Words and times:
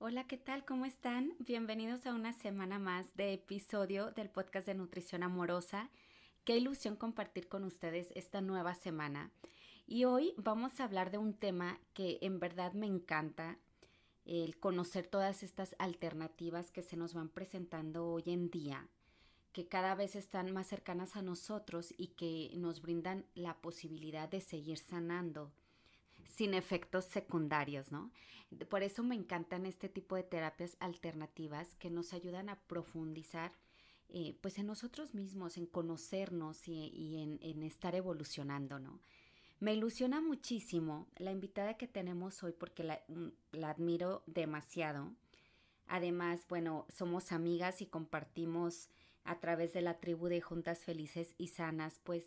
Hola, 0.00 0.28
¿qué 0.28 0.36
tal? 0.36 0.64
¿Cómo 0.64 0.84
están? 0.84 1.34
Bienvenidos 1.40 2.06
a 2.06 2.14
una 2.14 2.32
semana 2.32 2.78
más 2.78 3.16
de 3.16 3.32
episodio 3.32 4.12
del 4.12 4.30
podcast 4.30 4.68
de 4.68 4.74
Nutrición 4.74 5.24
Amorosa. 5.24 5.90
Qué 6.44 6.56
ilusión 6.56 6.94
compartir 6.94 7.48
con 7.48 7.64
ustedes 7.64 8.12
esta 8.14 8.40
nueva 8.40 8.76
semana. 8.76 9.32
Y 9.88 10.04
hoy 10.04 10.34
vamos 10.36 10.78
a 10.78 10.84
hablar 10.84 11.10
de 11.10 11.18
un 11.18 11.34
tema 11.34 11.80
que 11.94 12.18
en 12.22 12.38
verdad 12.38 12.74
me 12.74 12.86
encanta, 12.86 13.58
el 14.24 14.56
conocer 14.60 15.08
todas 15.08 15.42
estas 15.42 15.74
alternativas 15.80 16.70
que 16.70 16.82
se 16.82 16.96
nos 16.96 17.12
van 17.12 17.28
presentando 17.28 18.06
hoy 18.06 18.22
en 18.26 18.50
día, 18.50 18.86
que 19.52 19.66
cada 19.66 19.96
vez 19.96 20.14
están 20.14 20.52
más 20.52 20.68
cercanas 20.68 21.16
a 21.16 21.22
nosotros 21.22 21.92
y 21.98 22.08
que 22.08 22.52
nos 22.54 22.82
brindan 22.82 23.26
la 23.34 23.60
posibilidad 23.60 24.28
de 24.28 24.42
seguir 24.42 24.78
sanando 24.78 25.50
sin 26.28 26.54
efectos 26.54 27.04
secundarios, 27.06 27.90
¿no? 27.90 28.10
Por 28.68 28.82
eso 28.82 29.02
me 29.02 29.14
encantan 29.14 29.66
este 29.66 29.88
tipo 29.88 30.16
de 30.16 30.22
terapias 30.22 30.76
alternativas 30.80 31.74
que 31.74 31.90
nos 31.90 32.12
ayudan 32.12 32.48
a 32.48 32.60
profundizar 32.60 33.52
eh, 34.10 34.38
pues 34.40 34.58
en 34.58 34.66
nosotros 34.66 35.14
mismos, 35.14 35.58
en 35.58 35.66
conocernos 35.66 36.66
y, 36.66 37.38
en, 37.42 37.62
estar 37.62 37.94
evolucionando, 37.94 38.78
¿no? 38.78 39.00
Me 39.60 39.74
ilusiona 39.74 40.20
muchísimo 40.22 41.08
la 41.16 41.30
invitada 41.30 41.76
que 41.76 41.88
tenemos 41.88 42.42
hoy 42.42 42.52
porque 42.52 42.84
mm, 43.08 43.26
la 43.52 43.70
admiro 43.70 44.22
demasiado. 44.26 45.12
Además, 45.88 46.46
bueno, 46.48 46.86
somos 46.88 47.32
amigas 47.32 47.82
y 47.82 47.86
compartimos 47.86 48.88
a 49.24 49.40
través 49.40 49.74
de 49.74 49.82
la 49.82 50.00
tribu 50.00 50.28
de 50.28 50.40
Juntas 50.40 50.84
Felices 50.84 51.34
y 51.36 51.48
Sanas, 51.48 52.00
pues 52.02 52.24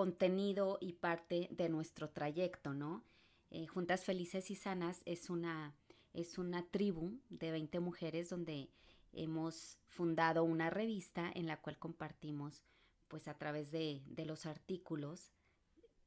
contenido 0.00 0.78
y 0.80 0.94
parte 0.94 1.46
de 1.50 1.68
nuestro 1.68 2.08
trayecto, 2.08 2.72
¿no? 2.72 3.04
Eh, 3.50 3.66
Juntas 3.66 4.02
Felices 4.02 4.50
y 4.50 4.56
Sanas 4.56 5.02
es 5.04 5.28
una, 5.28 5.76
es 6.14 6.38
una 6.38 6.64
tribu 6.70 7.20
de 7.28 7.50
20 7.50 7.80
mujeres 7.80 8.30
donde 8.30 8.70
hemos 9.12 9.76
fundado 9.88 10.42
una 10.42 10.70
revista 10.70 11.30
en 11.34 11.46
la 11.46 11.60
cual 11.60 11.78
compartimos 11.78 12.64
pues 13.08 13.28
a 13.28 13.36
través 13.36 13.72
de, 13.72 14.00
de 14.06 14.24
los 14.24 14.46
artículos 14.46 15.34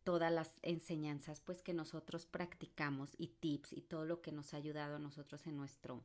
todas 0.03 0.33
las 0.33 0.57
enseñanzas 0.63 1.39
pues 1.39 1.61
que 1.61 1.75
nosotros 1.75 2.25
practicamos 2.25 3.13
y 3.19 3.27
tips 3.27 3.73
y 3.73 3.81
todo 3.81 4.05
lo 4.05 4.21
que 4.21 4.31
nos 4.31 4.55
ha 4.55 4.57
ayudado 4.57 4.95
a 4.95 4.99
nosotros 4.99 5.45
en 5.45 5.55
nuestro 5.55 6.03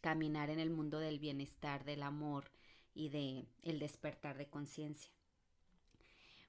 caminar 0.00 0.48
en 0.48 0.58
el 0.58 0.70
mundo 0.70 1.00
del 1.00 1.18
bienestar, 1.18 1.84
del 1.84 2.02
amor 2.02 2.50
y 2.94 3.10
de 3.10 3.46
el 3.62 3.78
despertar 3.78 4.38
de 4.38 4.48
conciencia. 4.48 5.12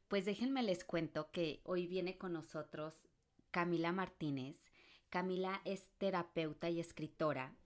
Pues 0.08 0.24
déjenme 0.24 0.64
les 0.64 0.86
cuento 0.86 1.32
que 1.32 1.60
hoy 1.66 1.86
viene 1.86 2.18
con 2.18 2.32
nosotros 2.32 2.94
Camila 3.52 3.92
Martínez. 3.92 4.56
Camila 5.10 5.62
es 5.66 5.90
terapeuta 5.98 6.70
y 6.70 6.80
escritora. 6.80 7.58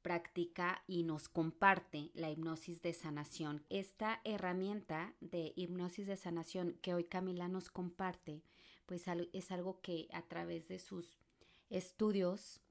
Practica 0.00 0.82
y 0.86 1.02
nos 1.02 1.28
comparte 1.28 2.10
la 2.14 2.30
hipnosis 2.30 2.80
de 2.80 2.94
sanación. 2.94 3.66
Esta 3.68 4.22
herramienta 4.24 5.14
de 5.20 5.52
hipnosis 5.56 6.06
de 6.06 6.16
sanación 6.16 6.78
que 6.80 6.94
hoy 6.94 7.04
Camila 7.04 7.48
nos 7.48 7.68
comparte, 7.68 8.42
pues 8.86 9.04
es 9.34 9.50
algo 9.50 9.82
que 9.82 10.08
a 10.12 10.22
través 10.22 10.68
de 10.68 10.78
sus 10.78 11.18
estudios 11.68 12.62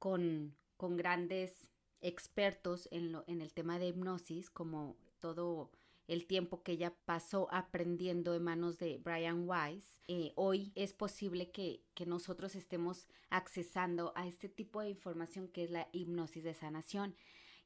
con, 0.00 0.56
con 0.76 0.96
grandes 0.96 1.68
expertos 2.00 2.88
en, 2.90 3.12
lo, 3.12 3.22
en 3.28 3.40
el 3.40 3.52
tema 3.52 3.78
de 3.78 3.88
hipnosis, 3.88 4.50
como 4.50 4.96
todo 5.20 5.70
el 6.08 6.26
tiempo 6.26 6.62
que 6.62 6.72
ella 6.72 6.94
pasó 7.04 7.48
aprendiendo 7.52 8.34
en 8.34 8.42
manos 8.42 8.78
de 8.78 8.98
Brian 8.98 9.48
Weiss, 9.48 10.00
eh, 10.08 10.32
hoy 10.34 10.72
es 10.74 10.92
posible 10.92 11.50
que, 11.50 11.82
que 11.94 12.06
nosotros 12.06 12.54
estemos 12.54 13.06
accesando 13.30 14.12
a 14.16 14.26
este 14.26 14.48
tipo 14.48 14.80
de 14.80 14.90
información 14.90 15.48
que 15.48 15.64
es 15.64 15.70
la 15.70 15.88
hipnosis 15.92 16.44
de 16.44 16.54
sanación. 16.54 17.14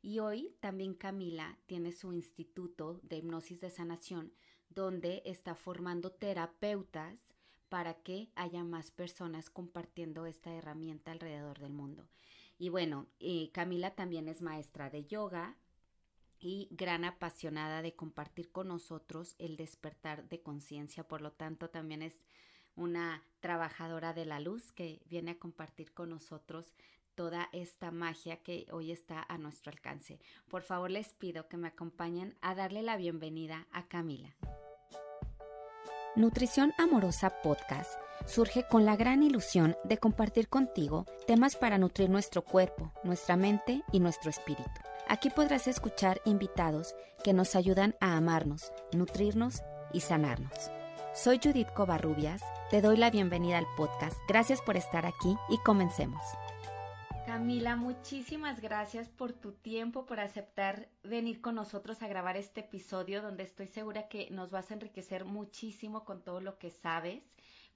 Y 0.03 0.21
hoy 0.21 0.55
también 0.61 0.95
Camila 0.95 1.59
tiene 1.67 1.93
su 1.93 2.13
instituto 2.13 3.01
de 3.03 3.17
hipnosis 3.17 3.61
de 3.61 3.71
sanación 3.71 4.33
donde 4.69 5.23
está 5.25 5.55
formando 5.55 6.13
terapeutas 6.13 7.35
para 7.69 7.95
que 7.95 8.31
haya 8.37 8.63
más 8.63 8.91
personas 8.91 9.51
compartiendo 9.51 10.27
esta 10.27 10.55
herramienta 10.55 11.13
alrededor 11.13 11.59
del 11.59 11.73
mundo. 11.73 12.09
Y 12.59 12.69
bueno, 12.69 13.07
eh, 13.19 13.51
Camila 13.53 13.95
también 13.95 14.29
es 14.29 14.41
maestra 14.41 14.89
de 14.89 15.05
yoga, 15.05 15.57
y 16.39 16.69
gran 16.71 17.05
apasionada 17.05 17.83
de 17.83 17.95
compartir 17.95 18.51
con 18.51 18.69
nosotros 18.69 19.35
el 19.39 19.57
despertar 19.57 20.29
de 20.29 20.43
conciencia. 20.43 21.07
Por 21.07 21.21
lo 21.21 21.33
tanto, 21.33 21.71
también 21.71 22.03
es 22.03 22.23
una 22.75 23.23
trabajadora 23.41 24.13
de 24.13 24.27
la 24.27 24.41
luz 24.41 24.73
que 24.73 25.03
viene 25.07 25.33
a 25.33 25.39
compartir 25.39 25.93
con 25.93 26.11
nosotros 26.11 26.73
toda 27.15 27.49
esta 27.53 27.91
magia 27.91 28.43
que 28.43 28.67
hoy 28.71 28.93
está 28.93 29.25
a 29.27 29.39
nuestro 29.39 29.73
alcance. 29.73 30.21
Por 30.49 30.63
favor, 30.63 30.91
les 30.91 31.15
pido 31.15 31.49
que 31.49 31.57
me 31.57 31.69
acompañen 31.69 32.37
a 32.43 32.55
darle 32.55 32.83
la 32.83 32.97
bienvenida 32.97 33.67
a 33.73 33.89
Camila. 33.89 34.37
Nutrición 36.15 36.73
Amorosa 36.79 37.43
Podcast 37.43 37.99
surge 38.27 38.67
con 38.69 38.85
la 38.85 38.97
gran 38.97 39.23
ilusión 39.23 39.77
de 39.85 39.99
compartir 39.99 40.49
contigo 40.49 41.07
temas 41.27 41.57
para 41.57 41.79
nutrir 41.79 42.11
nuestro 42.11 42.43
cuerpo, 42.43 42.93
nuestra 43.05 43.37
mente 43.37 43.83
y 43.93 44.01
nuestro 44.01 44.31
espíritu 44.31 44.81
Aquí 45.09 45.31
podrás 45.31 45.69
escuchar 45.69 46.21
invitados 46.25 46.97
que 47.23 47.33
nos 47.33 47.55
ayudan 47.55 47.95
a 48.01 48.17
amarnos, 48.17 48.73
nutrirnos 48.93 49.63
y 49.93 50.01
sanarnos. 50.01 50.71
Soy 51.15 51.39
Judith 51.41 51.71
Covarrubias, 51.75 52.43
te 52.71 52.83
doy 52.83 52.97
la 52.97 53.11
bienvenida 53.11 53.59
al 53.59 53.67
podcast. 53.77 54.19
Gracias 54.27 54.61
por 54.61 54.77
estar 54.77 55.07
aquí 55.07 55.37
y 55.49 55.59
comencemos. 55.59 56.21
Camila, 57.25 57.77
muchísimas 57.77 58.61
gracias 58.61 59.09
por 59.09 59.33
tu 59.33 59.53
tiempo, 59.53 60.07
por 60.07 60.19
aceptar 60.19 60.89
venir 61.05 61.41
con 61.41 61.55
nosotros 61.55 62.03
a 62.03 62.09
grabar 62.09 62.37
este 62.37 62.63
episodio 62.63 63.23
donde 63.23 63.45
estoy 63.45 63.69
segura 63.69 64.09
que 64.09 64.29
nos 64.33 64.51
vas 64.51 64.73
a 64.73 64.75
enriquecer 64.75 65.25
muchísimo 65.25 66.05
con 66.05 66.23
todo 66.23 66.41
lo 66.41 66.59
que 66.59 66.71
sabes, 66.71 67.23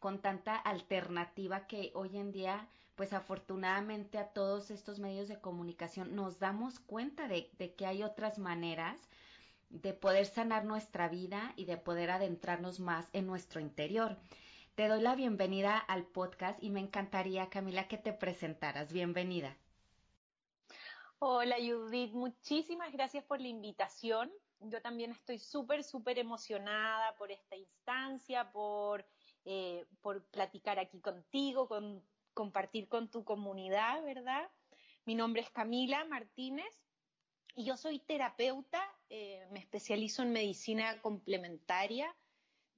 con 0.00 0.20
tanta 0.20 0.56
alternativa 0.56 1.68
que 1.68 1.92
hoy 1.94 2.16
en 2.16 2.32
día 2.32 2.68
pues 3.00 3.14
afortunadamente 3.14 4.18
a 4.18 4.26
todos 4.26 4.70
estos 4.70 4.98
medios 4.98 5.26
de 5.26 5.40
comunicación 5.40 6.14
nos 6.14 6.38
damos 6.38 6.80
cuenta 6.80 7.28
de, 7.28 7.48
que 7.74 7.86
hay 7.86 8.02
otras 8.02 8.38
maneras 8.38 9.00
de 9.70 9.94
poder 9.94 10.26
sanar 10.26 10.66
nuestra 10.66 11.08
vida 11.08 11.54
y 11.56 11.64
de 11.64 11.78
poder 11.78 12.10
adentrarnos 12.10 12.78
más 12.78 13.08
en 13.14 13.26
nuestro 13.26 13.58
interior. 13.58 14.18
Te 14.74 14.86
doy 14.86 15.00
la 15.00 15.14
bienvenida 15.14 15.78
al 15.78 16.04
podcast 16.04 16.62
y 16.62 16.68
me 16.68 16.80
encantaría, 16.80 17.48
Camila, 17.48 17.88
que 17.88 17.96
te 17.96 18.12
presentaras. 18.12 18.92
Bienvenida. 18.92 19.56
Hola 21.20 21.56
Judith, 21.56 22.12
muchísimas 22.12 22.92
gracias 22.92 23.24
por 23.24 23.40
la 23.40 23.48
invitación. 23.48 24.30
Yo 24.58 24.82
también 24.82 25.12
estoy 25.12 25.38
súper, 25.38 25.84
súper 25.84 26.18
emocionada 26.18 27.16
por 27.16 27.30
esta 27.32 27.56
instancia, 27.56 28.52
por, 28.52 29.06
eh, 29.46 29.86
por 30.02 30.22
platicar 30.24 30.78
aquí 30.78 31.00
contigo, 31.00 31.66
con 31.66 32.04
compartir 32.40 32.88
con 32.88 33.10
tu 33.10 33.22
comunidad, 33.22 34.02
¿verdad? 34.02 34.50
Mi 35.04 35.14
nombre 35.14 35.42
es 35.42 35.50
Camila 35.50 36.06
Martínez 36.06 36.74
y 37.54 37.66
yo 37.66 37.76
soy 37.76 37.98
terapeuta, 37.98 38.82
eh, 39.10 39.46
me 39.50 39.58
especializo 39.58 40.22
en 40.22 40.32
medicina 40.32 41.02
complementaria, 41.02 42.16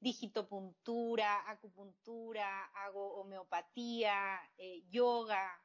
digitopuntura, 0.00 1.48
acupuntura, 1.48 2.64
hago 2.74 3.20
homeopatía, 3.20 4.40
eh, 4.58 4.82
yoga, 4.88 5.62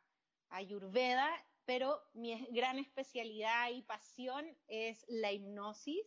ayurveda, 0.49 1.27
pero 1.65 1.99
mi 2.13 2.35
gran 2.51 2.77
especialidad 2.77 3.71
y 3.71 3.81
pasión 3.81 4.45
es 4.67 5.03
la 5.07 5.31
hipnosis 5.31 6.05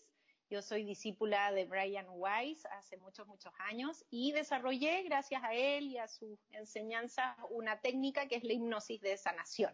yo 0.50 0.62
soy 0.62 0.84
discípula 0.84 1.52
de 1.52 1.64
Brian 1.64 2.06
Weiss 2.08 2.66
hace 2.66 2.96
muchos, 2.96 3.26
muchos 3.28 3.52
años 3.60 4.04
y 4.10 4.32
desarrollé, 4.32 5.04
gracias 5.04 5.42
a 5.44 5.54
él 5.54 5.84
y 5.84 5.98
a 5.98 6.08
su 6.08 6.36
enseñanza, 6.50 7.36
una 7.50 7.80
técnica 7.80 8.26
que 8.26 8.34
es 8.34 8.44
la 8.44 8.52
hipnosis 8.52 9.00
de 9.00 9.16
sanación 9.16 9.72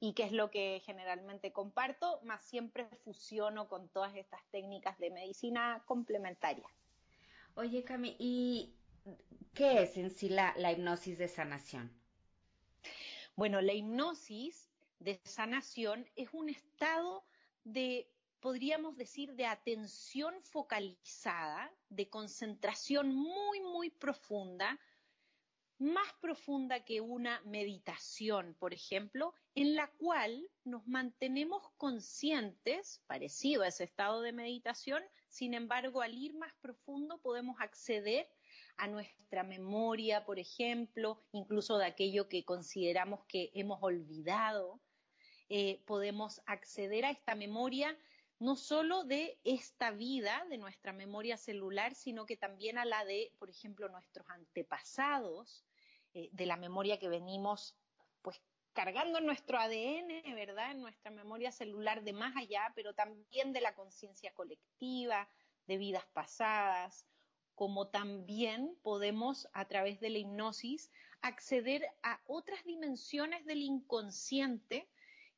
y 0.00 0.12
que 0.12 0.24
es 0.24 0.32
lo 0.32 0.50
que 0.50 0.82
generalmente 0.84 1.52
comparto, 1.52 2.20
más 2.22 2.44
siempre 2.44 2.86
fusiono 3.02 3.66
con 3.66 3.88
todas 3.88 4.14
estas 4.14 4.44
técnicas 4.50 4.98
de 4.98 5.10
medicina 5.10 5.82
complementaria. 5.86 6.68
Oye, 7.54 7.82
Cami, 7.82 8.14
¿y 8.18 8.74
qué 9.54 9.82
es 9.82 9.96
en 9.96 10.10
sí 10.10 10.28
la, 10.28 10.52
la 10.58 10.72
hipnosis 10.72 11.16
de 11.16 11.28
sanación? 11.28 11.90
Bueno, 13.36 13.62
la 13.62 13.72
hipnosis 13.72 14.68
de 14.98 15.18
sanación 15.24 16.06
es 16.14 16.28
un 16.32 16.50
estado 16.50 17.24
de 17.64 18.13
podríamos 18.44 18.94
decir, 18.98 19.32
de 19.36 19.46
atención 19.46 20.34
focalizada, 20.42 21.72
de 21.88 22.10
concentración 22.10 23.14
muy, 23.14 23.62
muy 23.62 23.88
profunda, 23.88 24.78
más 25.78 26.12
profunda 26.20 26.84
que 26.84 27.00
una 27.00 27.40
meditación, 27.46 28.54
por 28.60 28.74
ejemplo, 28.74 29.32
en 29.54 29.74
la 29.74 29.90
cual 29.92 30.46
nos 30.62 30.86
mantenemos 30.86 31.62
conscientes, 31.78 33.02
parecido 33.06 33.62
a 33.62 33.68
ese 33.68 33.84
estado 33.84 34.20
de 34.20 34.32
meditación, 34.32 35.02
sin 35.30 35.54
embargo, 35.54 36.02
al 36.02 36.12
ir 36.12 36.34
más 36.34 36.52
profundo 36.60 37.22
podemos 37.22 37.56
acceder 37.60 38.28
a 38.76 38.88
nuestra 38.88 39.42
memoria, 39.42 40.26
por 40.26 40.38
ejemplo, 40.38 41.24
incluso 41.32 41.78
de 41.78 41.86
aquello 41.86 42.28
que 42.28 42.44
consideramos 42.44 43.24
que 43.26 43.52
hemos 43.54 43.82
olvidado, 43.82 44.82
eh, 45.48 45.82
podemos 45.86 46.42
acceder 46.44 47.06
a 47.06 47.10
esta 47.10 47.34
memoria 47.34 47.96
no 48.38 48.56
solo 48.56 49.04
de 49.04 49.38
esta 49.44 49.90
vida, 49.90 50.44
de 50.50 50.58
nuestra 50.58 50.92
memoria 50.92 51.36
celular, 51.36 51.94
sino 51.94 52.26
que 52.26 52.36
también 52.36 52.78
a 52.78 52.84
la 52.84 53.04
de, 53.04 53.32
por 53.38 53.48
ejemplo, 53.48 53.88
nuestros 53.88 54.28
antepasados, 54.28 55.64
eh, 56.14 56.28
de 56.32 56.46
la 56.46 56.56
memoria 56.56 56.98
que 56.98 57.08
venimos 57.08 57.74
pues 58.22 58.40
cargando 58.72 59.18
en 59.18 59.26
nuestro 59.26 59.58
ADN, 59.58 60.34
¿verdad? 60.34 60.72
En 60.72 60.80
nuestra 60.80 61.10
memoria 61.10 61.52
celular 61.52 62.02
de 62.02 62.12
más 62.12 62.36
allá, 62.36 62.72
pero 62.74 62.94
también 62.94 63.52
de 63.52 63.60
la 63.60 63.74
conciencia 63.74 64.32
colectiva, 64.34 65.28
de 65.66 65.76
vidas 65.78 66.04
pasadas, 66.12 67.06
como 67.54 67.88
también 67.88 68.76
podemos 68.82 69.48
a 69.52 69.66
través 69.66 70.00
de 70.00 70.10
la 70.10 70.18
hipnosis 70.18 70.90
acceder 71.20 71.86
a 72.02 72.20
otras 72.26 72.64
dimensiones 72.64 73.44
del 73.46 73.62
inconsciente 73.62 74.88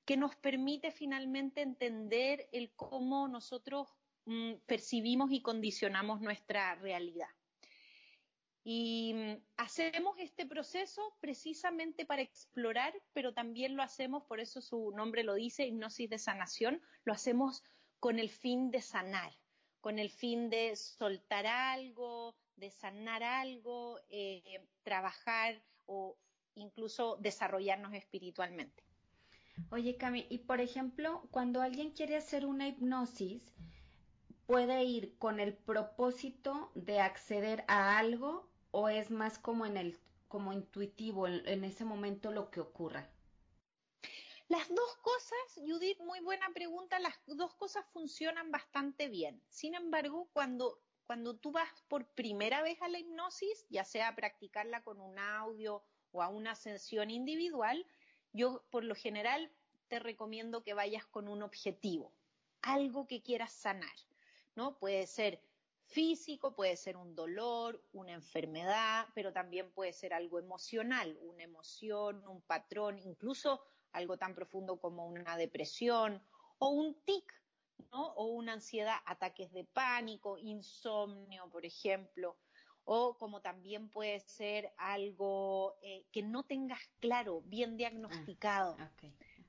que 0.06 0.16
nos 0.16 0.36
permite 0.36 0.92
finalmente 0.92 1.62
entender 1.62 2.48
el 2.52 2.72
cómo 2.76 3.26
nosotros 3.26 3.88
mm, 4.24 4.52
percibimos 4.64 5.32
y 5.32 5.42
condicionamos 5.42 6.20
nuestra 6.20 6.76
realidad. 6.76 7.28
Y 8.62 9.14
mm, 9.14 9.44
hacemos 9.56 10.16
este 10.18 10.46
proceso 10.46 11.16
precisamente 11.20 12.06
para 12.06 12.22
explorar, 12.22 12.94
pero 13.12 13.34
también 13.34 13.76
lo 13.76 13.82
hacemos, 13.82 14.22
por 14.24 14.38
eso 14.38 14.60
su 14.60 14.92
nombre 14.92 15.24
lo 15.24 15.34
dice, 15.34 15.66
hipnosis 15.66 16.08
de 16.08 16.18
sanación, 16.18 16.80
lo 17.04 17.12
hacemos 17.12 17.64
con 17.98 18.20
el 18.20 18.30
fin 18.30 18.70
de 18.70 18.82
sanar, 18.82 19.32
con 19.80 19.98
el 19.98 20.10
fin 20.10 20.50
de 20.50 20.76
soltar 20.76 21.48
algo, 21.48 22.36
de 22.54 22.70
sanar 22.70 23.24
algo, 23.24 24.00
eh, 24.08 24.64
trabajar 24.84 25.60
o 25.86 26.16
incluso 26.54 27.16
desarrollarnos 27.20 27.92
espiritualmente. 27.92 28.86
Oye, 29.70 29.96
Cami, 29.96 30.26
y 30.30 30.38
por 30.38 30.60
ejemplo, 30.60 31.26
cuando 31.30 31.60
alguien 31.60 31.90
quiere 31.90 32.16
hacer 32.16 32.46
una 32.46 32.68
hipnosis, 32.68 33.54
¿puede 34.46 34.84
ir 34.84 35.18
con 35.18 35.40
el 35.40 35.54
propósito 35.54 36.70
de 36.74 37.00
acceder 37.00 37.64
a 37.66 37.98
algo 37.98 38.48
o 38.70 38.88
es 38.88 39.10
más 39.10 39.38
como 39.38 39.66
en 39.66 39.76
el 39.76 39.98
como 40.28 40.52
intuitivo 40.52 41.26
en, 41.26 41.64
ese 41.64 41.84
momento 41.84 42.30
lo 42.30 42.50
que 42.50 42.60
ocurra? 42.60 43.08
Las 44.48 44.68
dos 44.68 44.96
cosas, 45.02 45.38
Judith, 45.56 45.98
muy 46.00 46.20
buena 46.20 46.48
pregunta, 46.54 46.98
las 47.00 47.14
dos 47.26 47.54
cosas 47.54 47.84
funcionan 47.92 48.50
bastante 48.50 49.08
bien. 49.08 49.42
Sin 49.48 49.74
embargo, 49.74 50.28
cuando, 50.32 50.80
cuando 51.06 51.36
tú 51.36 51.50
vas 51.50 51.68
por 51.88 52.06
primera 52.06 52.62
vez 52.62 52.80
a 52.82 52.88
la 52.88 52.98
hipnosis, 52.98 53.66
ya 53.70 53.84
sea 53.84 54.08
a 54.08 54.14
practicarla 54.14 54.84
con 54.84 55.00
un 55.00 55.18
audio 55.18 55.82
o 56.12 56.22
a 56.22 56.28
una 56.28 56.54
sesión 56.54 57.10
individual, 57.10 57.84
yo 58.36 58.62
por 58.70 58.84
lo 58.84 58.94
general 58.94 59.50
te 59.88 59.98
recomiendo 59.98 60.62
que 60.62 60.74
vayas 60.74 61.06
con 61.06 61.26
un 61.26 61.42
objetivo, 61.42 62.12
algo 62.60 63.06
que 63.06 63.22
quieras 63.22 63.52
sanar, 63.52 63.96
¿no? 64.54 64.78
Puede 64.78 65.06
ser 65.06 65.40
físico, 65.86 66.54
puede 66.54 66.76
ser 66.76 66.96
un 66.96 67.14
dolor, 67.14 67.82
una 67.92 68.12
enfermedad, 68.12 69.06
pero 69.14 69.32
también 69.32 69.70
puede 69.72 69.92
ser 69.92 70.12
algo 70.12 70.38
emocional, 70.38 71.16
una 71.22 71.44
emoción, 71.44 72.26
un 72.26 72.42
patrón, 72.42 72.98
incluso 72.98 73.62
algo 73.92 74.18
tan 74.18 74.34
profundo 74.34 74.78
como 74.78 75.06
una 75.06 75.36
depresión 75.36 76.22
o 76.58 76.68
un 76.68 76.94
tic, 77.04 77.32
¿no? 77.90 78.12
O 78.14 78.26
una 78.26 78.52
ansiedad, 78.52 78.98
ataques 79.06 79.52
de 79.52 79.64
pánico, 79.64 80.36
insomnio, 80.36 81.48
por 81.48 81.64
ejemplo 81.64 82.36
o 82.86 83.18
como 83.18 83.42
también 83.42 83.90
puede 83.90 84.20
ser 84.20 84.72
algo 84.78 85.76
eh, 85.82 86.04
que 86.12 86.22
no 86.22 86.44
tengas 86.44 86.80
claro, 87.00 87.42
bien 87.44 87.72
ah, 87.72 87.76
diagnosticado. 87.76 88.76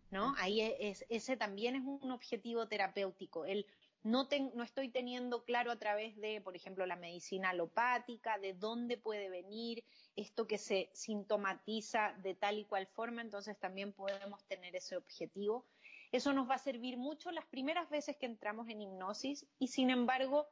¿No? 0.10 0.36
Ahí 0.38 0.62
es, 0.62 1.06
ese 1.10 1.36
también 1.36 1.76
es 1.76 1.84
un 1.84 2.12
objetivo 2.12 2.68
terapéutico. 2.68 3.46
El 3.46 3.66
no, 4.04 4.28
no 4.54 4.64
estoy 4.64 4.90
teniendo 4.90 5.44
claro 5.44 5.72
a 5.72 5.76
través 5.76 6.16
de, 6.16 6.40
por 6.42 6.56
ejemplo, 6.56 6.86
la 6.86 6.96
medicina 6.96 7.50
alopática, 7.50 8.38
de 8.38 8.54
dónde 8.54 8.98
puede 8.98 9.30
venir 9.30 9.84
esto 10.16 10.48
que 10.48 10.58
se 10.58 10.90
sintomatiza 10.94 12.14
de 12.24 12.34
tal 12.34 12.58
y 12.58 12.64
cual 12.64 12.88
forma, 12.88 13.22
entonces 13.22 13.58
también 13.60 13.92
podemos 13.92 14.44
tener 14.46 14.76
ese 14.76 14.96
objetivo. 14.96 15.66
Eso 16.12 16.32
nos 16.32 16.50
va 16.50 16.56
a 16.56 16.60
servir 16.60 16.96
mucho 16.98 17.32
las 17.32 17.46
primeras 17.46 17.90
veces 17.90 18.16
que 18.16 18.28
entramos 18.28 18.70
en 18.70 18.82
hipnosis 18.82 19.46
y 19.60 19.68
sin 19.68 19.90
embargo 19.90 20.48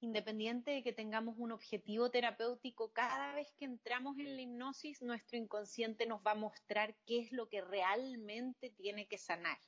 independiente 0.00 0.70
de 0.70 0.82
que 0.82 0.92
tengamos 0.92 1.34
un 1.38 1.52
objetivo 1.52 2.10
terapéutico, 2.10 2.92
cada 2.92 3.34
vez 3.34 3.52
que 3.58 3.64
entramos 3.64 4.18
en 4.18 4.36
la 4.36 4.42
hipnosis, 4.42 5.02
nuestro 5.02 5.38
inconsciente 5.38 6.06
nos 6.06 6.20
va 6.26 6.32
a 6.32 6.36
mostrar 6.36 6.94
qué 7.06 7.20
es 7.20 7.32
lo 7.32 7.48
que 7.48 7.60
realmente 7.60 8.70
tiene 8.70 9.06
que 9.06 9.18
sanar. 9.18 9.58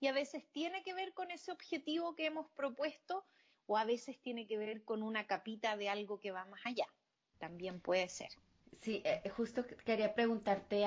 Y 0.00 0.06
a 0.06 0.12
veces 0.12 0.44
tiene 0.52 0.82
que 0.82 0.94
ver 0.94 1.12
con 1.12 1.30
ese 1.30 1.52
objetivo 1.52 2.14
que 2.14 2.26
hemos 2.26 2.50
propuesto 2.50 3.24
o 3.66 3.76
a 3.76 3.84
veces 3.84 4.20
tiene 4.20 4.46
que 4.46 4.58
ver 4.58 4.82
con 4.84 5.02
una 5.02 5.26
capita 5.26 5.76
de 5.76 5.88
algo 5.88 6.18
que 6.18 6.32
va 6.32 6.44
más 6.46 6.64
allá. 6.64 6.86
También 7.38 7.80
puede 7.80 8.08
ser. 8.08 8.30
Sí, 8.80 9.02
eh, 9.04 9.28
justo 9.30 9.64
quería 9.84 10.14
preguntarte 10.14 10.84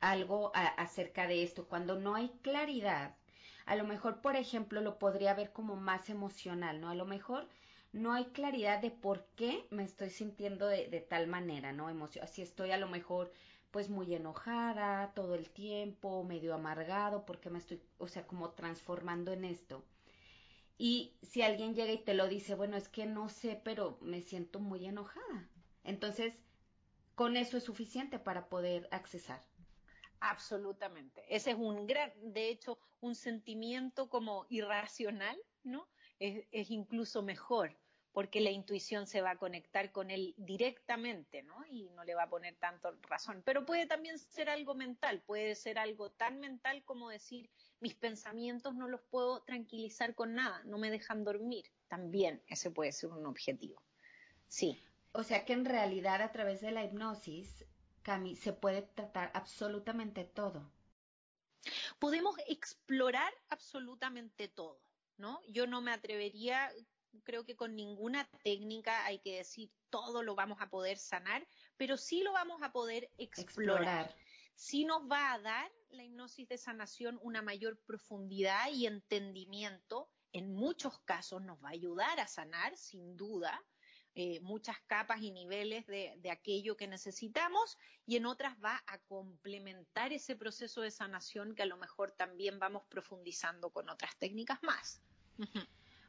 algo 0.00 0.52
acerca 0.54 1.26
de 1.26 1.42
esto. 1.42 1.68
Cuando 1.68 1.98
no 1.98 2.16
hay 2.16 2.28
claridad, 2.42 3.16
a 3.64 3.76
lo 3.76 3.84
mejor, 3.84 4.20
por 4.20 4.36
ejemplo, 4.36 4.80
lo 4.80 4.98
podría 4.98 5.34
ver 5.34 5.52
como 5.52 5.76
más 5.76 6.10
emocional, 6.10 6.80
¿no? 6.80 6.90
A 6.90 6.94
lo 6.94 7.06
mejor 7.06 7.48
no 7.92 8.12
hay 8.12 8.26
claridad 8.26 8.80
de 8.80 8.90
por 8.90 9.24
qué 9.36 9.66
me 9.70 9.84
estoy 9.84 10.10
sintiendo 10.10 10.66
de, 10.66 11.06
tal 11.08 11.26
manera, 11.26 11.72
¿no? 11.72 11.88
Si 12.08 12.42
estoy 12.42 12.70
a 12.70 12.78
lo 12.78 12.88
mejor 12.88 13.32
pues 13.70 13.90
muy 13.90 14.14
enojada 14.14 15.12
todo 15.14 15.34
el 15.34 15.50
tiempo, 15.50 16.24
medio 16.24 16.54
amargado, 16.54 17.26
porque 17.26 17.50
me 17.50 17.58
estoy, 17.58 17.82
o 17.98 18.08
sea, 18.08 18.26
como 18.26 18.50
transformando 18.50 19.32
en 19.32 19.44
esto. 19.44 19.84
Y 20.78 21.12
si 21.22 21.42
alguien 21.42 21.74
llega 21.74 21.92
y 21.92 21.98
te 21.98 22.14
lo 22.14 22.28
dice, 22.28 22.54
bueno, 22.54 22.76
es 22.76 22.88
que 22.88 23.04
no 23.04 23.28
sé, 23.28 23.60
pero 23.62 23.98
me 24.00 24.22
siento 24.22 24.60
muy 24.60 24.86
enojada. 24.86 25.48
Entonces, 25.84 26.34
con 27.14 27.36
eso 27.36 27.56
es 27.56 27.64
suficiente 27.64 28.18
para 28.18 28.48
poder 28.48 28.88
accesar. 28.90 29.42
Absolutamente. 30.20 31.24
Ese 31.28 31.50
es 31.50 31.56
un 31.56 31.86
gran, 31.86 32.12
de 32.22 32.48
hecho, 32.48 32.78
un 33.00 33.14
sentimiento 33.14 34.08
como 34.08 34.46
irracional, 34.48 35.36
¿no? 35.64 35.88
Es, 36.18 36.70
incluso 36.70 37.22
mejor 37.22 37.76
porque 38.12 38.40
la 38.40 38.50
intuición 38.50 39.06
se 39.06 39.20
va 39.20 39.32
a 39.32 39.38
conectar 39.38 39.92
con 39.92 40.10
él 40.10 40.34
directamente, 40.36 41.44
¿no? 41.44 41.64
Y 41.70 41.90
no 41.90 42.02
le 42.02 42.14
va 42.14 42.24
a 42.24 42.28
poner 42.28 42.56
tanto 42.56 42.98
razón. 43.02 43.42
Pero 43.44 43.64
puede 43.64 43.86
también 43.86 44.18
ser 44.18 44.50
algo 44.50 44.74
mental, 44.74 45.22
puede 45.24 45.54
ser 45.54 45.78
algo 45.78 46.10
tan 46.10 46.40
mental 46.40 46.82
como 46.84 47.10
decir, 47.10 47.48
mis 47.78 47.94
pensamientos 47.94 48.74
no 48.74 48.88
los 48.88 49.02
puedo 49.02 49.42
tranquilizar 49.42 50.16
con 50.16 50.34
nada, 50.34 50.62
no 50.64 50.78
me 50.78 50.90
dejan 50.90 51.22
dormir. 51.22 51.66
También 51.86 52.42
ese 52.48 52.72
puede 52.72 52.90
ser 52.90 53.10
un 53.10 53.24
objetivo. 53.24 53.80
Sí. 54.48 54.76
O 55.12 55.22
sea 55.22 55.44
que 55.44 55.52
en 55.52 55.64
realidad 55.64 56.20
a 56.20 56.32
través 56.32 56.60
de 56.60 56.72
la 56.72 56.82
hipnosis, 56.82 57.64
Cami, 58.02 58.34
se 58.34 58.52
puede 58.52 58.82
tratar 58.82 59.30
absolutamente 59.34 60.24
todo. 60.24 60.72
Podemos 61.98 62.36
explorar 62.48 63.32
absolutamente 63.48 64.48
todo. 64.48 64.87
¿No? 65.18 65.40
Yo 65.48 65.66
no 65.66 65.82
me 65.82 65.92
atrevería, 65.92 66.72
creo 67.24 67.44
que 67.44 67.56
con 67.56 67.76
ninguna 67.76 68.28
técnica 68.42 69.04
hay 69.04 69.18
que 69.18 69.36
decir 69.36 69.70
todo 69.90 70.22
lo 70.22 70.34
vamos 70.34 70.58
a 70.60 70.70
poder 70.70 70.98
sanar, 70.98 71.46
pero 71.76 71.96
sí 71.96 72.22
lo 72.22 72.32
vamos 72.32 72.62
a 72.62 72.72
poder 72.72 73.10
explorar. 73.18 74.14
Sí 74.54 74.84
nos 74.84 75.02
va 75.10 75.32
a 75.32 75.38
dar 75.38 75.70
la 75.90 76.04
hipnosis 76.04 76.48
de 76.48 76.58
sanación 76.58 77.18
una 77.22 77.42
mayor 77.42 77.78
profundidad 77.84 78.70
y 78.72 78.86
entendimiento. 78.86 80.10
En 80.32 80.52
muchos 80.52 80.98
casos 81.00 81.42
nos 81.42 81.62
va 81.62 81.68
a 81.68 81.72
ayudar 81.72 82.20
a 82.20 82.26
sanar, 82.26 82.76
sin 82.76 83.16
duda, 83.16 83.64
eh, 84.20 84.40
muchas 84.40 84.80
capas 84.88 85.22
y 85.22 85.30
niveles 85.30 85.86
de, 85.86 86.12
de, 86.18 86.30
aquello 86.32 86.76
que 86.76 86.88
necesitamos 86.88 87.78
y 88.04 88.16
en 88.16 88.26
otras 88.26 88.56
va 88.58 88.82
a 88.88 88.98
complementar 88.98 90.12
ese 90.12 90.34
proceso 90.34 90.80
de 90.80 90.90
sanación 90.90 91.54
que 91.54 91.62
a 91.62 91.66
lo 91.66 91.76
mejor 91.76 92.10
también 92.10 92.58
vamos 92.58 92.82
profundizando 92.88 93.70
con 93.70 93.88
otras 93.88 94.18
técnicas 94.18 94.60
más. 94.64 95.00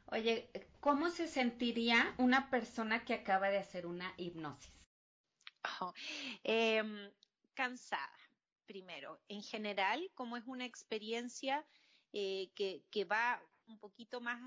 Oye, 0.06 0.50
¿cómo 0.80 1.10
se 1.10 1.28
sentiría 1.28 2.12
una 2.18 2.50
persona 2.50 3.04
que 3.04 3.14
acaba 3.14 3.48
de 3.48 3.58
hacer 3.58 3.86
una 3.86 4.12
hipnosis? 4.16 4.74
Oh, 5.80 5.94
em, 6.42 7.12
cansada, 7.54 8.18
primero. 8.66 9.20
En 9.28 9.44
general, 9.44 10.10
como 10.14 10.36
es 10.36 10.42
una 10.48 10.64
experiencia 10.64 11.64
eh, 12.12 12.50
que, 12.56 12.82
que 12.90 13.04
va 13.04 13.40
un 13.68 13.78
poquito 13.78 14.20
más 14.20 14.40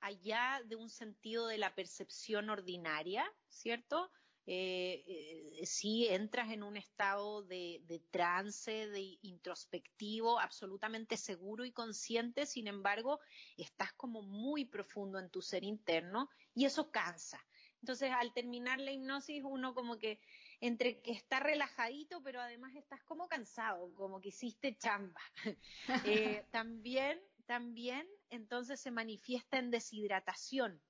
allá 0.00 0.60
de 0.66 0.76
un 0.76 0.88
sentido 0.88 1.46
de 1.46 1.58
la 1.58 1.74
percepción 1.74 2.50
ordinaria, 2.50 3.24
¿cierto? 3.48 4.10
Eh, 4.46 5.04
eh, 5.06 5.66
si 5.66 6.08
entras 6.08 6.50
en 6.50 6.62
un 6.62 6.76
estado 6.76 7.42
de, 7.42 8.02
trance, 8.10 8.88
de 8.88 9.18
introspectivo, 9.22 10.40
absolutamente 10.40 11.16
seguro 11.16 11.64
y 11.64 11.72
consciente, 11.72 12.46
sin 12.46 12.66
embargo, 12.66 13.20
estás 13.56 13.92
como 13.92 14.22
muy 14.22 14.64
profundo 14.64 15.18
en 15.18 15.30
tu 15.30 15.42
ser 15.42 15.62
interno 15.62 16.28
y 16.54 16.64
eso 16.64 16.90
cansa. 16.90 17.44
Entonces, 17.80 18.10
al 18.10 18.32
terminar 18.32 18.80
la 18.80 18.92
hipnosis, 18.92 19.42
uno 19.44 19.74
como 19.74 19.98
que 19.98 20.20
entre 20.60 21.00
que 21.00 21.12
está 21.12 21.40
relajadito, 21.40 22.22
pero 22.22 22.40
además 22.40 22.74
estás 22.74 23.02
como 23.04 23.28
cansado, 23.28 23.94
como 23.94 24.20
que 24.20 24.28
hiciste 24.28 24.76
chamba. 24.76 25.20
Eh, 26.04 26.44
también, 26.50 27.20
también, 27.50 28.06
entonces 28.28 28.78
se 28.78 28.92
manifiesta 28.92 29.58
en 29.58 29.72
deshidratación. 29.72 30.80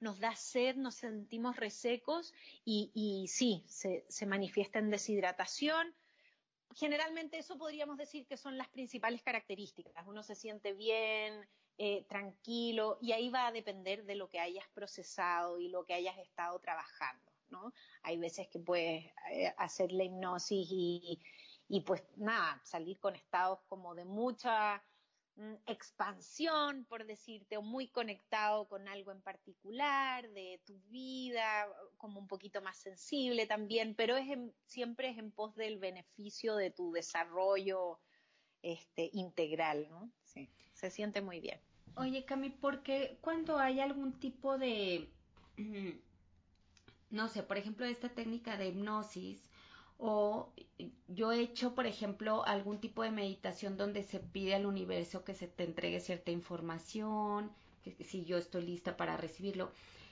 Nos 0.00 0.18
da 0.18 0.34
sed, 0.34 0.74
nos 0.74 0.96
sentimos 0.96 1.54
resecos 1.54 2.32
y, 2.64 3.26
sí, 3.28 3.64
se, 3.68 4.04
se 4.08 4.26
manifiesta 4.26 4.80
en 4.80 4.90
deshidratación 4.90 5.94
generalmente 6.74 7.38
eso 7.38 7.56
podríamos 7.56 7.96
decir 7.96 8.26
que 8.26 8.36
son 8.36 8.58
las 8.58 8.68
principales 8.68 9.22
características. 9.22 10.04
Uno 10.08 10.24
se 10.24 10.34
siente 10.34 10.72
bien, 10.72 11.48
eh, 11.78 12.04
tranquilo, 12.08 12.98
y 13.00 13.12
ahí 13.12 13.30
va 13.30 13.46
a 13.46 13.52
depender 13.52 14.04
de 14.04 14.16
lo 14.16 14.28
que 14.28 14.40
hayas 14.40 14.66
procesado 14.74 15.60
y 15.60 15.68
lo 15.68 15.84
que 15.84 15.94
hayas 15.94 16.18
estado 16.18 16.58
trabajando, 16.58 17.30
¿no? 17.50 17.72
Hay 18.02 18.18
veces 18.18 18.48
que 18.48 18.58
puedes 18.58 19.04
eh, 19.30 19.54
hacer 19.56 19.92
la 19.92 20.02
hipnosis 20.02 20.66
y, 20.68 21.20
y, 21.68 21.80
pues 21.82 22.02
nada, 22.16 22.60
salir 22.64 22.98
con 22.98 23.14
estados 23.14 23.60
como 23.68 23.94
de 23.94 24.04
mucha 24.04 24.82
expansión, 25.66 26.84
por 26.84 27.06
decirte, 27.06 27.56
o 27.56 27.62
muy 27.62 27.88
conectado 27.88 28.68
con 28.68 28.86
algo 28.88 29.10
en 29.10 29.20
particular 29.20 30.28
de 30.30 30.60
tu 30.64 30.78
vida, 30.90 31.66
como 31.96 32.20
un 32.20 32.28
poquito 32.28 32.62
más 32.62 32.78
sensible 32.78 33.46
también, 33.46 33.94
pero 33.96 34.16
es 34.16 34.26
siempre 34.66 35.10
es 35.10 35.18
en 35.18 35.32
pos 35.32 35.56
del 35.56 35.78
beneficio 35.78 36.54
de 36.54 36.70
tu 36.70 36.92
desarrollo 36.92 37.98
este, 38.62 39.10
integral, 39.12 39.88
¿no? 39.90 40.10
Sí, 40.22 40.48
se 40.72 40.90
siente 40.90 41.20
muy 41.20 41.40
bien. 41.40 41.60
Oye, 41.96 42.24
Cami, 42.24 42.50
¿por 42.50 42.82
qué 42.82 43.18
cuando 43.20 43.58
hay 43.58 43.80
algún 43.80 44.18
tipo 44.18 44.56
de, 44.58 45.08
no 47.10 47.28
sé, 47.28 47.42
por 47.42 47.58
ejemplo, 47.58 47.86
esta 47.86 48.08
técnica 48.08 48.56
de 48.56 48.68
hipnosis, 48.68 49.50
o 49.98 50.52
yo 51.08 51.32
he 51.32 51.40
hecho, 51.40 51.74
por 51.74 51.86
ejemplo, 51.86 52.44
algún 52.44 52.80
tipo 52.80 53.02
de 53.02 53.10
meditación 53.10 53.76
donde 53.76 54.02
se 54.02 54.20
pide 54.20 54.54
al 54.54 54.66
universo 54.66 55.24
que 55.24 55.34
se 55.34 55.46
te 55.46 55.64
entregue 55.64 56.00
cierta 56.00 56.30
información, 56.30 57.52
que, 57.82 57.92
si 58.04 58.24
yo 58.24 58.38
estoy 58.38 58.62
lista 58.66 58.96
para 58.96 59.16
recibirlo. 59.16 59.70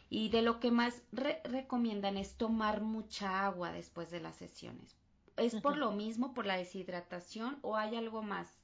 Y 0.09 0.29
de 0.29 0.43
lo 0.43 0.61
que 0.61 0.71
más 0.71 1.03
recomiendan 1.11 2.19
es 2.19 2.35
tomar 2.37 2.83
mucha 2.83 3.47
agua 3.47 3.73
después 3.73 4.11
de 4.11 4.21
las 4.21 4.37
sesiones. 4.37 4.97
¿Es 5.37 5.59
por 5.61 5.79
lo 5.79 5.93
mismo, 5.93 6.35
por 6.35 6.45
la 6.45 6.59
deshidratación 6.59 7.59
o 7.63 7.77
hay 7.77 7.97
algo 7.97 8.23
más? 8.23 8.61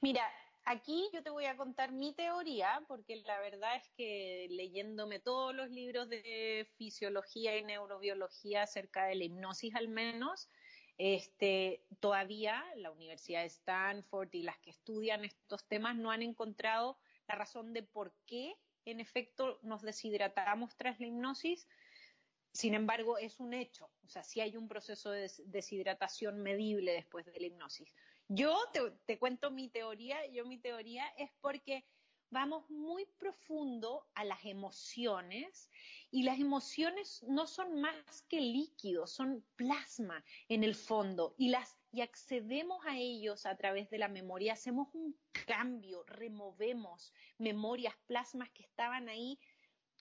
Mira, 0.00 0.22
aquí 0.66 1.08
yo 1.12 1.22
te 1.22 1.30
voy 1.30 1.46
a 1.46 1.56
contar 1.56 1.92
mi 1.92 2.12
teoría, 2.12 2.84
porque 2.88 3.16
la 3.24 3.40
verdad 3.40 3.76
es 3.76 3.88
que 3.96 4.48
leyéndome 4.50 5.20
todos 5.20 5.54
los 5.54 5.70
libros 5.70 6.08
de 6.08 6.68
fisiología 6.76 7.56
y 7.56 7.64
neurobiología 7.64 8.64
acerca 8.64 9.06
de 9.06 9.14
la 9.14 9.24
hipnosis 9.24 9.74
al 9.76 9.88
menos, 9.88 10.50
este, 10.98 11.84
todavía 12.00 12.64
la 12.76 12.90
Universidad 12.90 13.42
de 13.42 13.46
Stanford 13.46 14.28
y 14.32 14.42
las 14.42 14.58
que 14.58 14.70
estudian 14.70 15.24
estos 15.24 15.64
temas 15.68 15.96
no 15.96 16.10
han 16.10 16.22
encontrado 16.22 16.98
la 17.28 17.36
razón 17.36 17.72
de 17.72 17.82
por 17.82 18.12
qué 18.26 18.56
en 18.84 19.00
efecto 19.00 19.60
nos 19.62 19.82
deshidratamos 19.82 20.76
tras 20.76 20.98
la 20.98 21.06
hipnosis. 21.06 21.68
Sin 22.52 22.74
embargo, 22.74 23.18
es 23.18 23.38
un 23.38 23.52
hecho, 23.52 23.90
o 24.04 24.08
sea, 24.08 24.24
sí 24.24 24.40
hay 24.40 24.56
un 24.56 24.66
proceso 24.66 25.10
de 25.10 25.30
deshidratación 25.44 26.42
medible 26.42 26.92
después 26.92 27.26
de 27.26 27.38
la 27.38 27.46
hipnosis. 27.46 27.92
Yo 28.28 28.56
te, 29.06 29.18
cuento 29.18 29.50
mi 29.50 29.68
teoría, 29.68 30.26
yo 30.26 30.44
mi 30.44 30.58
teoría 30.58 31.06
es 31.16 31.30
porque 31.40 31.84
vamos 32.30 32.68
muy 32.68 33.06
profundo 33.18 34.04
a 34.14 34.24
las 34.24 34.44
emociones 34.44 35.70
y 36.10 36.24
las 36.24 36.40
emociones 36.40 37.22
no 37.28 37.46
son 37.46 37.80
más 37.80 38.22
que 38.28 38.40
líquidos, 38.40 39.12
son 39.12 39.44
plasma 39.54 40.24
en 40.48 40.64
el 40.64 40.74
fondo 40.74 41.34
y 41.38 41.50
las 41.50 41.78
y 41.92 42.02
accedemos 42.02 42.84
a 42.84 42.98
ellos 42.98 43.46
a 43.46 43.56
través 43.56 43.88
de 43.88 43.96
la 43.96 44.08
memoria, 44.08 44.52
hacemos 44.52 44.88
un 44.92 45.18
cambio, 45.46 46.04
removemos 46.06 47.14
memorias, 47.38 47.94
plasmas 48.06 48.50
que 48.50 48.64
estaban 48.64 49.08
ahí 49.08 49.38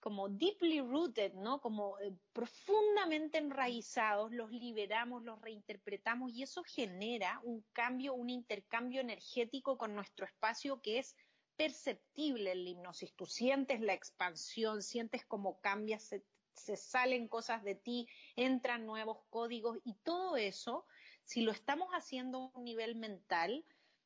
como 0.05 0.29
deeply 0.29 0.81
rooted, 0.81 1.33
¿no? 1.33 1.59
Como 1.59 1.97
eh, 1.97 2.13
profundamente 2.31 3.39
enraizados, 3.39 4.31
los 4.31 4.51
liberamos, 4.51 5.23
los 5.23 5.41
reinterpretamos 5.41 6.31
y 6.31 6.43
eso 6.43 6.63
genera 6.63 7.41
un 7.43 7.65
cambio, 7.73 8.13
un 8.13 8.29
intercambio 8.29 9.01
energético 9.01 9.79
con 9.79 9.95
nuestro 9.95 10.27
espacio 10.27 10.79
que 10.79 10.99
es 10.99 11.15
perceptible 11.55 12.51
en 12.51 12.65
la 12.65 12.69
hipnosis. 12.69 13.15
Tú 13.15 13.25
sientes 13.25 13.81
la 13.81 13.93
expansión, 13.93 14.83
sientes 14.83 15.25
cómo 15.25 15.59
cambia, 15.59 15.97
se, 15.97 16.23
se 16.53 16.77
salen 16.77 17.27
cosas 17.27 17.63
de 17.63 17.73
ti, 17.73 18.07
entran 18.35 18.85
nuevos 18.85 19.23
códigos 19.31 19.79
y 19.83 19.95
todo 20.03 20.37
eso, 20.37 20.85
si 21.23 21.41
lo 21.41 21.51
estamos 21.51 21.89
haciendo 21.93 22.51
a 22.53 22.59
un 22.59 22.63
nivel 22.63 22.95
mental, 22.95 23.65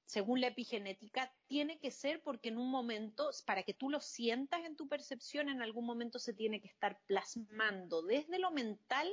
según 0.10 0.42
la 0.42 0.48
epigenética, 0.48 1.32
tiene 1.46 1.78
que 1.78 1.92
ser 1.92 2.24
porque 2.24 2.50
en 2.50 2.58
un 2.58 2.72
momento, 2.72 3.30
para 3.46 3.62
que 3.62 3.76
tú 3.76 3.92
lo 3.92 4.02
sientas 4.02 4.66
en 4.66 4.76
tu 4.76 4.88
percepción, 4.88 5.50
en 5.50 5.62
algún 5.62 5.86
momento 5.86 6.18
se 6.18 6.34
tiene 6.34 6.60
que 6.62 6.68
estar 6.68 7.00
plasmando. 7.06 8.02
Desde 8.02 8.40
lo 8.40 8.50
mental, 8.50 9.08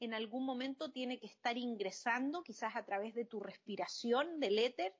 en 0.00 0.14
algún 0.14 0.46
momento 0.46 0.90
tiene 0.90 1.20
que 1.20 1.26
estar 1.26 1.58
ingresando, 1.58 2.42
quizás 2.42 2.76
a 2.76 2.86
través 2.86 3.14
de 3.14 3.26
tu 3.26 3.40
respiración 3.40 4.40
del 4.40 4.58
éter, 4.58 4.94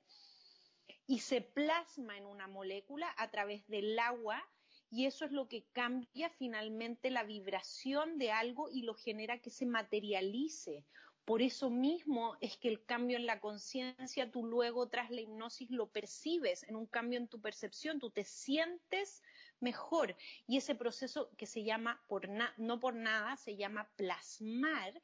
y 1.07 1.17
se 1.17 1.41
plasma 1.41 2.15
en 2.15 2.27
una 2.27 2.47
molécula 2.47 3.11
a 3.17 3.31
través 3.31 3.65
del 3.65 3.97
agua, 3.97 4.47
y 4.91 5.07
eso 5.07 5.25
es 5.25 5.31
lo 5.31 5.47
que 5.47 5.65
cambia 5.73 6.29
finalmente 6.29 7.09
la 7.09 7.23
vibración 7.23 8.19
de 8.19 8.29
algo 8.29 8.69
y 8.69 8.83
lo 8.83 8.93
genera 8.93 9.41
que 9.41 9.49
se 9.49 9.65
materialice 9.65 10.85
por 11.29 11.43
eso 11.43 11.69
mismo 11.69 12.35
es 12.41 12.57
que 12.57 12.69
el 12.69 12.83
cambio 12.83 13.15
en 13.15 13.27
la 13.27 13.39
conciencia, 13.39 14.31
tú 14.31 14.47
luego 14.47 14.89
tras 14.89 15.11
la 15.11 15.21
hipnosis 15.21 15.69
lo 15.69 15.85
percibes 15.85 16.63
en 16.63 16.75
un 16.75 16.87
cambio 16.87 17.19
en 17.19 17.27
tu 17.27 17.39
percepción, 17.39 17.99
tú 17.99 18.09
te 18.09 18.23
sientes 18.23 19.21
mejor. 19.59 20.17
Y 20.47 20.57
ese 20.57 20.73
proceso 20.73 21.29
que 21.37 21.45
se 21.45 21.63
llama, 21.63 22.03
por 22.07 22.27
no 22.57 22.79
por 22.79 22.95
nada, 22.95 23.37
se 23.37 23.55
llama 23.55 23.91
plasmar, 23.95 25.03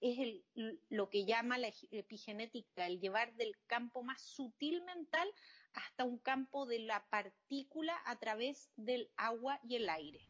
es 0.00 0.44
lo 0.90 1.10
que 1.10 1.24
llama 1.24 1.58
la 1.58 1.72
epigenética, 1.90 2.86
el 2.86 3.00
llevar 3.00 3.34
del 3.34 3.56
campo 3.66 4.04
más 4.04 4.22
sutil 4.22 4.80
mental 4.84 5.28
hasta 5.72 6.04
un 6.04 6.18
campo 6.18 6.66
de 6.66 6.78
la 6.78 7.04
partícula 7.10 8.00
a 8.06 8.16
través 8.20 8.70
del 8.76 9.10
agua 9.16 9.58
y 9.64 9.74
el 9.74 9.88
aire. 9.88 10.20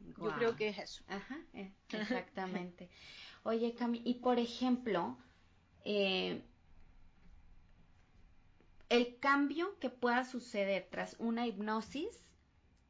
Yo 0.00 0.34
creo 0.36 0.54
que 0.54 0.68
es 0.68 0.78
eso. 0.78 1.04
Ajá, 1.08 1.40
eh, 1.54 1.72
exactamente. 1.88 2.90
Oye, 3.46 3.74
Cami, 3.74 4.00
y 4.04 4.14
por 4.14 4.40
ejemplo, 4.40 5.16
eh, 5.84 6.42
el 8.88 9.20
cambio 9.20 9.78
que 9.78 9.88
pueda 9.88 10.24
suceder 10.24 10.88
tras 10.90 11.14
una 11.20 11.46
hipnosis, 11.46 12.24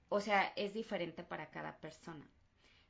o 0.09 0.19
sea, 0.19 0.55
es 0.57 0.73
diferente 0.73 1.23
para 1.23 1.51
cada 1.51 1.73
persona. 1.73 2.27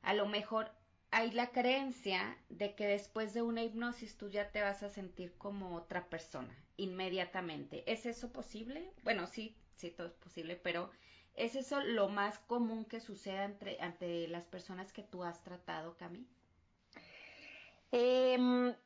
A 0.03 0.15
lo 0.15 0.27
mejor 0.27 0.71
hay 1.11 1.33
la 1.33 1.49
creencia 1.49 2.39
de 2.51 2.77
que 2.77 2.87
después 2.87 3.35
de 3.35 3.43
una 3.43 3.65
hipnosis 3.65 4.17
tú 4.17 4.29
ya 4.29 4.53
te 4.53 4.63
vas 4.63 4.85
a 4.85 4.89
sentir 4.89 5.35
como 5.37 5.75
otra 5.75 6.09
persona 6.09 6.55
inmediatamente. 6.77 7.83
¿Es 7.91 8.07
eso 8.07 8.33
posible? 8.33 8.93
Bueno, 9.03 9.27
sí, 9.27 9.57
sí, 9.75 9.91
todo 9.91 10.07
es 10.07 10.15
posible, 10.15 10.55
pero 10.55 10.89
¿es 11.35 11.57
eso 11.57 11.81
lo 11.81 12.09
más 12.09 12.39
común 12.39 12.85
que 12.85 13.01
suceda 13.01 13.45
entre, 13.45 13.77
ante 13.81 14.29
las 14.29 14.47
personas 14.47 14.93
que 14.93 15.03
tú 15.03 15.25
has 15.25 15.43
tratado, 15.43 15.97
Cami? 15.97 16.29
Eh, 17.99 18.77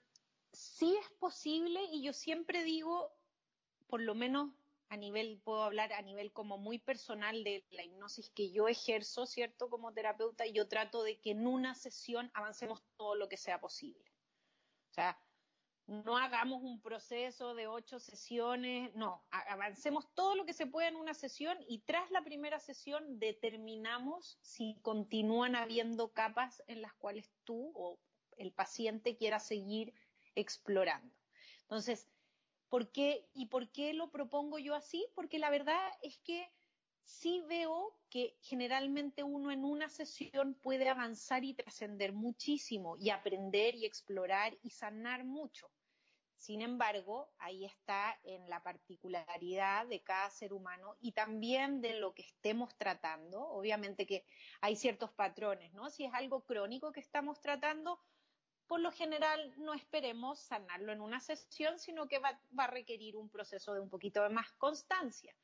sí 0.52 0.96
es 0.96 1.10
posible 1.18 1.82
y 1.90 2.00
yo 2.04 2.12
siempre 2.12 2.62
digo, 2.62 3.12
por 3.88 4.00
lo 4.00 4.14
menos 4.14 4.52
a 4.88 4.96
nivel, 4.96 5.40
puedo 5.42 5.64
hablar 5.64 5.92
a 5.92 6.02
nivel 6.02 6.32
como 6.32 6.58
muy 6.58 6.78
personal 6.78 7.42
de 7.42 7.66
la 7.70 7.82
hipnosis 7.82 8.30
que 8.30 8.52
yo 8.52 8.68
ejerzo, 8.68 9.26
¿cierto? 9.26 9.68
Como 9.68 9.92
terapeuta, 9.92 10.46
yo 10.46 10.68
trato 10.68 11.02
de 11.02 11.18
que 11.18 11.32
en 11.32 11.48
una 11.48 11.74
sesión 11.74 12.30
avancemos 12.34 12.84
todo 12.96 13.16
lo 13.16 13.28
que 13.28 13.36
sea 13.36 13.60
posible. 13.60 14.04
O 14.90 14.94
sea, 14.94 15.18
no 15.88 16.16
hagamos 16.16 16.62
un 16.62 16.80
proceso 16.80 17.56
de 17.56 17.66
ocho 17.66 17.98
sesiones, 17.98 18.94
no, 18.94 19.24
avancemos 19.32 20.06
todo 20.14 20.36
lo 20.36 20.46
que 20.46 20.52
se 20.52 20.68
pueda 20.68 20.86
en 20.86 20.94
una 20.94 21.14
sesión 21.14 21.58
y 21.66 21.80
tras 21.80 22.08
la 22.12 22.22
primera 22.22 22.60
sesión 22.60 23.18
determinamos 23.18 24.38
si 24.40 24.78
continúan 24.82 25.56
habiendo 25.56 26.12
capas 26.12 26.62
en 26.68 26.80
las 26.80 26.94
cuales 26.94 27.28
tú 27.42 27.72
o 27.74 27.98
el 28.40 28.52
paciente 28.52 29.16
quiera 29.16 29.38
seguir 29.38 29.94
explorando. 30.34 31.14
Entonces, 31.62 32.08
¿por 32.68 32.90
qué 32.90 33.28
y 33.34 33.46
por 33.46 33.70
qué 33.70 33.92
lo 33.94 34.10
propongo 34.10 34.58
yo 34.58 34.74
así? 34.74 35.06
Porque 35.14 35.38
la 35.38 35.50
verdad 35.50 35.80
es 36.02 36.18
que 36.18 36.50
sí 37.02 37.42
veo 37.48 37.96
que 38.08 38.36
generalmente 38.40 39.22
uno 39.22 39.50
en 39.50 39.64
una 39.64 39.88
sesión 39.88 40.54
puede 40.54 40.88
avanzar 40.88 41.44
y 41.44 41.54
trascender 41.54 42.12
muchísimo 42.12 42.96
y 42.96 43.10
aprender 43.10 43.74
y 43.74 43.84
explorar 43.84 44.56
y 44.62 44.70
sanar 44.70 45.24
mucho. 45.24 45.70
Sin 46.40 46.62
embargo, 46.62 47.30
ahí 47.38 47.66
está 47.66 48.18
en 48.22 48.48
la 48.48 48.62
particularidad 48.62 49.86
de 49.86 50.02
cada 50.02 50.30
ser 50.30 50.54
humano 50.54 50.96
y 50.98 51.12
también 51.12 51.82
de 51.82 52.00
lo 52.00 52.14
que 52.14 52.22
estemos 52.22 52.74
tratando. 52.78 53.42
Obviamente 53.42 54.06
que 54.06 54.24
hay 54.62 54.74
ciertos 54.74 55.12
patrones, 55.12 55.74
¿no? 55.74 55.90
Si 55.90 56.06
es 56.06 56.14
algo 56.14 56.46
crónico 56.46 56.92
que 56.92 57.00
estamos 57.00 57.42
tratando, 57.42 58.00
por 58.70 58.78
lo 58.78 58.92
general 58.92 59.52
no 59.56 59.74
esperemos 59.74 60.38
sanarlo 60.38 60.92
en 60.92 61.00
una 61.00 61.18
sesión, 61.18 61.80
sino 61.80 62.06
que 62.06 62.20
va, 62.20 62.40
a 62.56 62.66
requerir 62.68 63.16
un 63.16 63.28
proceso 63.28 63.74
de 63.74 63.80
un 63.80 63.90
poquito 63.90 64.22
de 64.22 64.28
más 64.28 64.52
constancia. 64.52 65.34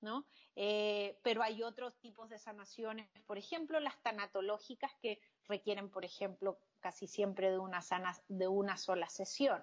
¿no? 0.00 0.24
Eh, 0.54 1.18
pero 1.24 1.42
hay 1.42 1.64
otros 1.64 1.98
tipos 1.98 2.30
de 2.30 2.38
sanaciones, 2.38 3.10
por 3.26 3.38
ejemplo, 3.38 3.80
las 3.80 4.00
tanatológicas 4.04 4.92
que 5.02 5.20
requieren, 5.48 5.90
por 5.90 6.04
ejemplo, 6.04 6.60
casi 6.78 7.08
siempre 7.08 7.50
de 7.50 7.58
una, 7.58 7.80
de 8.28 8.46
una 8.46 8.76
sola 8.76 9.08
sesión. 9.08 9.60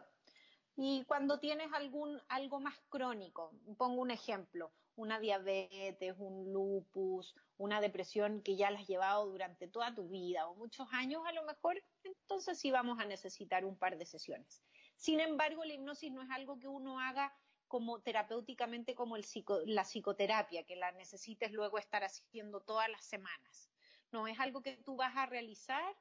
Y 0.76 1.06
cuando 1.06 1.40
tienes 1.40 1.72
algún, 1.72 2.22
algo 2.28 2.60
más 2.60 2.78
crónico, 2.90 3.54
pongo 3.78 4.02
un 4.02 4.12
ejemplo, 4.12 4.74
una 4.98 5.20
diabetes, 5.20 6.16
un 6.18 6.51
lupus, 6.51 7.36
una 7.58 7.80
depresión 7.80 8.42
que 8.42 8.56
ya 8.56 8.72
la 8.72 8.80
has 8.80 8.88
llevado 8.88 9.27
durante 9.27 9.68
toda 9.68 9.96
tu 9.96 10.10
vida 10.10 10.48
o 10.48 10.56
muchos 10.56 10.88
años 10.92 11.24
a 11.25 11.32
lo 11.32 11.44
mejor, 11.44 11.82
entonces 12.04 12.60
sí 12.60 12.72
vamos 12.72 13.00
a 13.00 13.06
necesitar 13.06 13.63
un 13.63 13.77
par 13.77 13.98
de 13.98 14.06
sesiones. 14.06 14.63
Sin 14.96 15.20
embargo, 15.20 15.63
la 15.63 15.74
hipnosis 15.74 16.12
no 16.12 16.24
es 16.24 16.30
algo 16.32 16.60
que 16.60 16.68
uno 16.68 17.00
haga 17.00 17.34
como 17.68 18.01
terapéuticamente 18.01 18.96
como 18.96 19.18
la 19.66 19.84
psicoterapia, 19.84 20.66
que 20.66 20.75
la 20.75 20.92
necesites 20.94 21.51
luego 21.51 21.77
estar 21.77 22.04
haciendo 22.04 22.62
todas 22.62 22.89
las 22.89 23.06
semanas. 23.06 23.70
No, 24.12 24.27
es 24.27 24.39
algo 24.39 24.62
que 24.62 24.77
tú 24.77 24.96
vas 24.96 25.16
a 25.16 25.25
realizar 25.25 25.96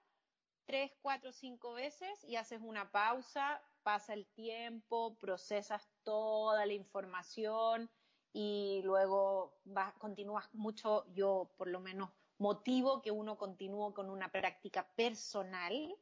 tres, 0.65 0.93
cuatro, 1.03 1.33
cinco 1.33 1.75
veces 1.75 2.25
y 2.25 2.37
haces 2.37 2.61
una 2.62 2.91
pausa, 2.91 3.62
pasa 3.83 4.15
el 4.15 4.26
tiempo, 4.26 5.17
procesas 5.19 5.88
toda 6.03 6.67
la 6.67 6.73
información 6.73 7.91
y 8.38 8.83
luego 8.85 9.57
continúas 9.97 10.52
mucho, 10.52 11.07
yo 11.14 11.50
por 11.57 11.69
lo 11.69 11.81
menos 11.81 12.11
motivo 12.37 13.00
que 13.00 13.11
uno 13.11 13.38
continúe 13.38 13.95
con 13.95 14.11
una 14.11 14.31
práctica 14.31 14.87
personal 14.95 15.97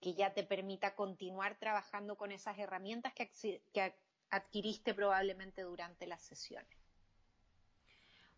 que 0.00 0.14
ya 0.14 0.34
te 0.34 0.42
permita 0.42 0.96
continuar 0.96 1.60
trabajando 1.60 2.16
con 2.16 2.32
esas 2.32 2.58
herramientas 2.58 3.12
que, 3.14 3.94
adquiriste 4.30 4.94
probablemente 4.94 5.62
durante 5.62 6.08
las 6.08 6.22
sesiones. 6.22 6.76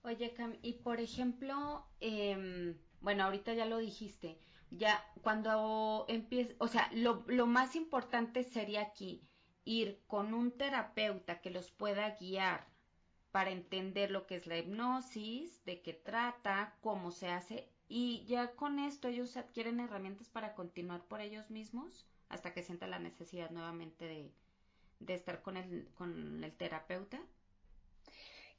Oye, 0.02 0.34
Cam, 0.34 0.58
y 0.60 0.74
por 0.74 1.00
ejemplo, 1.00 1.86
em, 2.00 2.78
bueno, 3.00 3.24
ahorita 3.24 3.54
ya 3.54 3.64
lo 3.64 3.78
dijiste, 3.78 4.38
ya 4.70 5.02
cuando 5.22 6.04
empieza, 6.08 6.52
o 6.58 6.68
sea, 6.68 6.90
lo 6.92 7.46
más 7.46 7.76
importante 7.76 8.42
sería 8.42 8.82
aquí 8.82 9.26
ir 9.64 10.02
con 10.06 10.34
un 10.34 10.50
terapeuta 10.58 11.40
que 11.40 11.50
los 11.50 11.70
pueda 11.70 12.10
guiar 12.18 12.71
para 13.32 13.50
entender 13.50 14.10
lo 14.10 14.26
que 14.26 14.36
es 14.36 14.46
la 14.46 14.58
hipnosis, 14.58 15.64
de 15.64 15.82
qué 15.82 15.94
trata, 15.94 16.76
cómo 16.80 17.10
se 17.10 17.28
hace 17.28 17.68
y 17.88 18.24
ya 18.26 18.52
con 18.52 18.78
esto 18.78 19.08
ellos 19.08 19.36
adquieren 19.36 19.80
herramientas 19.80 20.28
para 20.28 20.54
continuar 20.54 21.02
por 21.04 21.20
ellos 21.20 21.50
mismos 21.50 22.06
hasta 22.28 22.54
que 22.54 22.62
sienta 22.62 22.86
la 22.86 22.98
necesidad 22.98 23.50
nuevamente 23.50 24.32
de, 25.00 25.14
estar 25.14 25.42
con 25.42 25.56
el 25.56 26.56
terapeuta. 26.56 27.20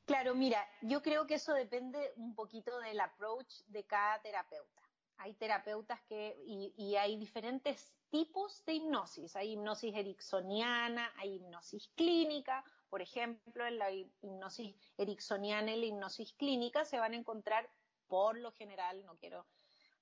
Claro, 0.05 0.35
mira, 0.35 0.67
yo 0.81 1.01
creo 1.01 1.25
que 1.25 1.35
eso 1.35 1.53
depende 1.53 2.11
un 2.17 2.35
poquito 2.35 2.77
del 2.81 2.99
approach 2.99 3.61
de 3.67 3.85
cada 3.85 4.21
terapeuta 4.21 4.83
hay 5.17 5.33
terapeutas 5.35 6.01
que, 6.01 6.35
y, 6.45 6.95
hay 6.95 7.17
diferentes 7.17 7.93
tipos 8.09 8.63
de 8.65 8.73
hipnosis. 8.73 9.35
Hay 9.35 9.53
hipnosis 9.53 9.95
ericksoniana, 9.95 11.11
hay 11.17 11.35
hipnosis 11.35 11.89
clínica. 11.95 12.63
Por 12.93 13.01
ejemplo, 13.01 13.65
en 13.65 13.79
la 13.79 13.89
hipnosis 13.89 14.75
ericksoniana 14.99 15.71
y 15.71 15.79
la 15.79 15.85
hipnosis 15.87 16.31
clínica 16.33 16.85
se 16.85 16.99
van 16.99 17.13
a 17.13 17.15
encontrar, 17.15 17.67
por 18.05 18.37
lo 18.37 18.51
general, 18.51 19.03
no 19.03 19.17
quiero, 19.17 19.47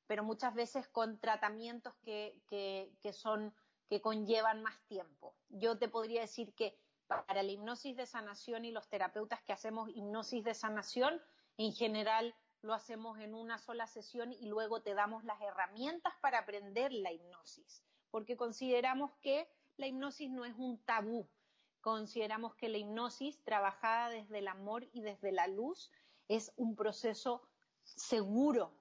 pero 0.08 0.26
muchas 0.26 0.54
veces 0.54 0.90
con 0.90 1.18
tratamientos 1.18 1.94
que, 2.04 2.44
que 2.50 3.14
son, 3.14 3.56
que 3.88 4.02
conllevan 4.02 4.62
más 4.62 4.78
tiempo. 4.88 5.38
Yo 5.48 5.78
te 5.78 5.88
podría 5.88 6.20
decir 6.20 6.54
que 6.54 6.78
para 7.08 7.44
la 7.44 7.52
hipnosis 7.54 7.96
de 7.96 8.06
sanación 8.06 8.66
y 8.66 8.72
los 8.72 8.90
terapeutas 8.90 9.42
que 9.42 9.54
hacemos 9.54 9.88
hipnosis 9.96 10.44
de 10.44 10.54
sanación, 10.54 11.22
en 11.56 11.72
general 11.72 12.36
lo 12.62 12.74
hacemos 12.74 13.20
en 13.20 13.36
una 13.36 13.58
sola 13.58 13.88
sesión 13.88 14.34
y 14.34 14.48
luego 14.48 14.82
te 14.82 14.96
damos 14.96 15.24
las 15.24 15.40
herramientas 15.40 16.12
para 16.20 16.40
aprender 16.40 16.92
la 16.92 17.14
hipnosis, 17.14 17.86
porque 18.10 18.36
consideramos 18.36 19.14
que 19.22 19.48
la 19.78 19.88
hipnosis 19.88 20.30
no 20.30 20.44
es 20.44 20.56
un 20.58 20.78
tabú, 20.84 21.30
consideramos 21.82 22.56
que 22.56 22.70
la 22.70 22.78
hipnosis 22.78 23.44
trabajada 23.44 24.10
desde 24.10 24.40
el 24.40 24.48
amor 24.48 24.88
y 24.94 25.02
desde 25.02 25.32
la 25.32 25.48
luz 25.48 25.92
es 26.28 26.54
un 26.56 26.76
proceso 26.76 27.42
seguro, 27.84 28.74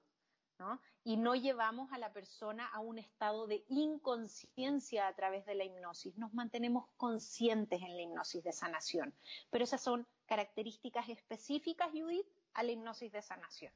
¿no? 0.58 0.80
Y 1.02 1.16
no 1.16 1.34
llevamos 1.34 1.90
a 1.92 1.98
la 1.98 2.12
persona 2.12 2.68
a 2.68 2.80
un 2.80 2.98
estado 2.98 3.46
de 3.46 3.64
inconsciencia 3.68 5.08
a 5.08 5.14
través 5.16 5.46
de 5.46 5.54
la 5.54 5.64
hipnosis. 5.64 6.16
Nos 6.18 6.34
mantenemos 6.34 6.86
conscientes 6.98 7.80
en 7.80 7.96
la 7.96 8.02
hipnosis 8.02 8.44
de 8.44 8.52
sanación. 8.52 9.14
Pero 9.50 9.64
esas 9.64 9.82
son 9.82 10.06
características 10.26 11.08
específicas, 11.08 11.90
Judith, 11.92 12.26
a 12.52 12.62
la 12.62 12.72
hipnosis 12.72 13.10
de 13.10 13.22
sanación. 13.22 13.72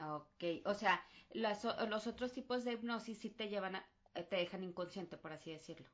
Ok, 0.00 0.66
o 0.66 0.74
sea, 0.74 1.06
los 1.32 2.06
otros 2.06 2.32
tipos 2.32 2.64
de 2.64 2.72
hipnosis 2.72 3.18
sí 3.18 3.30
te 3.30 3.48
llevan 3.48 3.76
a, 3.76 3.88
te 4.14 4.36
dejan 4.36 4.64
inconsciente, 4.64 5.16
por 5.16 5.32
así 5.32 5.52
decirlo. 5.52 5.88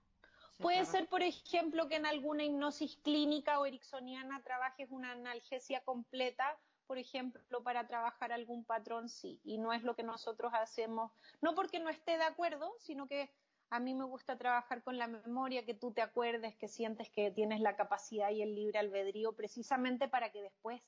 Puede 0.58 0.84
ser, 0.84 1.08
por 1.08 1.22
ejemplo, 1.22 1.88
que 1.88 1.96
en 1.96 2.06
alguna 2.06 2.44
hipnosis 2.44 2.96
clínica 2.96 3.60
o 3.60 3.66
ericksoniana 3.66 4.42
trabajes 4.42 4.88
una 4.90 5.12
analgesia 5.12 5.80
completa, 5.84 6.58
por 6.86 6.98
ejemplo, 6.98 7.62
para 7.62 7.86
trabajar 7.86 8.32
algún 8.32 8.64
patrón, 8.64 9.08
sí. 9.08 9.40
Y 9.44 9.58
no 9.58 9.72
es 9.72 9.84
lo 9.84 9.94
que 9.94 10.02
nosotros 10.02 10.52
hacemos, 10.54 11.12
no 11.40 11.54
porque 11.54 11.78
no 11.78 11.90
esté 11.90 12.18
de 12.18 12.24
acuerdo, 12.24 12.74
sino 12.78 13.06
que 13.06 13.30
a 13.70 13.80
mí 13.80 13.94
me 13.94 14.04
gusta 14.04 14.36
trabajar 14.36 14.82
con 14.82 14.98
la 14.98 15.06
memoria, 15.06 15.64
que 15.64 15.74
tú 15.74 15.92
te 15.92 16.00
acuerdes, 16.00 16.56
que 16.56 16.68
sientes 16.68 17.10
que 17.10 17.30
tienes 17.30 17.60
la 17.60 17.76
capacidad 17.76 18.30
y 18.30 18.42
el 18.42 18.54
libre 18.54 18.78
albedrío, 18.78 19.34
precisamente 19.34 20.08
para 20.08 20.32
que 20.32 20.42
después 20.42 20.82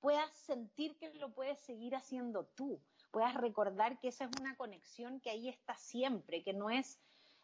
puedas 0.00 0.30
sentir 0.36 0.96
que 0.98 1.12
lo 1.14 1.32
puedes 1.32 1.58
seguir 1.60 1.96
haciendo 1.96 2.44
tú, 2.44 2.80
puedas 3.10 3.34
recordar 3.34 3.98
que 3.98 4.08
esa 4.08 4.24
es 4.26 4.30
una 4.40 4.56
conexión 4.56 5.20
que 5.20 5.30
ahí 5.30 5.48
está 5.48 5.74
siempre, 5.76 6.44
que 6.44 6.52
no 6.52 6.70
es 6.70 7.00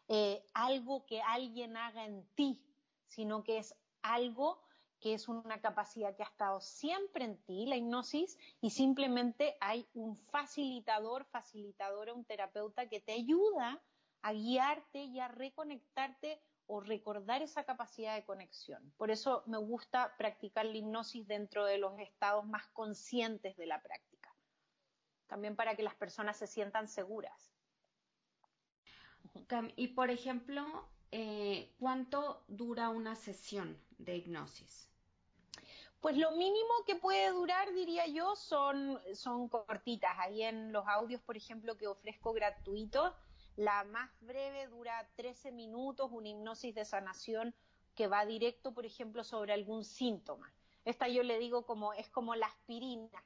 eh, 0.07 0.45
algo 0.53 1.05
que 1.05 1.21
alguien 1.21 1.77
haga 1.77 2.05
en 2.05 2.25
ti, 2.35 2.61
sino 3.07 3.43
que 3.43 3.57
es 3.57 3.75
algo 4.01 4.61
que 4.99 5.13
es 5.13 5.27
una 5.27 5.59
capacidad 5.59 6.15
que 6.15 6.23
ha 6.23 6.27
estado 6.27 6.61
siempre 6.61 7.25
en 7.25 7.37
ti, 7.43 7.65
la 7.65 7.75
hipnosis, 7.75 8.37
y 8.61 8.69
simplemente 8.69 9.57
hay 9.59 9.85
un 9.93 10.15
facilitador, 10.15 11.25
facilitadora, 11.25 12.13
un 12.13 12.23
terapeuta 12.23 12.87
que 12.87 13.01
te 13.01 13.11
ayuda 13.11 13.81
a 14.21 14.31
guiarte 14.31 15.03
y 15.03 15.19
a 15.19 15.27
reconectarte 15.27 16.41
o 16.67 16.79
recordar 16.79 17.41
esa 17.41 17.65
capacidad 17.65 18.15
de 18.15 18.23
conexión. 18.23 18.93
Por 18.95 19.11
eso 19.11 19.43
me 19.45 19.57
gusta 19.57 20.15
practicar 20.17 20.65
la 20.65 20.77
hipnosis 20.77 21.27
dentro 21.27 21.65
de 21.65 21.77
los 21.77 21.99
estados 21.99 22.45
más 22.45 22.65
conscientes 22.69 23.57
de 23.57 23.65
la 23.65 23.81
práctica. 23.81 24.33
También 25.27 25.57
para 25.57 25.75
que 25.75 25.83
las 25.83 25.95
personas 25.95 26.37
se 26.37 26.47
sientan 26.47 26.87
seguras. 26.87 27.53
Y 29.75 29.89
por 29.89 30.09
ejemplo, 30.09 30.87
eh, 31.11 31.73
¿cuánto 31.79 32.43
dura 32.47 32.89
una 32.89 33.15
sesión 33.15 33.77
de 33.97 34.17
hipnosis? 34.17 34.89
Pues 36.01 36.17
lo 36.17 36.31
mínimo 36.31 36.73
que 36.85 36.95
puede 36.95 37.29
durar, 37.29 37.71
diría 37.73 38.07
yo, 38.07 38.35
son, 38.35 38.99
son 39.13 39.47
cortitas. 39.47 40.11
Ahí 40.19 40.43
en 40.43 40.73
los 40.73 40.85
audios, 40.87 41.21
por 41.21 41.37
ejemplo, 41.37 41.77
que 41.77 41.87
ofrezco 41.87 42.33
gratuitos, 42.33 43.13
la 43.55 43.83
más 43.85 44.09
breve 44.21 44.67
dura 44.67 45.07
13 45.15 45.51
minutos, 45.51 46.09
una 46.11 46.29
hipnosis 46.29 46.75
de 46.75 46.83
sanación 46.83 47.55
que 47.95 48.07
va 48.07 48.25
directo, 48.25 48.73
por 48.73 48.85
ejemplo, 48.85 49.23
sobre 49.23 49.53
algún 49.53 49.85
síntoma. 49.85 50.51
Esta 50.83 51.07
yo 51.07 51.23
le 51.23 51.39
digo 51.39 51.65
como, 51.65 51.93
es 51.93 52.09
como 52.09 52.35
la 52.35 52.47
aspirina, 52.47 53.23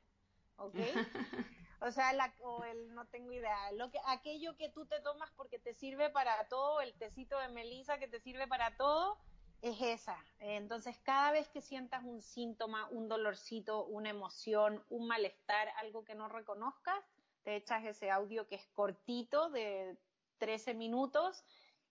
¿ok? 0.58 0.76
O 1.80 1.92
sea, 1.92 2.12
o 2.42 2.64
el, 2.64 2.94
no 2.96 3.06
tengo 3.08 3.32
idea, 3.32 3.72
lo 3.74 3.92
que, 3.92 4.00
aquello 4.08 4.56
que 4.58 4.70
tú 4.70 4.86
te 4.86 5.00
tomas 5.02 5.30
porque 5.36 5.60
te 5.60 5.74
sirve 5.74 6.10
para 6.10 6.48
todo, 6.48 6.82
el 6.82 6.94
tecito 6.96 7.38
de 7.40 7.50
melisa 7.50 8.00
que 8.00 8.08
te 8.08 8.20
sirve 8.20 8.48
para 8.48 8.76
todo, 8.78 9.20
es 9.62 9.82
esa. 9.82 10.18
Entonces, 10.40 10.98
cada 11.04 11.32
vez 11.32 11.50
que 11.50 11.62
sientas 11.62 12.04
un 12.04 12.22
síntoma, 12.22 12.88
un 12.90 13.08
dolorcito, 13.08 13.86
una 13.86 14.10
emoción, 14.10 14.84
un 14.90 15.08
malestar, 15.08 15.70
algo 15.78 16.04
que 16.04 16.16
no 16.16 16.30
reconozcas, 16.30 17.04
te 17.44 17.56
echas 17.56 17.86
ese 17.86 18.12
audio 18.12 18.48
que 18.48 18.56
es 18.56 18.66
cortito 18.74 19.50
de 19.50 19.98
13 20.38 20.74
minutos 20.74 21.44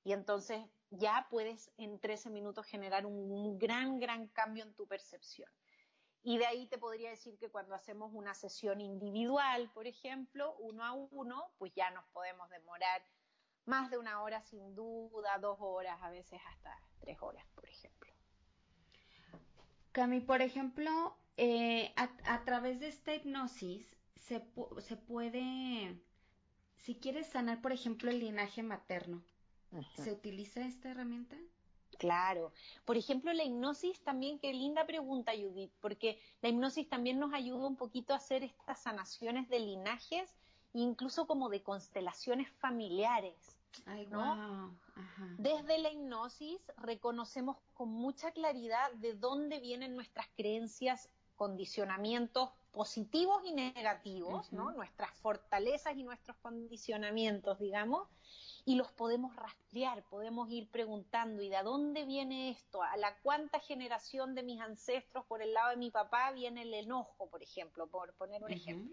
y 0.05 0.13
entonces 0.13 0.61
ya 0.91 1.27
puedes 1.31 1.73
en 1.79 1.99
13 1.99 2.31
minutos 2.31 2.67
generar 2.67 3.07
un, 3.07 3.59
gran, 3.59 3.99
gran 3.99 4.29
cambio 4.29 4.65
en 4.65 4.75
tu 4.75 4.87
percepción. 4.87 5.51
Y 6.27 6.39
de 6.39 6.47
ahí 6.47 6.67
te 6.67 6.77
podría 6.77 7.11
decir 7.11 7.39
que 7.39 7.51
cuando 7.51 7.73
hacemos 7.73 8.11
una 8.13 8.35
sesión 8.35 8.81
individual, 8.81 9.71
por 9.73 9.87
ejemplo, 9.87 10.57
uno 10.59 10.85
a 10.85 10.93
uno, 10.93 11.53
pues 11.57 11.73
ya 11.73 11.89
nos 11.93 12.05
podemos 12.07 12.51
demorar 12.51 13.01
más 13.65 13.93
de 13.93 13.99
una 13.99 14.21
hora 14.21 14.41
sin 14.41 14.75
duda, 14.75 15.39
dos 15.39 15.57
horas, 15.61 15.97
a 16.03 16.11
veces 16.11 16.41
hasta 16.49 16.77
tres 16.99 17.17
horas, 17.21 17.47
por 17.55 17.69
ejemplo. 17.69 18.13
Cami, 19.93 20.19
por 20.19 20.43
ejemplo, 20.43 21.17
eh, 21.37 21.95
a, 21.95 22.45
través 22.45 22.81
de 22.81 22.89
esta 22.89 23.15
hipnosis 23.15 23.87
se, 24.17 24.45
se 24.81 24.97
puede 24.97 25.97
si 26.79 26.97
quieres 26.97 27.29
sanar, 27.29 27.63
por 27.63 27.71
ejemplo, 27.71 28.11
el 28.11 28.19
linaje 28.19 28.65
materno, 28.65 29.23
¿Se 29.95 30.11
utiliza 30.11 30.61
esta 30.63 30.91
herramienta? 30.91 31.37
Claro. 31.99 32.53
Por 32.85 32.97
ejemplo, 32.97 33.33
la 33.33 33.45
hipnosis 33.45 34.01
también, 34.01 34.39
qué 34.39 34.53
linda 34.53 34.87
pregunta, 34.87 35.33
Judith, 35.33 35.73
porque 35.81 36.21
la 36.43 36.49
hipnosis 36.49 36.89
también 36.89 37.19
nos 37.19 37.33
ayuda 37.33 37.67
un 37.67 37.77
poquito 37.77 38.13
a 38.13 38.17
hacer 38.17 38.43
estas 38.45 38.83
sanaciones 38.83 39.49
de 39.49 39.61
linajes, 39.61 40.35
incluso 40.73 41.27
como 41.27 41.49
de 41.49 41.63
constelaciones 41.63 42.51
familiares. 42.59 43.57
Ay, 43.85 44.09
Desde 45.39 45.79
la 45.79 45.91
hipnosis 45.91 46.61
reconocemos 46.79 47.59
con 47.75 47.91
mucha 47.91 48.31
claridad 48.33 48.91
de 48.95 49.15
dónde 49.15 49.61
vienen 49.61 49.95
nuestras 49.95 50.27
creencias, 50.35 51.11
condicionamientos 51.37 52.51
positivos 52.73 53.43
y 53.45 53.53
negativos, 53.53 54.53
¿no? 54.53 54.73
Nuestras 54.73 55.13
fortalezas 55.19 55.97
y 55.97 56.05
nuestros 56.05 56.37
condicionamientos, 56.39 57.59
digamos, 57.59 58.09
y 58.69 58.75
los 58.75 58.91
podemos 58.91 59.35
rastrear, 59.37 60.03
podemos 60.11 60.51
ir 60.51 60.69
preguntando, 60.69 61.41
¿y 61.41 61.49
de 61.49 61.63
dónde 61.63 62.05
viene 62.05 62.51
esto? 62.51 62.83
¿A 62.83 62.97
la 62.97 63.17
cuánta 63.23 63.61
generación 63.61 64.35
de 64.35 64.43
mis 64.43 64.61
ancestros 64.61 65.25
por 65.27 65.41
el 65.41 65.55
lado 65.55 65.71
de 65.71 65.77
mi 65.77 65.93
papá 65.93 66.33
viene 66.33 66.63
el 66.63 66.75
enojo, 66.75 67.31
por 67.31 67.45
ejemplo, 67.45 67.87
por 67.87 68.13
poner 68.15 68.43
un 68.43 68.51
ejemplo? 68.51 68.93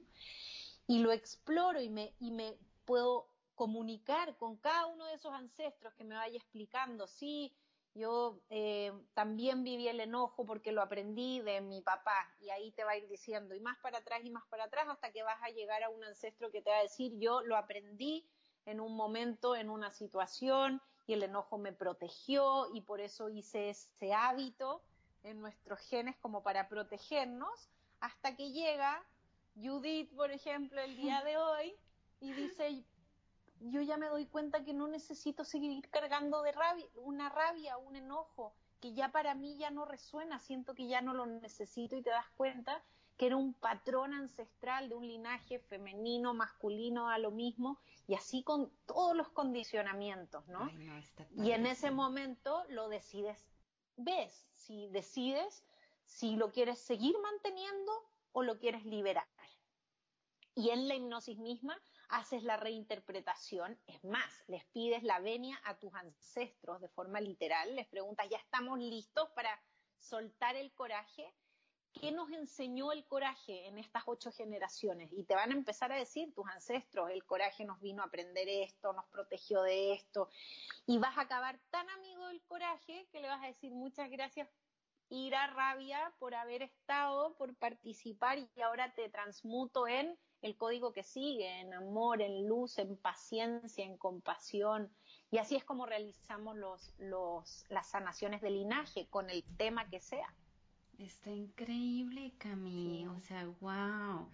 Y 0.86 0.99
lo 0.99 1.12
exploro 1.12 1.81
y 1.81 1.89
me, 1.89 2.13
y 2.19 2.29
me 2.29 2.55
puedo 2.86 3.27
comunicar 3.55 4.38
con 4.38 4.57
cada 4.57 4.86
uno 4.86 5.07
de 5.07 5.15
esos 5.15 5.33
ancestros 5.33 5.91
que 5.95 6.03
me 6.03 6.13
vaya 6.13 6.38
explicando, 6.38 7.07
sí, 7.07 7.51
yo 7.95 8.43
eh, 8.51 8.91
también 9.15 9.63
viví 9.63 9.88
el 9.88 9.99
enojo 9.99 10.45
porque 10.45 10.71
lo 10.71 10.83
aprendí 10.83 11.41
de 11.41 11.62
mi 11.62 11.81
papá 11.81 12.31
y 12.39 12.51
ahí 12.51 12.71
te 12.73 12.83
va 12.83 12.91
a 12.91 12.97
ir 12.97 13.07
diciendo 13.07 13.55
y 13.55 13.59
más 13.59 13.79
para 13.79 13.99
atrás 13.99 14.21
y 14.23 14.29
más 14.29 14.45
para 14.49 14.65
atrás 14.65 14.88
hasta 14.88 15.12
que 15.12 15.23
vas 15.23 15.41
a 15.41 15.49
llegar 15.49 15.81
a 15.83 15.89
un 15.89 16.03
ancestro 16.03 16.51
que 16.51 16.62
te 16.62 16.71
va 16.71 16.77
a 16.77 16.83
decir 16.83 17.13
yo 17.19 17.41
lo 17.41 17.55
aprendí 17.55 18.27
en 18.65 18.80
un 18.80 18.95
momento, 18.95 19.56
en 19.56 19.69
una 19.69 19.91
situación, 19.91 20.82
y 21.06 21.13
el 21.13 21.23
enojo 21.23 21.58
me 21.58 21.73
protegió 21.73 22.73
y 22.73 22.82
por 22.82 23.02
eso 23.02 23.30
hice 23.30 23.69
ese 23.69 24.13
hábito 24.13 24.82
en 25.23 25.41
nuestros 25.41 25.80
genes 25.82 26.15
como 26.17 26.43
para 26.43 26.69
protegernos, 26.69 27.69
hasta 27.99 28.36
que 28.36 28.52
llega 28.52 29.04
Judith, 29.56 30.13
por 30.15 30.32
ejemplo, 30.32 30.82
el 30.82 30.95
día 30.95 31.21
de 31.23 31.38
hoy 31.38 31.76
y 32.19 32.34
dice, 32.34 32.84
yo 33.60 33.82
ya 33.82 33.97
me 33.97 34.08
doy 34.08 34.26
cuenta 34.26 34.63
que 34.63 34.73
no 34.73 34.88
necesito 34.88 35.43
seguir 35.43 35.89
cargando 35.89 36.41
de 36.41 36.52
rabia, 36.52 36.86
una 36.95 37.30
rabia, 37.30 37.78
un 37.78 37.95
enojo, 37.95 38.54
que 38.82 38.93
ya 38.93 39.10
para 39.12 39.36
mí 39.36 39.58
ya 39.58 39.71
no 39.71 39.86
resuena, 39.86 40.39
siento 40.39 40.73
que 40.73 40.88
ya 40.88 41.02
no 41.02 41.13
lo 41.13 41.26
necesito 41.26 41.95
y 41.95 42.02
te 42.02 42.10
das 42.10 42.30
cuenta 42.36 42.84
que 43.17 43.28
era 43.28 43.38
un 43.38 43.54
patrón 43.54 44.13
ancestral 44.13 44.89
de 44.89 44.95
un 44.95 45.08
linaje 45.08 45.60
femenino, 45.60 46.34
masculino, 46.34 47.10
a 47.10 47.17
lo 47.17 47.32
mismo, 47.32 47.80
y 48.08 48.15
así 48.15 48.43
con 48.43 48.71
todos 48.86 49.15
los 49.15 49.30
condicionamientos, 49.30 50.47
¿no? 50.47 50.69
y 51.36 51.52
en 51.52 51.65
ese 51.65 51.91
momento 51.91 52.63
lo 52.69 52.89
decides, 52.89 53.39
ves 53.97 54.47
si 54.54 54.88
decides 54.89 55.63
si 56.06 56.36
lo 56.36 56.52
quieres 56.52 56.80
seguir 56.80 57.15
manteniendo 57.19 57.91
o 58.34 58.43
lo 58.43 58.60
quieres 58.60 58.86
liberar. 58.86 59.28
Y 60.56 60.69
en 60.69 60.88
la 60.88 60.93
hipnosis 60.95 61.39
misma 61.39 61.80
haces 62.10 62.43
la 62.43 62.58
reinterpretación, 62.58 63.80
es 63.88 64.04
más, 64.04 64.43
les 64.47 64.63
pides 64.65 65.02
la 65.02 65.19
venia 65.19 65.60
a 65.63 65.80
tus 65.80 65.93
ancestros 65.95 66.80
de 66.80 66.89
forma 66.89 67.19
literal, 67.19 67.76
les 67.76 67.88
preguntas, 67.88 68.28
¿ya 68.30 68.38
estamos 68.38 68.78
listos 68.78 69.30
para 69.32 69.60
soltar 69.97 70.56
el 70.56 70.71
coraje? 70.73 71.34
¿Qué 71.93 72.12
nos 72.12 72.29
enseñó 72.32 72.91
el 72.91 73.06
coraje 73.06 73.67
en 73.67 73.77
estas 73.77 74.03
ocho 74.06 74.32
generaciones? 74.32 75.12
Y 75.13 75.23
te 75.23 75.36
van 75.36 75.51
a 75.51 75.56
empezar 75.56 75.91
a 75.91 75.97
decir 75.97 76.34
tus 76.34 76.47
ancestros, 76.47 77.10
el 77.12 77.23
coraje 77.23 77.65
nos 77.65 77.79
vino 77.82 78.01
a 78.03 78.08
aprender 78.08 78.47
esto, 78.49 78.93
nos 78.93 79.06
protegió 79.06 79.62
de 79.62 79.93
esto, 79.93 80.29
y 80.86 80.97
vas 80.97 81.17
a 81.17 81.21
acabar 81.21 81.60
tan 81.69 81.89
amigo 81.91 82.27
del 82.27 82.41
coraje 82.43 83.08
que 83.12 83.21
le 83.21 83.27
vas 83.27 83.43
a 83.43 83.47
decir 83.47 83.71
muchas 83.71 84.10
gracias, 84.10 84.49
ira, 85.10 85.47
rabia 85.47 86.13
por 86.19 86.34
haber 86.36 86.63
estado, 86.63 87.36
por 87.36 87.56
participar, 87.56 88.39
y 88.39 88.62
ahora 88.62 88.93
te 88.93 89.10
transmuto 89.10 89.88
en 89.88 90.17
el 90.41 90.58
código 90.58 90.91
que 90.91 91.03
sigue, 91.03 91.62
en 91.62 91.73
amor, 91.73 92.21
en 92.21 92.47
luz, 92.47 92.77
en 92.77 92.97
paciencia, 92.97 93.86
en 93.86 93.97
compasión. 93.97 94.93
Y 95.32 95.38
así 95.38 95.56
es 95.56 95.63
como 95.63 95.86
realizamos 95.86 96.58
los, 96.58 97.65
las 97.69 97.89
sanaciones 97.89 98.41
de 98.41 98.49
linaje, 98.49 99.08
con 99.08 99.29
el 99.29 99.43
tema 99.58 99.89
que 99.89 100.01
sea. 100.01 100.34
Está 101.03 101.31
increíble, 101.31 102.31
Cami. 102.37 103.05
O 103.07 103.19
sea, 103.19 103.45
wow. 103.59 104.29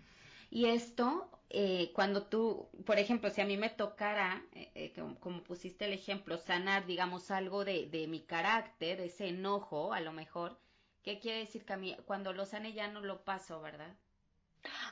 Y 0.52 0.66
esto, 0.66 1.28
eh, 1.50 1.92
cuando 1.94 2.28
tú, 2.28 2.70
por 2.86 3.00
ejemplo, 3.00 3.32
si 3.32 3.42
a 3.42 3.46
mí 3.46 3.58
me 3.58 3.72
tocara, 3.72 4.44
eh, 4.54 4.72
eh, 4.76 5.16
como, 5.20 5.42
pusiste 5.42 5.86
el 5.86 5.94
ejemplo, 5.94 6.38
sanar, 6.38 6.86
digamos, 6.86 7.32
algo 7.32 7.66
de, 7.66 7.88
de, 7.88 8.08
mi 8.08 8.22
carácter, 8.22 9.02
ese 9.02 9.30
enojo, 9.30 9.94
a 9.94 10.00
lo 10.00 10.12
mejor, 10.12 10.60
¿qué 11.02 11.20
quiere 11.20 11.40
decir, 11.40 11.66
Cami? 11.66 11.98
Cuando 12.06 12.34
lo 12.34 12.46
sane 12.46 12.74
ya 12.74 12.88
no 12.88 13.02
lo 13.02 13.24
paso, 13.24 13.62
¿verdad? 13.62 13.96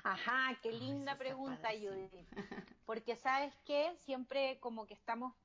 Ajá, 0.03 0.57
qué 0.63 0.71
linda 0.71 1.15
pregunta, 1.19 1.69
Judith. 1.69 2.11
Porque 2.87 3.15
sabes 3.15 3.55
que 3.65 3.95
siempre 3.97 4.59
como 4.61 4.87
que 4.87 4.95
estamos, 4.95 5.35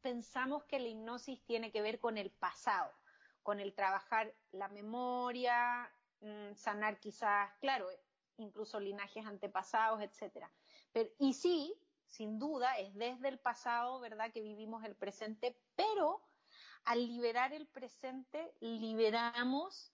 pensamos 0.00 0.64
que 0.64 0.78
la 0.78 0.88
hipnosis 0.88 1.42
tiene 1.44 1.70
que 1.70 1.82
ver 1.82 2.00
con 2.00 2.16
el 2.16 2.30
pasado 2.30 2.90
con 3.42 3.60
el 3.60 3.74
trabajar 3.74 4.32
la 4.52 4.68
memoria, 4.68 5.90
mm, 6.20 6.54
sanar 6.54 6.98
quizás, 7.00 7.52
claro, 7.60 7.88
incluso 8.36 8.80
linajes 8.80 9.26
antepasados, 9.26 10.00
etcétera. 10.02 10.50
Pero, 10.92 11.10
y 11.18 11.34
sí, 11.34 11.74
sin 12.06 12.38
duda, 12.38 12.78
es 12.78 12.94
desde 12.94 13.28
el 13.28 13.38
pasado, 13.38 13.98
¿verdad?, 14.00 14.32
que 14.32 14.42
vivimos 14.42 14.84
el 14.84 14.94
presente, 14.94 15.56
pero 15.74 16.22
al 16.84 17.06
liberar 17.06 17.52
el 17.52 17.66
presente, 17.66 18.54
liberamos, 18.60 19.92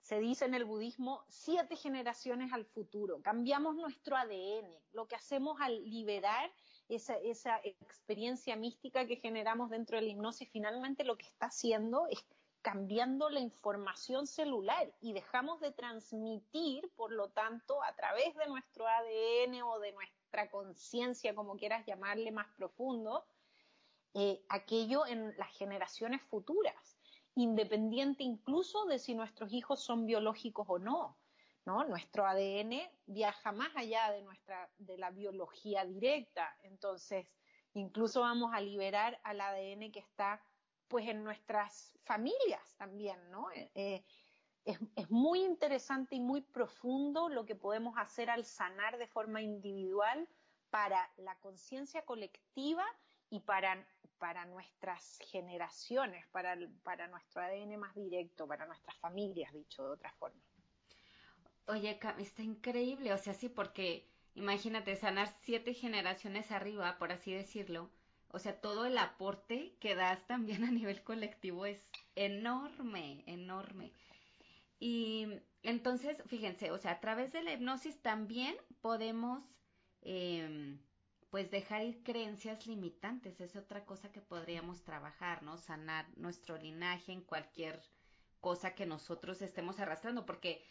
se 0.00 0.18
dice 0.18 0.44
en 0.44 0.54
el 0.54 0.64
budismo, 0.64 1.24
siete 1.28 1.76
generaciones 1.76 2.52
al 2.52 2.64
futuro. 2.64 3.20
Cambiamos 3.22 3.76
nuestro 3.76 4.16
ADN. 4.16 4.72
Lo 4.92 5.06
que 5.06 5.16
hacemos 5.16 5.60
al 5.60 5.84
liberar 5.84 6.50
esa, 6.88 7.16
esa 7.16 7.60
experiencia 7.62 8.56
mística 8.56 9.06
que 9.06 9.16
generamos 9.16 9.68
dentro 9.70 9.96
de 9.96 10.02
la 10.02 10.10
hipnosis, 10.10 10.48
finalmente 10.50 11.04
lo 11.04 11.18
que 11.18 11.26
está 11.26 11.46
haciendo 11.46 12.06
es 12.08 12.24
cambiando 12.62 13.30
la 13.30 13.40
información 13.40 14.26
celular 14.26 14.92
y 15.00 15.12
dejamos 15.12 15.60
de 15.60 15.72
transmitir, 15.72 16.90
por 16.96 17.12
lo 17.12 17.30
tanto, 17.30 17.82
a 17.82 17.94
través 17.94 18.34
de 18.36 18.46
nuestro 18.46 18.86
ADN 18.86 19.62
o 19.62 19.78
de 19.78 19.92
nuestra 19.92 20.50
conciencia, 20.50 21.34
como 21.34 21.56
quieras 21.56 21.86
llamarle 21.86 22.32
más 22.32 22.48
profundo, 22.56 23.24
eh, 24.14 24.44
aquello 24.48 25.06
en 25.06 25.36
las 25.38 25.50
generaciones 25.56 26.20
futuras, 26.22 26.98
independiente 27.34 28.24
incluso 28.24 28.84
de 28.86 28.98
si 28.98 29.14
nuestros 29.14 29.52
hijos 29.52 29.80
son 29.82 30.06
biológicos 30.06 30.66
o 30.68 30.78
no. 30.78 31.16
¿no? 31.64 31.84
Nuestro 31.84 32.26
ADN 32.26 32.80
viaja 33.06 33.52
más 33.52 33.74
allá 33.76 34.10
de 34.10 34.22
nuestra, 34.22 34.70
de 34.78 34.98
la 34.98 35.10
biología 35.10 35.84
directa. 35.84 36.56
Entonces, 36.62 37.26
incluso 37.74 38.22
vamos 38.22 38.52
a 38.52 38.60
liberar 38.60 39.20
al 39.24 39.40
ADN 39.40 39.92
que 39.92 40.00
está 40.00 40.42
pues 40.90 41.06
en 41.06 41.22
nuestras 41.22 41.96
familias 42.02 42.74
también, 42.76 43.30
¿no? 43.30 43.48
Eh, 43.52 43.70
eh, 43.76 44.04
es, 44.64 44.78
es, 44.96 45.08
muy 45.08 45.44
interesante 45.44 46.16
y 46.16 46.20
muy 46.20 46.42
profundo 46.42 47.28
lo 47.28 47.46
que 47.46 47.54
podemos 47.54 47.96
hacer 47.96 48.28
al 48.28 48.44
sanar 48.44 48.98
de 48.98 49.06
forma 49.06 49.40
individual 49.40 50.28
para 50.68 51.08
la 51.16 51.36
conciencia 51.36 52.04
colectiva 52.04 52.84
y 53.30 53.38
para, 53.38 53.86
para 54.18 54.44
nuestras 54.46 55.18
generaciones, 55.30 56.26
para, 56.32 56.58
para 56.82 57.06
nuestro 57.06 57.40
ADN 57.40 57.78
más 57.78 57.94
directo, 57.94 58.48
para 58.48 58.66
nuestras 58.66 58.98
familias, 58.98 59.52
dicho 59.52 59.84
de 59.84 59.90
otra 59.90 60.12
forma. 60.14 60.42
Oye, 61.68 62.00
está 62.18 62.42
increíble, 62.42 63.12
o 63.12 63.18
sea, 63.18 63.32
sí, 63.32 63.48
porque 63.48 64.10
imagínate 64.34 64.96
sanar 64.96 65.28
siete 65.42 65.72
generaciones 65.72 66.50
arriba, 66.50 66.98
por 66.98 67.12
así 67.12 67.32
decirlo, 67.32 67.92
o 68.32 68.38
sea, 68.38 68.60
todo 68.60 68.86
el 68.86 68.96
aporte 68.98 69.76
que 69.80 69.94
das 69.94 70.26
también 70.26 70.64
a 70.64 70.70
nivel 70.70 71.02
colectivo 71.02 71.66
es 71.66 71.80
enorme, 72.14 73.24
enorme. 73.26 73.92
Y 74.78 75.26
entonces, 75.62 76.16
fíjense, 76.26 76.70
o 76.70 76.78
sea, 76.78 76.92
a 76.92 77.00
través 77.00 77.32
de 77.32 77.42
la 77.42 77.52
hipnosis 77.52 78.00
también 78.00 78.56
podemos, 78.80 79.42
eh, 80.02 80.78
pues, 81.30 81.50
dejar 81.50 81.84
ir 81.84 82.02
creencias 82.02 82.66
limitantes. 82.66 83.40
Es 83.40 83.56
otra 83.56 83.84
cosa 83.84 84.10
que 84.10 84.22
podríamos 84.22 84.82
trabajar, 84.82 85.42
¿no? 85.42 85.58
Sanar 85.58 86.06
nuestro 86.16 86.56
linaje 86.56 87.12
en 87.12 87.20
cualquier 87.22 87.82
cosa 88.40 88.74
que 88.74 88.86
nosotros 88.86 89.42
estemos 89.42 89.80
arrastrando, 89.80 90.24
porque 90.24 90.64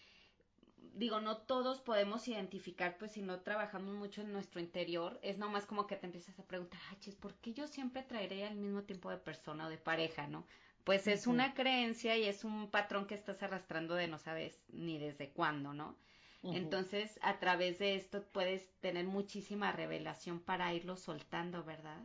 digo, 0.94 1.22
no 1.22 1.38
todos 1.38 1.82
podemos 1.82 2.28
identificar, 2.28 2.98
pues 2.98 3.14
si 3.14 3.22
no 3.22 3.42
trabajamos 3.42 3.96
mucho 3.96 4.22
en 4.22 4.34
nuestro 4.34 4.60
interior, 4.60 5.20
es 5.24 5.38
nomás 5.38 5.66
como 5.66 5.88
que 5.88 5.96
te 5.96 6.06
empiezas 6.06 6.38
a 6.40 6.44
preguntar, 6.44 6.80
ay, 6.90 6.98
chis, 7.00 7.16
¿por 7.16 7.36
qué 7.36 7.54
yo 7.54 7.68
siempre 7.68 8.04
traeré 8.04 8.46
al 8.46 8.56
mismo 8.56 8.84
tiempo 8.84 9.10
de 9.10 9.18
persona 9.18 9.68
o 9.68 9.70
de 9.70 9.78
pareja, 9.78 10.28
no? 10.28 10.46
Pues 10.84 11.08
es 11.08 11.28
una 11.28 11.54
creencia 11.54 12.18
y 12.18 12.24
es 12.26 12.44
un 12.44 12.70
patrón 12.72 13.06
que 13.06 13.16
estás 13.16 13.44
arrastrando 13.44 13.96
de 13.96 14.08
no 14.08 14.18
sabes 14.18 14.64
ni 14.70 14.98
desde 14.98 15.32
cuándo, 15.32 15.74
¿no? 15.74 15.96
Entonces, 16.42 17.20
a 17.22 17.38
través 17.38 17.80
de 17.80 17.96
esto 17.96 18.24
puedes 18.32 18.72
tener 18.80 19.06
muchísima 19.06 19.72
revelación 19.74 20.40
para 20.40 20.74
irlo 20.74 20.96
soltando, 20.96 21.64
¿verdad? 21.64 22.02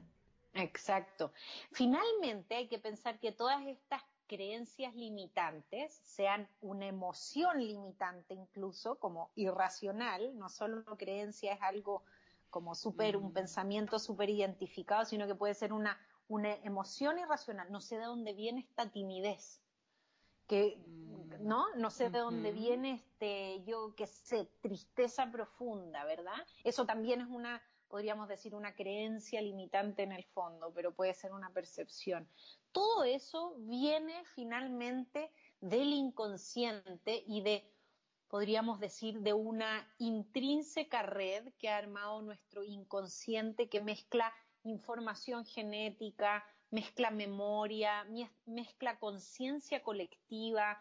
Exacto. 0.54 1.32
Finalmente 1.72 2.56
hay 2.56 2.68
que 2.68 2.78
pensar 2.78 3.18
que 3.20 3.32
todas 3.32 3.64
estas 3.66 4.02
creencias 4.26 4.94
limitantes, 4.94 5.94
sean 6.04 6.48
una 6.60 6.86
emoción 6.86 7.58
limitante 7.58 8.34
incluso, 8.34 8.98
como 8.98 9.30
irracional, 9.34 10.38
no 10.38 10.48
solo 10.48 10.84
creencia 10.96 11.52
es 11.52 11.62
algo 11.62 12.04
como 12.50 12.74
súper, 12.74 13.16
un 13.16 13.32
pensamiento 13.32 13.98
súper 13.98 14.30
identificado, 14.30 15.04
sino 15.04 15.26
que 15.26 15.34
puede 15.34 15.54
ser 15.54 15.72
una, 15.72 15.98
una 16.28 16.54
emoción 16.62 17.18
irracional. 17.18 17.70
No 17.72 17.80
sé 17.80 17.98
de 17.98 18.04
dónde 18.04 18.32
viene 18.32 18.60
esta 18.60 18.90
timidez, 18.90 19.60
que, 20.46 20.76
mm. 20.86 21.46
¿no? 21.46 21.66
No 21.74 21.90
sé 21.90 22.10
de 22.10 22.20
dónde 22.20 22.52
viene 22.52 22.94
este, 22.94 23.64
yo 23.64 23.94
qué 23.96 24.06
sé, 24.06 24.48
tristeza 24.60 25.30
profunda, 25.30 26.04
¿verdad? 26.04 26.46
Eso 26.62 26.86
también 26.86 27.20
es 27.20 27.28
una 27.28 27.60
podríamos 27.94 28.28
decir 28.28 28.56
una 28.56 28.74
creencia 28.74 29.40
limitante 29.40 30.02
en 30.02 30.10
el 30.10 30.24
fondo, 30.24 30.72
pero 30.74 30.92
puede 30.92 31.14
ser 31.14 31.32
una 31.32 31.50
percepción. 31.50 32.28
Todo 32.74 33.04
eso 33.04 33.54
viene 33.58 34.24
finalmente 34.34 35.30
del 35.60 35.92
inconsciente 35.92 37.22
y 37.24 37.40
de, 37.40 37.72
podríamos 38.26 38.80
decir, 38.80 39.20
de 39.20 39.32
una 39.32 39.88
intrínseca 39.98 41.02
red 41.02 41.52
que 41.60 41.68
ha 41.68 41.76
armado 41.76 42.20
nuestro 42.22 42.64
inconsciente 42.64 43.68
que 43.68 43.80
mezcla 43.80 44.32
información 44.64 45.44
genética, 45.44 46.44
mezcla 46.70 47.12
memoria, 47.12 48.04
mezcla 48.44 48.98
conciencia 48.98 49.84
colectiva, 49.84 50.76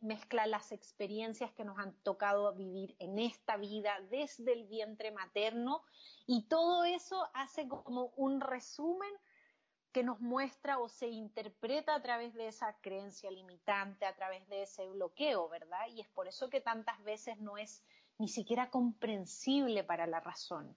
mezcla 0.00 0.48
las 0.48 0.72
experiencias 0.72 1.52
que 1.52 1.64
nos 1.64 1.78
han 1.78 1.94
tocado 2.02 2.52
vivir 2.56 2.96
en 2.98 3.20
esta 3.20 3.56
vida 3.56 4.00
desde 4.10 4.52
el 4.52 4.66
vientre 4.66 5.12
materno. 5.12 5.84
Y 6.26 6.48
todo 6.48 6.82
eso 6.82 7.28
hace 7.34 7.68
como 7.68 8.06
un 8.16 8.40
resumen 8.40 9.12
que 9.96 10.02
nos 10.02 10.20
muestra 10.20 10.78
o 10.78 10.90
se 10.90 11.08
interpreta 11.08 11.94
a 11.94 12.02
través 12.02 12.34
de 12.34 12.48
esa 12.48 12.76
creencia 12.82 13.30
limitante, 13.30 14.04
a 14.04 14.14
través 14.14 14.46
de 14.50 14.64
ese 14.64 14.86
bloqueo, 14.86 15.48
¿verdad? 15.48 15.88
Y 15.88 16.02
es 16.02 16.08
por 16.08 16.28
eso 16.28 16.50
que 16.50 16.60
tantas 16.60 17.02
veces 17.02 17.38
no 17.38 17.56
es 17.56 17.82
ni 18.18 18.28
siquiera 18.28 18.68
comprensible 18.68 19.84
para 19.84 20.06
la 20.06 20.20
razón. 20.20 20.76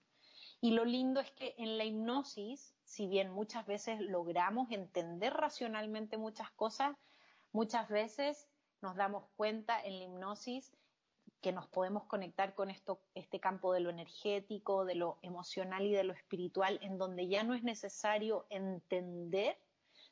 Y 0.62 0.72
lo 0.72 0.86
lindo 0.86 1.20
es 1.20 1.30
que 1.32 1.54
en 1.58 1.78
la 1.78 1.84
hipnosis, 1.84 2.74
si 2.86 3.08
bien 3.08 3.30
muchas 3.30 3.66
veces 3.66 4.00
logramos 4.00 4.72
entender 4.72 5.34
racionalmente 5.34 6.18
muchas 6.18 6.50
cosas, 6.52 6.96
muchas 7.52 7.90
veces 7.90 8.48
nos 8.82 8.96
damos 8.96 9.26
cuenta 9.36 9.84
en 9.84 10.00
la 10.00 10.06
hipnosis 10.06 10.72
que 11.42 11.52
nos 11.52 11.68
podemos 11.68 12.04
conectar 12.06 12.54
con 12.54 12.70
esto, 12.70 13.02
este 13.16 13.40
campo 13.40 13.74
de 13.74 13.80
lo 13.80 13.90
energético, 13.90 14.86
de 14.86 14.96
lo 14.96 15.20
emocional 15.22 15.86
y 15.86 15.94
de 15.94 16.04
lo 16.04 16.14
espiritual, 16.14 16.80
en 16.82 16.98
donde 16.98 17.28
ya 17.28 17.44
no 17.44 17.54
es 17.54 17.64
necesario 17.64 18.46
entender, 18.50 19.58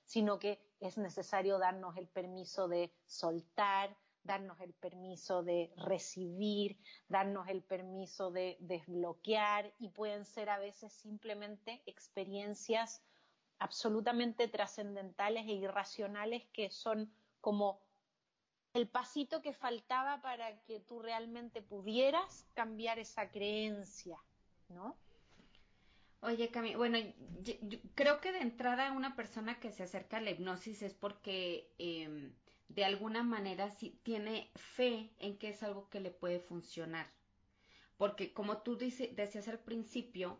sino 0.06 0.40
que 0.40 0.60
es 0.80 0.98
necesario 0.98 1.58
darnos 1.58 1.98
el 1.98 2.08
permiso 2.08 2.68
de 2.68 2.94
soltar, 3.06 3.96
darnos 4.24 4.60
el 4.62 4.74
permiso 4.74 5.44
de 5.44 5.74
recibir, 5.78 6.80
darnos 7.08 7.48
el 7.48 7.64
permiso 7.64 8.32
de 8.32 8.58
desbloquear 8.60 9.74
y 9.80 9.90
pueden 9.90 10.26
ser 10.26 10.50
a 10.50 10.60
veces 10.60 10.94
simplemente 10.94 11.82
experiencias 11.86 13.02
absolutamente 13.60 14.48
trascendentales 14.48 15.48
e 15.48 15.54
irracionales 15.54 16.46
que 16.54 16.70
son 16.70 17.12
como 17.42 17.87
el 18.78 18.88
pasito 18.88 19.42
que 19.42 19.54
faltaba 19.54 20.22
para 20.22 20.62
que 20.66 20.80
tú 20.80 21.00
realmente 21.00 21.64
pudieras 21.64 22.48
cambiar 22.54 23.00
esa 23.00 23.30
creencia, 23.32 24.18
¿no? 24.70 24.96
Oye, 26.22 26.50
Cami, 26.50 26.76
bueno, 26.76 27.00
creo 27.96 28.22
que 28.22 28.32
de 28.32 28.40
entrada 28.42 28.92
una 28.92 29.16
persona 29.16 29.60
que 29.60 29.72
se 29.72 29.84
acerca 29.84 30.18
a 30.18 30.22
la 30.22 30.30
hipnosis 30.30 30.84
es 30.84 30.94
porque 30.94 31.74
em, 31.80 32.34
de 32.70 32.86
alguna 32.86 33.24
manera 33.24 33.72
sí 33.72 34.00
tiene 34.04 34.52
fe 34.56 35.12
en 35.20 35.38
que 35.40 35.50
es 35.50 35.64
algo 35.64 35.90
que 35.90 36.00
le 36.00 36.12
puede 36.12 36.40
funcionar. 36.40 37.08
Porque 37.98 38.32
como 38.32 38.62
tú 38.62 38.78
decías 38.78 39.48
al 39.48 39.60
principio, 39.60 40.40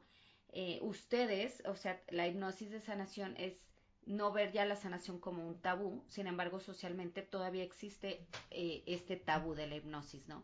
eh, 0.50 0.80
ustedes, 0.84 1.64
o 1.66 1.76
sea, 1.76 2.04
la 2.10 2.28
hipnosis 2.28 2.70
de 2.70 2.82
sanación 2.82 3.36
es 3.38 3.67
no 4.08 4.32
ver 4.32 4.52
ya 4.52 4.66
la 4.66 4.76
sanación 4.76 5.20
como 5.20 5.48
un 5.48 5.62
tabú, 5.62 6.04
sin 6.08 6.28
embargo, 6.28 6.60
socialmente 6.60 7.22
todavía 7.22 7.64
existe 7.64 8.26
eh, 8.52 8.84
este 8.88 9.18
tabú 9.18 9.54
de 9.56 9.68
la 9.68 9.76
hipnosis, 9.76 10.28
¿no? 10.28 10.44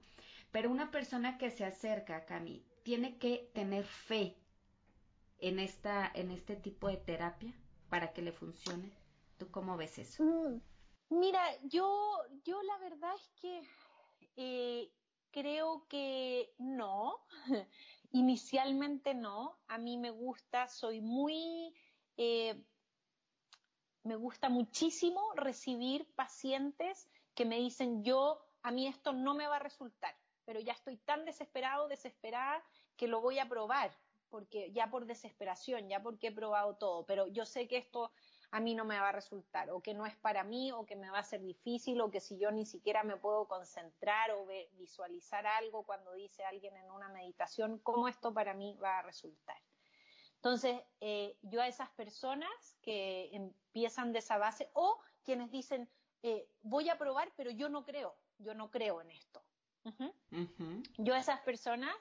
Pero 0.52 0.70
una 0.70 0.92
persona 0.92 1.38
que 1.38 1.50
se 1.52 1.66
acerca, 1.66 2.18
a 2.18 2.26
Cami, 2.26 2.64
tiene 2.84 3.18
que 3.18 3.50
tener 3.54 3.86
fe 3.86 4.36
en, 5.40 5.60
esta, 5.60 6.12
en 6.14 6.32
este 6.32 6.56
tipo 6.56 6.88
de 6.90 6.98
terapia 6.98 7.54
para 7.90 8.14
que 8.14 8.22
le 8.22 8.32
funcione. 8.32 8.92
¿Tú 9.38 9.52
cómo 9.52 9.78
ves 9.78 10.00
eso? 10.00 10.24
Mm, 10.24 10.62
Mira, 11.10 11.42
yo, 11.64 12.18
yo 12.44 12.62
la 12.64 12.78
verdad 12.80 13.14
es 13.16 13.30
que 13.42 13.62
eh, 14.36 14.92
creo 15.32 15.88
que 15.88 16.56
no, 16.58 17.26
inicialmente 18.12 19.14
no, 19.14 19.62
a 19.68 19.78
mí 19.78 19.98
me 19.98 20.10
gusta, 20.12 20.68
soy 20.68 21.02
muy, 21.02 21.76
eh, 22.18 22.64
me 24.04 24.16
gusta 24.16 24.50
muchísimo 24.50 25.22
recibir 25.36 26.06
pacientes 26.16 27.10
que 27.36 27.46
me 27.46 27.58
dicen 27.58 28.04
yo, 28.04 28.40
a 28.62 28.72
mí 28.72 28.88
esto 28.88 29.14
no 29.14 29.34
me 29.34 29.48
va 29.48 29.58
a 29.58 29.60
resultar, 29.60 30.16
pero 30.46 30.60
ya 30.60 30.74
estoy 30.74 30.98
tan 30.98 31.26
desesperado, 31.26 31.88
desesperada, 31.88 32.64
que 32.96 33.08
lo 33.08 33.22
voy 33.22 33.40
a 33.40 33.48
probar, 33.48 33.92
porque 34.30 34.72
ya 34.72 34.90
por 34.90 35.06
desesperación, 35.06 35.88
ya 35.90 36.02
porque 36.02 36.28
he 36.28 36.32
probado 36.32 36.76
todo, 36.76 37.06
pero 37.06 37.28
yo 37.28 37.46
sé 37.46 37.68
que 37.68 37.78
esto 37.78 38.12
a 38.52 38.60
mí 38.60 38.76
no 38.76 38.86
me 38.86 39.00
va 39.00 39.10
a 39.10 39.14
resultar, 39.14 39.72
o 39.72 39.82
que 39.82 39.94
no 39.94 40.06
es 40.06 40.16
para 40.18 40.44
mí, 40.44 40.72
o 40.72 40.86
que 40.86 40.96
me 40.96 41.10
va 41.10 41.20
a 41.20 41.24
ser 41.24 41.42
difícil, 41.42 42.00
o 42.02 42.12
que 42.12 42.20
si 42.20 42.38
yo 42.38 42.52
ni 42.52 42.66
siquiera 42.66 43.04
me 43.04 43.18
puedo 43.18 43.48
concentrar 43.48 44.32
o 44.32 44.46
visualizar 44.74 45.48
algo 45.48 45.84
cuando 45.84 46.14
dice 46.14 46.44
alguien 46.44 46.76
en 46.76 46.92
una 46.92 47.10
meditación, 47.10 47.80
¿cómo 47.80 48.08
esto 48.08 48.34
para 48.34 48.54
mí 48.54 48.78
va 48.82 49.00
a 49.00 49.02
resultar? 49.02 49.58
Entonces, 50.44 50.82
eh, 51.00 51.38
yo 51.42 51.62
a 51.62 51.70
esas 51.70 51.90
personas 51.92 52.52
que 52.82 53.30
empiezan 53.32 54.12
de 54.12 54.20
esa 54.20 54.38
base, 54.38 54.70
o 54.74 55.00
quienes 55.24 55.50
dicen, 55.52 55.90
eh, 56.22 56.50
voy 56.62 56.90
a 56.90 56.98
probar, 56.98 57.32
pero 57.38 57.50
yo 57.50 57.70
no 57.70 57.86
creo, 57.86 58.14
yo 58.40 58.54
no 58.54 58.70
creo 58.70 59.00
en 59.00 59.12
esto. 59.12 59.42
Yo 60.98 61.14
a 61.14 61.20
esas 61.20 61.40
personas 61.42 61.96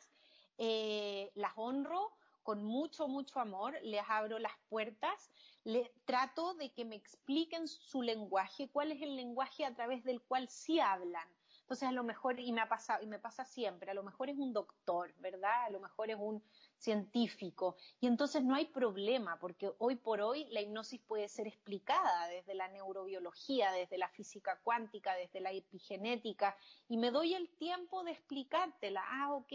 eh, 0.58 1.30
las 1.36 1.52
honro, 1.54 2.16
con 2.42 2.64
mucho, 2.64 3.06
mucho 3.06 3.38
amor, 3.38 3.78
les 3.84 4.02
abro 4.08 4.40
las 4.40 4.58
puertas, 4.68 5.30
le 5.62 5.94
trato 6.04 6.54
de 6.54 6.72
que 6.72 6.84
me 6.84 6.96
expliquen 6.96 7.68
su 7.68 8.02
lenguaje, 8.02 8.68
cuál 8.72 8.90
es 8.90 9.00
el 9.02 9.14
lenguaje 9.14 9.64
a 9.64 9.72
través 9.72 10.02
del 10.02 10.20
cual 10.20 10.48
sí 10.48 10.80
hablan. 10.80 11.28
Entonces, 11.60 11.88
a 11.88 11.92
lo 11.92 12.02
mejor, 12.02 12.40
y 12.40 12.50
me 12.50 12.60
ha 12.60 12.68
pasado, 12.68 13.04
y 13.04 13.06
me 13.06 13.20
pasa 13.20 13.44
siempre, 13.44 13.92
a 13.92 13.94
lo 13.94 14.02
mejor 14.02 14.30
es 14.30 14.36
un 14.36 14.52
doctor, 14.52 15.14
¿verdad? 15.18 15.66
A 15.66 15.70
lo 15.70 15.78
mejor 15.78 16.10
es 16.10 16.16
un 16.18 16.42
científico. 16.82 17.76
Y 18.00 18.06
entonces 18.06 18.42
no 18.42 18.54
hay 18.54 18.66
problema, 18.66 19.38
porque 19.38 19.72
hoy 19.78 19.96
por 19.96 20.20
hoy 20.20 20.46
la 20.50 20.60
hipnosis 20.60 21.00
puede 21.00 21.28
ser 21.28 21.46
explicada 21.46 22.26
desde 22.28 22.54
la 22.54 22.68
neurobiología, 22.68 23.70
desde 23.72 23.98
la 23.98 24.08
física 24.08 24.60
cuántica, 24.62 25.14
desde 25.14 25.40
la 25.40 25.52
epigenética, 25.52 26.56
y 26.88 26.96
me 26.96 27.10
doy 27.10 27.34
el 27.34 27.48
tiempo 27.50 28.02
de 28.04 28.12
explicártela. 28.12 29.02
Ah, 29.06 29.32
ok, 29.32 29.52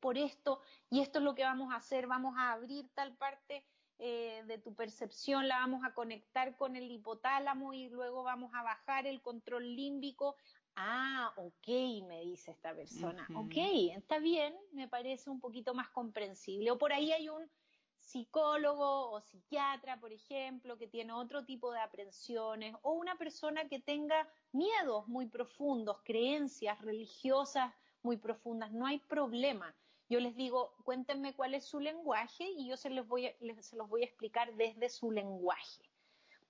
por 0.00 0.18
esto 0.18 0.60
y 0.90 1.00
esto 1.00 1.20
es 1.20 1.24
lo 1.24 1.34
que 1.34 1.44
vamos 1.44 1.72
a 1.72 1.76
hacer, 1.76 2.06
vamos 2.06 2.34
a 2.36 2.52
abrir 2.52 2.90
tal 2.94 3.16
parte 3.16 3.64
eh, 3.98 4.42
de 4.46 4.58
tu 4.58 4.74
percepción, 4.74 5.46
la 5.46 5.58
vamos 5.58 5.84
a 5.84 5.94
conectar 5.94 6.56
con 6.56 6.74
el 6.74 6.90
hipotálamo 6.90 7.72
y 7.72 7.88
luego 7.88 8.24
vamos 8.24 8.50
a 8.52 8.64
bajar 8.64 9.06
el 9.06 9.22
control 9.22 9.76
límbico. 9.76 10.34
Ah, 10.74 11.32
ok, 11.36 11.68
me 12.06 12.22
dice 12.22 12.50
esta 12.50 12.74
persona. 12.74 13.26
Ok, 13.36 13.54
está 13.96 14.18
bien, 14.18 14.54
me 14.72 14.88
parece 14.88 15.28
un 15.30 15.40
poquito 15.40 15.74
más 15.74 15.88
comprensible. 15.90 16.70
O 16.70 16.78
por 16.78 16.92
ahí 16.92 17.12
hay 17.12 17.28
un 17.28 17.50
psicólogo 17.98 19.10
o 19.10 19.20
psiquiatra, 19.20 20.00
por 20.00 20.12
ejemplo, 20.12 20.76
que 20.76 20.88
tiene 20.88 21.12
otro 21.12 21.44
tipo 21.44 21.72
de 21.72 21.80
aprensiones, 21.80 22.74
o 22.82 22.92
una 22.92 23.16
persona 23.16 23.68
que 23.68 23.80
tenga 23.80 24.28
miedos 24.52 25.06
muy 25.08 25.26
profundos, 25.26 26.00
creencias 26.04 26.80
religiosas 26.80 27.72
muy 28.02 28.16
profundas, 28.16 28.72
no 28.72 28.86
hay 28.86 28.98
problema. 28.98 29.74
Yo 30.08 30.20
les 30.20 30.36
digo, 30.36 30.74
cuéntenme 30.84 31.34
cuál 31.34 31.54
es 31.54 31.64
su 31.64 31.80
lenguaje 31.80 32.44
y 32.44 32.66
yo 32.66 32.76
se, 32.76 32.90
les 32.90 33.06
voy 33.06 33.30
se 33.60 33.76
los 33.76 33.88
voy 33.88 34.02
a 34.02 34.06
explicar 34.06 34.54
desde 34.56 34.88
su 34.88 35.10
lenguaje, 35.10 35.88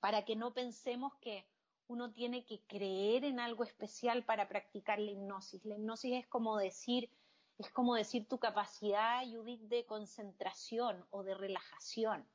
para 0.00 0.24
que 0.24 0.34
no 0.34 0.52
pensemos 0.52 1.14
que 1.16 1.46
uno 1.88 2.12
tiene 2.12 2.44
que 2.44 2.60
creer 2.66 3.24
en 3.24 3.40
algo 3.40 3.64
especial 3.64 4.24
para 4.24 4.48
practicar 4.48 4.98
la 4.98 5.10
hipnosis. 5.10 5.64
La 5.64 5.76
hipnosis 5.76 6.12
es 6.14 6.26
como 6.26 6.56
decir, 6.56 7.10
es 7.58 7.70
como 7.70 7.94
decir 7.94 8.28
tu 8.28 8.38
capacidad, 8.38 9.22
Judith, 9.24 9.62
de 9.62 9.84
concentración 9.84 11.04
o 11.10 11.22
de 11.22 11.34
relajación, 11.34 12.26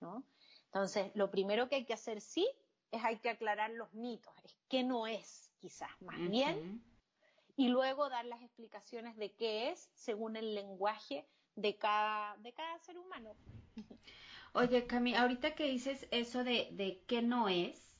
¿no? 0.00 0.24
Entonces, 0.66 1.12
lo 1.14 1.30
primero 1.30 1.68
que 1.68 1.76
hay 1.76 1.84
que 1.84 1.94
hacer 1.94 2.20
sí 2.20 2.48
es 2.90 3.04
hay 3.04 3.18
que 3.18 3.30
aclarar 3.30 3.70
los 3.70 3.92
mitos, 3.94 4.34
es 4.44 4.56
que 4.68 4.82
no 4.82 5.06
es, 5.06 5.50
quizás, 5.60 5.90
más 6.00 6.18
bien 6.28 6.82
y 7.56 7.68
luego 7.68 8.08
dar 8.08 8.24
las 8.24 8.42
explicaciones 8.42 9.16
de 9.16 9.32
qué 9.32 9.70
es 9.70 9.90
según 9.94 10.36
el 10.36 10.54
lenguaje 10.54 11.26
de 11.54 11.76
cada, 11.76 12.36
de 12.38 12.52
cada 12.52 12.78
ser 12.80 12.98
humano. 12.98 13.36
Oye, 14.52 14.86
Cami, 14.86 15.14
ahorita 15.14 15.54
que 15.54 15.64
dices 15.64 16.06
eso 16.10 16.44
de, 16.44 16.68
de 16.72 17.02
qué 17.06 17.22
no 17.22 17.48
es, 17.48 17.93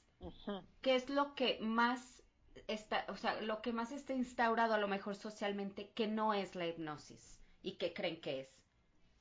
¿qué 0.82 0.94
es 0.94 1.08
lo 1.10 1.34
que 1.34 1.58
más 1.60 2.22
está, 2.66 3.04
o 3.08 3.16
sea, 3.16 3.40
lo 3.40 3.62
que 3.62 3.72
más 3.72 3.92
está 3.92 4.14
instaurado 4.14 4.74
a 4.74 4.78
lo 4.78 4.88
mejor 4.88 5.16
socialmente 5.16 5.90
que 5.90 6.06
no 6.06 6.34
es 6.34 6.54
la 6.54 6.66
hipnosis 6.66 7.40
y 7.62 7.76
qué 7.76 7.92
creen 7.92 8.20
que 8.20 8.40
es? 8.40 8.48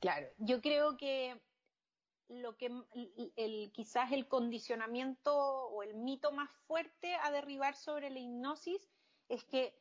Claro, 0.00 0.28
yo 0.38 0.60
creo 0.60 0.96
que 0.96 1.40
lo 2.28 2.56
que 2.56 2.66
el, 3.36 3.72
quizás 3.72 4.12
el 4.12 4.28
condicionamiento 4.28 5.34
o 5.34 5.82
el 5.82 5.94
mito 5.94 6.32
más 6.32 6.50
fuerte 6.66 7.14
a 7.16 7.30
derribar 7.30 7.76
sobre 7.76 8.10
la 8.10 8.18
hipnosis 8.18 8.88
es 9.28 9.44
que 9.44 9.78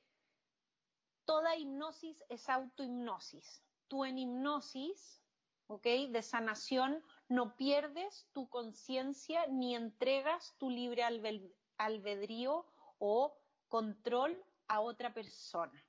toda 1.26 1.56
hipnosis 1.56 2.24
es 2.30 2.50
autohipnosis. 2.50 3.64
Tú 3.88 4.06
en 4.06 4.18
hipnosis, 4.18 5.22
¿ok? 5.68 5.86
De 6.10 6.22
sanación 6.22 7.04
no 7.34 7.56
pierdes 7.56 8.28
tu 8.32 8.48
conciencia 8.48 9.48
ni 9.48 9.76
entregas 9.76 10.56
tu 10.60 10.70
libre 10.70 11.04
albedrío 11.78 12.68
o 13.00 13.36
control 13.70 14.40
a 14.68 14.82
otra 14.82 15.16
persona. 15.16 15.84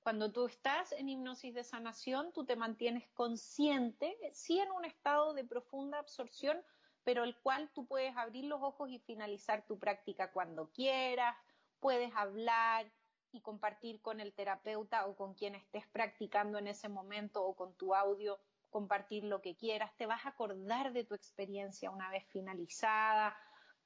Cuando 0.00 0.32
tú 0.32 0.46
estás 0.46 0.90
en 0.90 1.08
hipnosis 1.08 1.54
de 1.54 1.62
sanación, 1.62 2.32
tú 2.32 2.44
te 2.44 2.56
mantienes 2.56 3.08
consciente, 3.10 4.18
sí 4.32 4.58
en 4.58 4.72
un 4.72 4.84
estado 4.84 5.34
de 5.34 5.44
profunda 5.44 6.00
absorción, 6.00 6.60
pero 7.04 7.22
el 7.22 7.38
cual 7.38 7.70
tú 7.72 7.86
puedes 7.86 8.16
abrir 8.16 8.46
los 8.46 8.60
ojos 8.60 8.90
y 8.90 8.98
finalizar 8.98 9.64
tu 9.66 9.78
práctica 9.78 10.32
cuando 10.32 10.72
quieras, 10.72 11.36
puedes 11.78 12.12
hablar 12.16 12.90
y 13.30 13.40
compartir 13.40 14.02
con 14.02 14.18
el 14.18 14.32
terapeuta 14.32 15.06
o 15.06 15.14
con 15.14 15.34
quien 15.34 15.54
estés 15.54 15.86
practicando 15.86 16.58
en 16.58 16.66
ese 16.66 16.88
momento 16.88 17.44
o 17.44 17.54
con 17.54 17.72
tu 17.74 17.94
audio, 17.94 18.40
compartir 18.70 19.24
lo 19.24 19.40
que 19.40 19.56
quieras, 19.56 19.96
te 19.96 20.06
vas 20.06 20.24
a 20.24 20.30
acordar 20.30 20.92
de 20.92 21.04
tu 21.04 21.14
experiencia 21.14 21.90
una 21.90 22.10
vez 22.10 22.26
finalizada, 22.28 23.36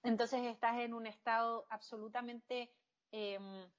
entonces 0.03 0.43
estás 0.45 0.79
en 0.79 0.95
un 0.95 1.07
estado 1.07 1.67
absolutamente 1.71 2.73
em, 3.13 3.71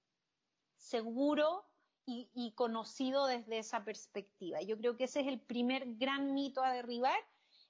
seguro 0.78 1.66
y, 2.06 2.54
conocido 2.56 3.28
desde 3.28 3.60
esa 3.60 3.86
perspectiva. 3.86 4.62
Yo 4.62 4.78
creo 4.78 4.98
que 4.98 5.06
ese 5.06 5.22
es 5.22 5.28
el 5.28 5.40
primer 5.40 5.96
gran 5.96 6.34
mito 6.34 6.62
a 6.62 6.74
derribar, 6.74 7.18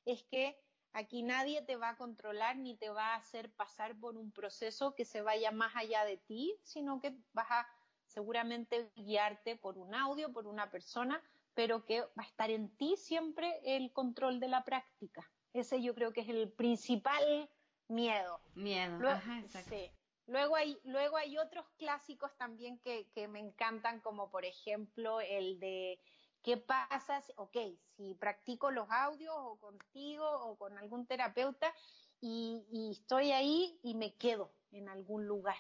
es 0.05 0.23
que 0.23 0.59
aquí 0.91 1.21
nadie 1.21 1.61
te 1.61 1.75
va 1.75 1.89
a 1.89 1.97
controlar 1.97 2.57
ni 2.57 2.75
te 2.75 2.89
va 2.89 3.13
a 3.13 3.17
hacer 3.17 3.51
pasar 3.51 3.95
por 3.99 4.17
un 4.17 4.31
proceso 4.31 4.95
que 4.95 5.05
se 5.05 5.21
vaya 5.21 5.51
más 5.51 5.75
allá 5.75 6.03
de 6.03 6.17
ti, 6.17 6.55
sino 6.63 6.99
que 6.99 7.15
vas 7.33 7.47
a 7.49 7.67
seguramente 8.07 8.91
guiarte 8.95 9.55
por 9.55 9.77
un 9.77 9.93
audio, 9.93 10.33
por 10.33 10.47
una 10.47 10.69
persona, 10.71 11.21
pero 11.53 11.85
que 11.85 12.01
va 12.01 12.23
a 12.23 12.27
estar 12.27 12.49
en 12.49 12.75
ti 12.77 12.95
siempre 12.97 13.59
el 13.63 13.91
control 13.91 14.39
de 14.39 14.47
la 14.47 14.63
práctica. 14.63 15.29
Ese 15.53 15.81
yo 15.81 15.93
creo 15.93 16.13
que 16.13 16.21
es 16.21 16.29
el 16.29 16.51
principal 16.51 17.49
miedo. 17.87 18.41
Miedo, 18.55 19.07
Ajá, 19.07 19.39
exacto. 19.39 19.75
Luego 20.25 20.55
hay, 20.55 20.79
luego 20.85 21.17
hay 21.17 21.37
otros 21.37 21.65
clásicos 21.77 22.35
también 22.37 22.79
que, 22.79 23.09
que 23.13 23.27
me 23.27 23.39
encantan, 23.39 23.99
como 23.99 24.29
por 24.29 24.45
ejemplo 24.45 25.19
el 25.19 25.59
de 25.59 25.99
¿Qué 26.43 26.57
pasa? 26.57 27.21
Si, 27.21 27.31
ok, 27.37 27.57
si 27.95 28.15
practico 28.15 28.69
los 28.69 28.89
audios 28.91 29.33
o 29.37 29.57
contigo 29.59 30.25
o 30.25 30.57
con 30.57 30.77
algún 30.77 31.07
terapeuta 31.07 31.73
y, 32.19 32.65
y, 32.69 32.91
estoy 32.91 33.31
ahí 33.31 33.79
y 33.81 33.95
me 33.95 34.15
quedo 34.15 34.53
en 34.71 34.89
algún 34.89 35.25
lugar 35.25 35.55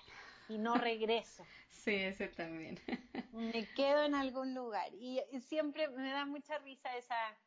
y 0.49 0.57
no 0.57 0.75
regreso. 0.75 1.45
sí, 1.69 1.95
ese 1.95 2.27
también. 2.27 2.79
me 3.31 3.67
quedo 3.73 4.03
en 4.03 4.15
algún 4.15 4.53
lugar 4.53 4.93
y 4.93 5.21
siempre 5.41 5.87
me 5.89 6.11
da 6.11 6.25
mucha 6.25 6.57
risa 6.59 6.95
esa, 6.97 7.37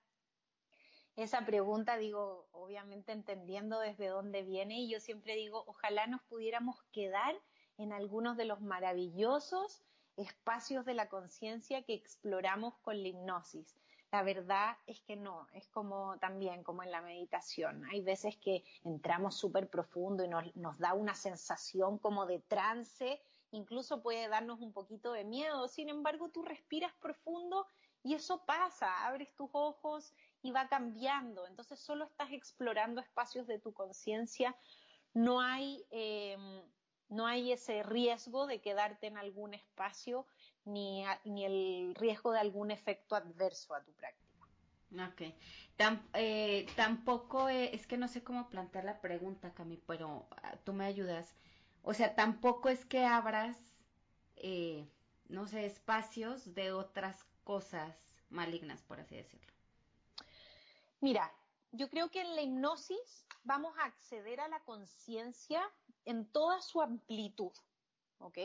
esa 1.17 1.47
pregunta, 1.47 1.97
digo, 1.97 2.47
obviamente 2.53 3.13
entendiendo 3.13 3.81
desde 3.81 4.09
dónde 4.09 4.43
viene, 4.43 4.81
y 4.81 4.91
yo 4.91 5.01
siempre 5.01 5.35
digo, 5.35 5.65
ojalá 5.67 6.07
nos 6.07 6.23
pudiéramos 6.25 6.83
quedar 6.93 7.35
en 7.79 7.93
algunos 7.93 8.37
de 8.37 8.45
los 8.45 8.61
maravillosos 8.61 9.83
espacios 10.17 10.85
de 10.85 10.95
la 10.95 11.09
conciencia 11.09 11.83
que 11.83 11.95
exploramos 11.95 12.77
con 12.79 13.03
la 13.03 13.09
hipnosis. 13.09 13.77
La 14.13 14.23
verdad 14.23 14.77
es 14.87 15.01
que 15.03 15.17
no, 15.17 15.49
es 15.53 15.69
como 15.69 16.17
también 16.19 16.63
como 16.63 16.83
en 16.83 16.91
la 16.91 17.03
meditación. 17.03 17.85
Hay 17.87 18.03
veces 18.03 18.37
que 18.37 18.65
entramos 18.85 19.37
súper 19.37 19.69
profundo 19.69 20.25
y 20.25 20.29
nos, 20.29 20.55
nos 20.55 20.79
da 20.79 20.95
una 20.95 21.15
sensación 21.15 21.99
como 21.99 22.25
de 22.27 22.39
trance, 22.41 23.21
incluso 23.51 24.03
puede 24.03 24.29
darnos 24.29 24.61
un 24.61 24.73
poquito 24.73 25.13
de 25.13 25.25
miedo. 25.25 25.67
Sin 25.69 25.89
embargo, 25.89 26.31
tú 26.31 26.43
respiras 26.43 26.93
profundo 27.01 27.67
y 28.07 28.15
eso 28.15 28.45
pasa, 28.47 29.05
abres 29.05 29.35
tus 29.35 29.51
ojos 29.53 30.15
y 30.41 30.53
va 30.53 30.69
cambiando. 30.69 31.45
Entonces 31.49 31.81
solo 31.81 32.05
estás 32.05 32.31
explorando 32.31 33.01
espacios 33.01 33.49
de 33.49 33.59
tu 33.59 33.73
conciencia. 33.73 34.57
No 35.13 35.41
hay, 35.41 35.85
em, 35.91 36.63
no 37.09 37.27
hay 37.27 37.51
ese 37.51 37.83
riesgo 37.83 38.47
de 38.47 38.61
quedarte 38.61 39.09
en 39.09 39.19
algún 39.19 39.55
espacio 39.55 40.27
ni, 40.67 41.05
ni 41.25 41.45
el 41.45 41.95
riesgo 41.95 42.33
de 42.33 42.41
algún 42.41 42.71
efecto 42.71 43.17
adverso 43.17 43.75
a 43.75 43.83
tu 43.83 43.93
práctica. 43.93 44.27
Ok. 45.09 45.23
Eh, 46.15 46.67
tampoco, 46.75 47.49
eh, 47.49 47.75
es 47.75 47.87
que 47.87 47.97
no 47.97 48.09
sé 48.09 48.23
cómo 48.23 48.49
plantear 48.49 48.85
la 48.85 49.01
pregunta, 49.01 49.53
Cami, 49.53 49.77
pero 49.87 50.27
ah, 50.43 50.57
tú 50.65 50.73
me 50.73 50.85
ayudas. 50.85 51.35
O 51.83 51.95
sea, 51.95 52.15
tampoco 52.15 52.69
es 52.69 52.85
que 52.85 53.05
abras, 53.05 53.59
eh, 54.37 54.89
no 55.29 55.47
sé, 55.47 55.67
espacios 55.67 56.55
de 56.55 56.73
otras 56.73 57.25
cosas 57.45 57.95
malignas, 58.31 58.83
por 58.83 59.01
así 59.01 59.17
decirlo. 59.17 59.53
Mira, 61.01 61.33
yo 61.73 61.89
creo 61.91 62.11
que 62.11 62.23
en 62.23 62.35
la 62.35 62.43
hipnosis 62.43 63.27
vamos 63.45 63.77
a 63.79 63.85
acceder 63.85 64.41
a 64.41 64.49
la 64.49 64.61
conciencia 64.65 65.63
en 66.05 66.27
toda 66.27 66.63
su 66.63 66.81
amplitud, 66.81 67.53
¿ok? 68.19 68.39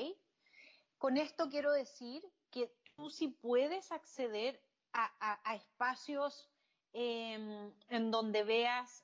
Con 1.01 1.17
esto 1.17 1.49
quiero 1.49 1.71
decir 1.71 2.23
que 2.51 2.71
tú 2.95 3.09
sí 3.09 3.27
puedes 3.27 3.91
acceder 3.91 4.61
a, 4.93 5.55
espacios 5.55 6.47
em, 6.93 7.73
en 7.89 8.11
donde 8.11 8.43
veas 8.43 9.03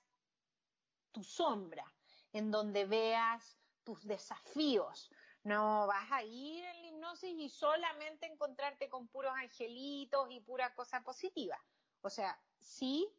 tu 1.12 1.24
sombra, 1.24 1.92
en 2.34 2.52
donde 2.52 2.86
veas 2.86 3.58
tus 3.84 4.06
desafíos. 4.06 5.10
No 5.42 5.88
vas 5.88 6.12
a 6.12 6.22
ir 6.22 6.64
en 6.66 6.82
la 6.84 6.88
hipnosis 6.90 7.34
y 7.36 7.50
solamente 7.50 8.28
encontrarte 8.28 8.90
con 8.90 9.08
puros 9.08 9.34
angelitos 9.34 10.28
y 10.30 10.40
pura 10.42 10.76
cosa 10.76 11.02
positiva. 11.02 11.58
O 12.02 12.12
sea, 12.12 12.40
sí 12.60 13.12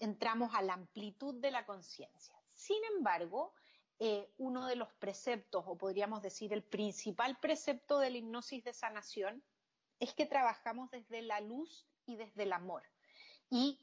entramos 0.00 0.52
a 0.56 0.62
la 0.62 0.74
amplitud 0.74 1.36
de 1.36 1.52
la 1.52 1.64
conciencia. 1.64 2.34
Sin 2.52 2.82
embargo, 2.96 3.54
eh, 3.98 4.32
uno 4.38 4.66
de 4.66 4.76
los 4.76 4.92
preceptos, 4.94 5.64
o 5.66 5.76
podríamos 5.76 6.22
decir 6.22 6.52
el 6.52 6.62
principal 6.62 7.38
precepto 7.38 7.98
de 7.98 8.10
la 8.10 8.18
hipnosis 8.18 8.64
de 8.64 8.72
sanación, 8.72 9.42
es 10.00 10.14
que 10.14 10.26
trabajamos 10.26 10.90
desde 10.90 11.22
la 11.22 11.40
luz 11.40 11.86
y 12.06 12.16
desde 12.16 12.42
el 12.42 12.52
amor. 12.52 12.82
Y 13.50 13.78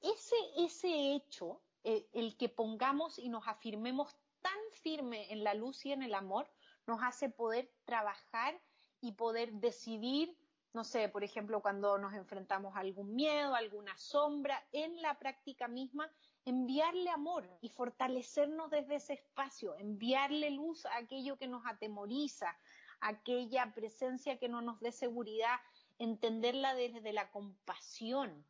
ese, 0.00 0.36
ese 0.58 1.14
hecho, 1.14 1.62
eh, 1.84 2.08
el 2.12 2.36
que 2.36 2.48
pongamos 2.48 3.18
y 3.18 3.28
nos 3.28 3.48
afirmemos 3.48 4.14
tan 4.42 4.58
firme 4.82 5.32
en 5.32 5.42
la 5.42 5.54
luz 5.54 5.86
y 5.86 5.92
en 5.92 6.02
el 6.02 6.14
amor, 6.14 6.50
nos 6.86 7.02
hace 7.02 7.30
poder 7.30 7.72
trabajar 7.84 8.60
y 9.00 9.12
poder 9.12 9.52
decidir 9.54 10.36
no 10.74 10.82
sé, 10.82 11.08
por 11.08 11.22
ejemplo, 11.22 11.62
cuando 11.62 11.98
nos 11.98 12.14
enfrentamos 12.14 12.74
a 12.74 12.80
algún 12.80 13.14
miedo, 13.14 13.54
alguna 13.54 13.96
sombra, 13.96 14.66
en 14.72 15.00
la 15.00 15.16
práctica 15.20 15.68
misma, 15.68 16.12
enviarle 16.44 17.10
amor 17.10 17.48
y 17.60 17.70
fortalecernos 17.70 18.70
desde 18.70 18.96
ese 18.96 19.14
espacio, 19.14 19.76
enviarle 19.76 20.50
luz 20.50 20.84
a 20.86 20.96
aquello 20.96 21.36
que 21.36 21.48
nos 21.48 21.64
atemoriza, 21.66 22.56
aquella 23.00 23.72
presencia 23.74 24.38
que 24.38 24.48
no 24.48 24.60
nos 24.60 24.80
dé 24.80 24.92
seguridad, 24.92 25.56
entenderla 25.98 26.74
desde 26.74 27.12
la 27.12 27.30
compasión 27.30 28.46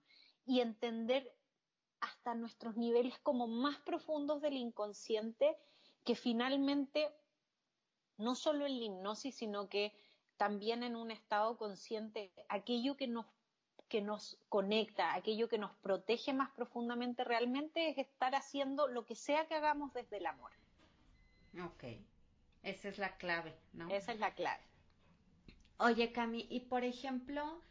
y 0.46 0.61
entender 0.61 1.35
hasta 2.00 2.35
nuestros 2.35 2.77
niveles 2.77 3.18
como 3.21 3.46
más 3.46 3.79
profundos 3.79 4.42
del 4.42 4.56
inconsciente 4.56 5.56
que 6.04 6.14
finalmente 6.14 7.10
no 8.18 8.35
solo 8.35 8.66
en 8.66 8.79
la 8.79 8.85
hipnosis, 8.85 9.35
sino 9.35 9.68
que 9.68 9.92
también 10.37 10.83
en 10.83 10.96
un 10.96 11.10
estado 11.10 11.56
consciente, 11.56 12.33
aquello 12.48 12.96
que 12.96 13.06
nos, 13.06 13.27
que 13.94 14.02
nos 14.02 14.36
conecta, 14.48 15.14
aquello 15.14 15.48
que 15.48 15.56
nos 15.56 15.70
protege 15.76 16.32
más 16.32 16.50
profundamente 16.50 17.22
realmente 17.22 17.90
es 17.90 17.98
estar 17.98 18.34
haciendo 18.34 18.88
lo 18.88 19.06
que 19.06 19.14
sea 19.14 19.46
que 19.46 19.54
hagamos 19.54 19.94
desde 19.94 20.16
el 20.16 20.26
amor. 20.26 20.50
Ok, 21.64 21.84
esa 22.64 22.88
es 22.88 22.98
la 22.98 23.16
clave, 23.18 23.54
¿no? 23.72 23.88
Esa 23.90 24.12
es 24.12 24.18
la 24.18 24.34
clave. 24.34 24.64
Oye, 25.78 26.10
Cami, 26.10 26.44
y 26.50 26.58
por 26.58 26.82
ejemplo, 26.82 27.62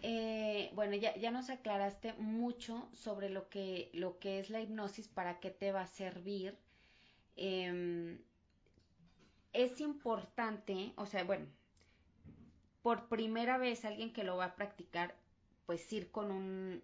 eh, 0.00 0.70
bueno, 0.76 0.94
ya, 0.94 1.16
ya, 1.16 1.32
nos 1.32 1.50
aclaraste 1.50 2.12
mucho 2.12 2.88
sobre 2.92 3.28
lo 3.28 3.48
que, 3.48 3.90
lo 3.94 4.20
que 4.20 4.38
es 4.38 4.50
la 4.50 4.60
hipnosis, 4.60 5.08
para 5.08 5.40
qué 5.40 5.50
te 5.50 5.72
va 5.72 5.80
a 5.80 5.88
servir. 5.88 6.56
Em, 7.34 8.20
es 9.52 9.80
importante, 9.80 10.92
o 10.94 11.06
sea, 11.06 11.24
bueno, 11.24 11.46
por 12.80 13.08
primera 13.08 13.58
vez 13.58 13.84
alguien 13.84 14.12
que 14.12 14.22
lo 14.22 14.36
va 14.36 14.44
a 14.44 14.54
practicar, 14.54 15.16
pues 15.66 15.92
ir 15.92 16.10
con 16.10 16.30
un 16.30 16.82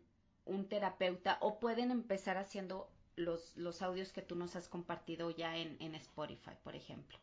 un 0.50 0.68
terapeuta 0.68 1.38
o 1.40 1.60
pueden 1.60 1.90
empezar 1.90 2.36
haciendo 2.36 2.88
los, 3.16 3.56
los 3.56 3.82
audios 3.82 4.12
que 4.12 4.22
tú 4.22 4.34
nos 4.34 4.56
has 4.56 4.68
compartido 4.68 5.30
ya 5.30 5.56
en, 5.56 5.76
en 5.80 5.94
Spotify, 5.94 6.52
por 6.62 6.74
ejemplo? 6.74 7.18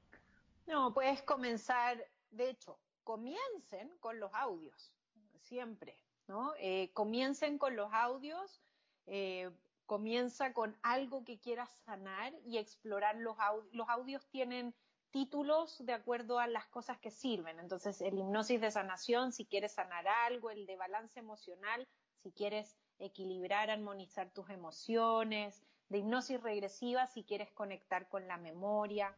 No, 0.65 0.93
puedes 0.93 1.21
comenzar, 1.23 2.05
de 2.31 2.49
hecho, 2.49 2.77
comiencen 3.03 3.89
con 3.99 4.19
los 4.19 4.33
audios, 4.33 4.93
siempre, 5.41 5.97
¿no? 6.27 6.53
Eh, 6.59 6.91
comiencen 6.93 7.57
con 7.57 7.75
los 7.75 7.91
audios, 7.93 8.61
eh, 9.05 9.49
comienza 9.85 10.53
con 10.53 10.77
algo 10.83 11.23
que 11.23 11.39
quieras 11.39 11.69
sanar 11.85 12.33
y 12.45 12.57
explorar 12.57 13.15
los 13.15 13.39
audios. 13.39 13.73
Los 13.73 13.89
audios 13.89 14.27
tienen 14.27 14.73
títulos 15.11 15.85
de 15.85 15.93
acuerdo 15.93 16.39
a 16.39 16.47
las 16.47 16.67
cosas 16.67 16.97
que 16.99 17.11
sirven. 17.11 17.59
Entonces, 17.59 18.01
el 18.01 18.17
hipnosis 18.17 18.61
de 18.61 18.71
sanación, 18.71 19.31
si 19.31 19.45
quieres 19.45 19.73
sanar 19.73 20.07
algo, 20.07 20.51
el 20.51 20.65
de 20.65 20.75
balance 20.75 21.19
emocional, 21.19 21.87
si 22.23 22.31
quieres 22.31 22.75
equilibrar, 22.99 23.69
armonizar 23.69 24.31
tus 24.31 24.49
emociones, 24.49 25.61
de 25.89 25.99
hipnosis 25.99 26.41
regresiva, 26.41 27.07
si 27.07 27.23
quieres 27.23 27.51
conectar 27.51 28.09
con 28.09 28.27
la 28.27 28.37
memoria. 28.37 29.15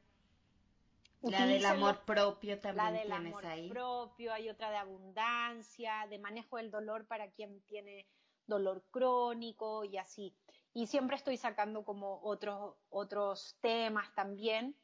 La 1.22 1.46
del 1.46 1.66
amor 1.66 2.06
propio 2.06 2.60
también 2.62 2.86
la 2.86 2.92
del 2.92 3.12
amor 3.12 3.44
propio, 3.70 4.32
hay 4.32 4.50
otra 4.50 4.70
de 4.70 4.78
abundancia, 4.78 6.08
de 6.10 6.18
manejo 6.18 6.58
del 6.58 6.72
dolor 6.72 7.06
para 7.08 7.30
quien 7.32 7.62
tiene 7.64 8.08
dolor 8.48 8.84
crónico 8.90 9.84
y 9.84 9.98
así. 9.98 10.34
Y 10.74 10.88
siempre 10.88 11.18
estoy 11.18 11.36
sacando 11.36 11.84
como 11.84 12.22
otros, 12.22 12.76
otros 12.90 13.58
temas 13.60 14.14
también. 14.16 14.76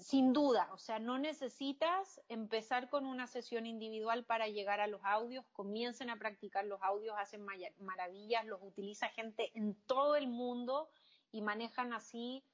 Sin 0.00 0.32
duda, 0.32 0.68
o 0.72 0.78
sea, 0.78 0.98
no 0.98 1.18
necesitas 1.18 2.20
empezar 2.28 2.88
con 2.88 3.06
una 3.06 3.26
sesión 3.26 3.66
individual 3.66 4.24
para 4.24 4.48
llegar 4.48 4.80
a 4.80 4.86
los 4.86 5.00
audios, 5.04 5.44
comiencen 5.52 6.10
a 6.10 6.16
practicar 6.16 6.64
los 6.64 6.82
audios, 6.82 7.14
hacen 7.18 7.44
maravillas, 7.78 8.46
los 8.46 8.60
utiliza 8.62 9.08
gente 9.08 9.50
en 9.54 9.74
todo 9.86 10.16
el 10.16 10.28
mundo 10.28 10.88
y 11.32 11.42
manejan 11.42 11.92
así 11.92 12.44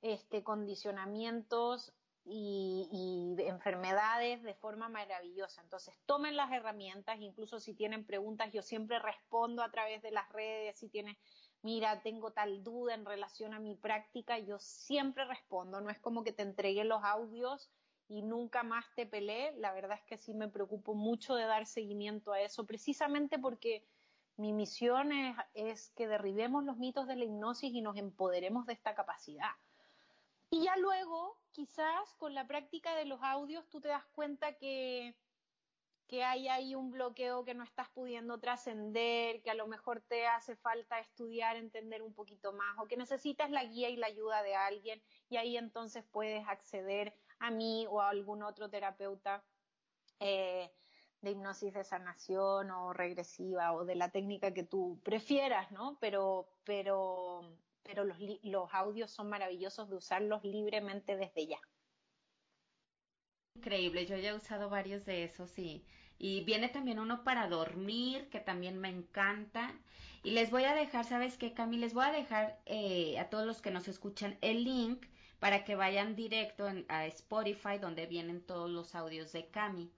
este, 0.00 0.42
condicionamientos 0.42 1.92
y, 2.24 3.36
enfermedades 3.38 4.42
de 4.42 4.54
forma 4.54 4.88
maravillosa. 4.88 5.62
Entonces, 5.62 5.94
tomen 6.06 6.36
las 6.36 6.52
herramientas, 6.52 7.20
incluso 7.20 7.60
si 7.60 7.74
tienen 7.74 8.04
preguntas, 8.04 8.52
yo 8.52 8.62
siempre 8.62 8.98
respondo 8.98 9.62
a 9.62 9.70
través 9.70 10.02
de 10.02 10.10
las 10.10 10.28
redes, 10.30 10.78
si 10.78 10.88
tienes, 10.88 11.16
mira, 11.62 12.02
tengo 12.02 12.32
tal 12.32 12.62
duda 12.62 12.94
en 12.94 13.04
relación 13.04 13.54
a 13.54 13.60
mi 13.60 13.74
práctica, 13.74 14.38
yo 14.38 14.58
siempre 14.58 15.24
respondo, 15.24 15.80
no 15.80 15.90
es 15.90 15.98
como 15.98 16.24
que 16.24 16.32
te 16.32 16.42
entregué 16.42 16.84
los 16.84 17.02
audios 17.04 17.70
y 18.08 18.22
nunca 18.22 18.62
más 18.62 18.84
te 18.94 19.06
peleé, 19.06 19.54
la 19.56 19.72
verdad 19.72 19.98
es 19.98 20.04
que 20.04 20.18
sí 20.18 20.34
me 20.34 20.48
preocupo 20.48 20.94
mucho 20.94 21.34
de 21.34 21.46
dar 21.46 21.66
seguimiento 21.66 22.32
a 22.32 22.40
eso, 22.40 22.66
precisamente 22.66 23.38
porque 23.38 23.84
mi 24.36 24.52
misión 24.52 25.12
es, 25.12 25.36
es 25.54 25.90
que 25.90 26.08
derribemos 26.08 26.64
los 26.64 26.76
mitos 26.76 27.06
de 27.06 27.16
la 27.16 27.24
hipnosis 27.24 27.72
y 27.72 27.80
nos 27.80 27.96
empoderemos 27.96 28.66
de 28.66 28.72
esta 28.72 28.94
capacidad. 28.94 29.52
Y 30.50 30.64
ya 30.64 30.76
luego, 30.76 31.38
quizás 31.52 32.12
con 32.18 32.34
la 32.34 32.46
práctica 32.46 32.94
de 32.94 33.06
los 33.06 33.22
audios, 33.22 33.66
tú 33.70 33.80
te 33.80 33.88
das 33.88 34.04
cuenta 34.12 34.58
que, 34.58 35.14
que 36.12 36.22
hay 36.22 36.46
ahí 36.48 36.74
un 36.74 36.90
bloqueo 36.90 37.42
que 37.42 37.54
no 37.54 37.64
estás 37.64 37.88
pudiendo 37.88 38.38
trascender, 38.38 39.40
que 39.40 39.50
a 39.50 39.54
lo 39.54 39.66
mejor 39.66 40.02
te 40.02 40.26
hace 40.26 40.56
falta 40.56 41.00
estudiar, 41.00 41.56
entender 41.56 42.02
un 42.02 42.12
poquito 42.12 42.52
más, 42.52 42.78
o 42.78 42.86
que 42.86 42.98
necesitas 42.98 43.50
la 43.50 43.64
guía 43.64 43.88
y 43.88 43.96
la 43.96 44.08
ayuda 44.08 44.42
de 44.42 44.54
alguien, 44.54 45.02
y 45.30 45.38
ahí 45.38 45.56
entonces 45.56 46.04
puedes 46.10 46.46
acceder 46.46 47.14
a 47.38 47.50
mí 47.50 47.86
o 47.88 48.02
a 48.02 48.10
algún 48.10 48.42
otro 48.42 48.68
terapeuta 48.68 49.42
eh, 50.20 50.70
de 51.22 51.30
hipnosis 51.30 51.72
de 51.72 51.82
sanación 51.82 52.70
o 52.70 52.92
regresiva 52.92 53.72
o 53.72 53.86
de 53.86 53.94
la 53.94 54.10
técnica 54.10 54.52
que 54.52 54.64
tú 54.64 55.00
prefieras, 55.02 55.72
¿no? 55.72 55.96
Pero, 55.98 56.46
pero 56.64 57.56
pero 57.82 58.04
los, 58.04 58.18
audios 58.74 59.10
son 59.10 59.30
maravillosos 59.30 59.88
de 59.88 59.96
usarlos 59.96 60.44
libremente 60.44 61.16
desde 61.16 61.46
ya. 61.46 61.60
Increíble, 63.56 64.06
yo 64.06 64.16
ya 64.18 64.30
he 64.30 64.34
usado 64.34 64.68
varios 64.68 65.04
de 65.04 65.24
esos 65.24 65.58
y, 65.58 65.84
y 66.22 66.44
viene 66.44 66.68
también 66.68 67.00
uno 67.00 67.24
para 67.24 67.48
dormir, 67.48 68.28
que 68.30 68.38
también 68.38 68.78
me 68.78 68.88
encanta. 68.88 69.74
Y 70.22 70.30
les 70.30 70.52
voy 70.52 70.62
a 70.62 70.72
dejar, 70.72 71.04
¿sabes 71.04 71.36
qué, 71.36 71.52
Cami? 71.52 71.78
Les 71.78 71.94
voy 71.94 72.04
a 72.04 72.12
dejar 72.12 72.60
eh, 72.64 73.18
a 73.18 73.28
todos 73.28 73.44
los 73.44 73.60
que 73.60 73.72
nos 73.72 73.88
escuchan 73.88 74.38
el 74.40 74.62
link 74.62 75.04
para 75.40 75.64
que 75.64 75.74
vayan 75.74 76.14
directo 76.14 76.70
a 76.86 77.06
Spotify, 77.06 77.78
donde 77.80 78.06
vienen 78.06 78.40
todos 78.40 78.70
los 78.70 78.94
audios 78.94 79.32
de 79.32 79.48
Cami. 79.48 79.90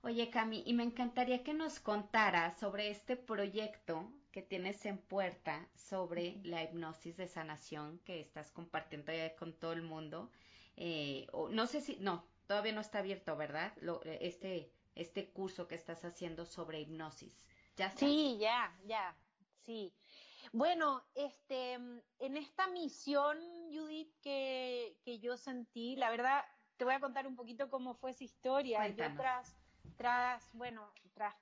Oye, 0.00 0.30
Cami, 0.30 0.62
y 0.64 0.72
me 0.72 0.84
encantaría 0.84 1.44
que 1.44 1.52
nos 1.52 1.80
contaras 1.80 2.58
sobre 2.58 2.88
este 2.88 3.16
proyecto 3.16 4.10
que 4.32 4.40
tienes 4.40 4.86
en 4.86 4.96
puerta 4.96 5.68
sobre 5.74 6.40
la 6.44 6.62
hipnosis 6.62 7.18
de 7.18 7.28
sanación 7.28 7.98
que 8.06 8.20
estás 8.20 8.50
compartiendo 8.52 9.12
ya 9.12 9.36
con 9.36 9.52
todo 9.52 9.74
el 9.74 9.82
mundo. 9.82 10.30
Eh, 10.76 11.26
o, 11.32 11.50
no 11.50 11.66
sé 11.66 11.82
si, 11.82 11.96
no, 11.96 12.24
todavía 12.46 12.72
no 12.72 12.80
está 12.80 13.00
abierto, 13.00 13.36
¿verdad? 13.36 13.74
Lo, 13.82 14.02
este, 14.04 14.72
este 14.98 15.30
curso 15.30 15.66
que 15.68 15.74
estás 15.74 16.04
haciendo 16.04 16.44
sobre 16.44 16.80
hipnosis. 16.80 17.42
¿Ya 17.76 17.90
Sí, 17.96 18.36
ya, 18.38 18.76
ya, 18.84 19.16
sí. 19.62 19.94
Bueno, 20.52 21.04
este, 21.14 21.74
en 21.74 22.36
esta 22.36 22.66
misión, 22.68 23.38
Judith, 23.72 24.12
que, 24.20 24.98
que 25.04 25.18
yo 25.18 25.36
sentí, 25.36 25.96
la 25.96 26.10
verdad, 26.10 26.44
te 26.76 26.84
voy 26.84 26.94
a 26.94 27.00
contar 27.00 27.26
un 27.26 27.36
poquito 27.36 27.68
cómo 27.70 27.94
fue 27.94 28.12
esa 28.12 28.24
historia. 28.24 28.86
Yo 28.88 29.14
tras, 29.16 29.56
tras, 29.96 30.48
bueno, 30.52 30.92
tras 31.14 31.34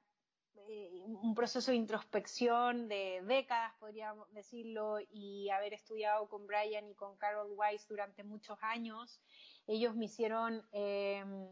eh, 0.69 1.03
un 1.05 1.35
proceso 1.35 1.71
de 1.71 1.77
introspección 1.77 2.89
de 2.89 3.23
décadas, 3.25 3.73
podríamos 3.79 4.33
decirlo, 4.33 4.99
y 5.11 5.49
haber 5.51 5.75
estudiado 5.75 6.29
con 6.29 6.47
Brian 6.47 6.89
y 6.89 6.95
con 6.95 7.17
Carol 7.19 7.53
Weiss 7.53 7.87
durante 7.87 8.25
muchos 8.25 8.59
años, 8.63 9.21
ellos 9.67 9.95
me 9.95 10.07
hicieron, 10.07 10.67
em, 10.73 11.49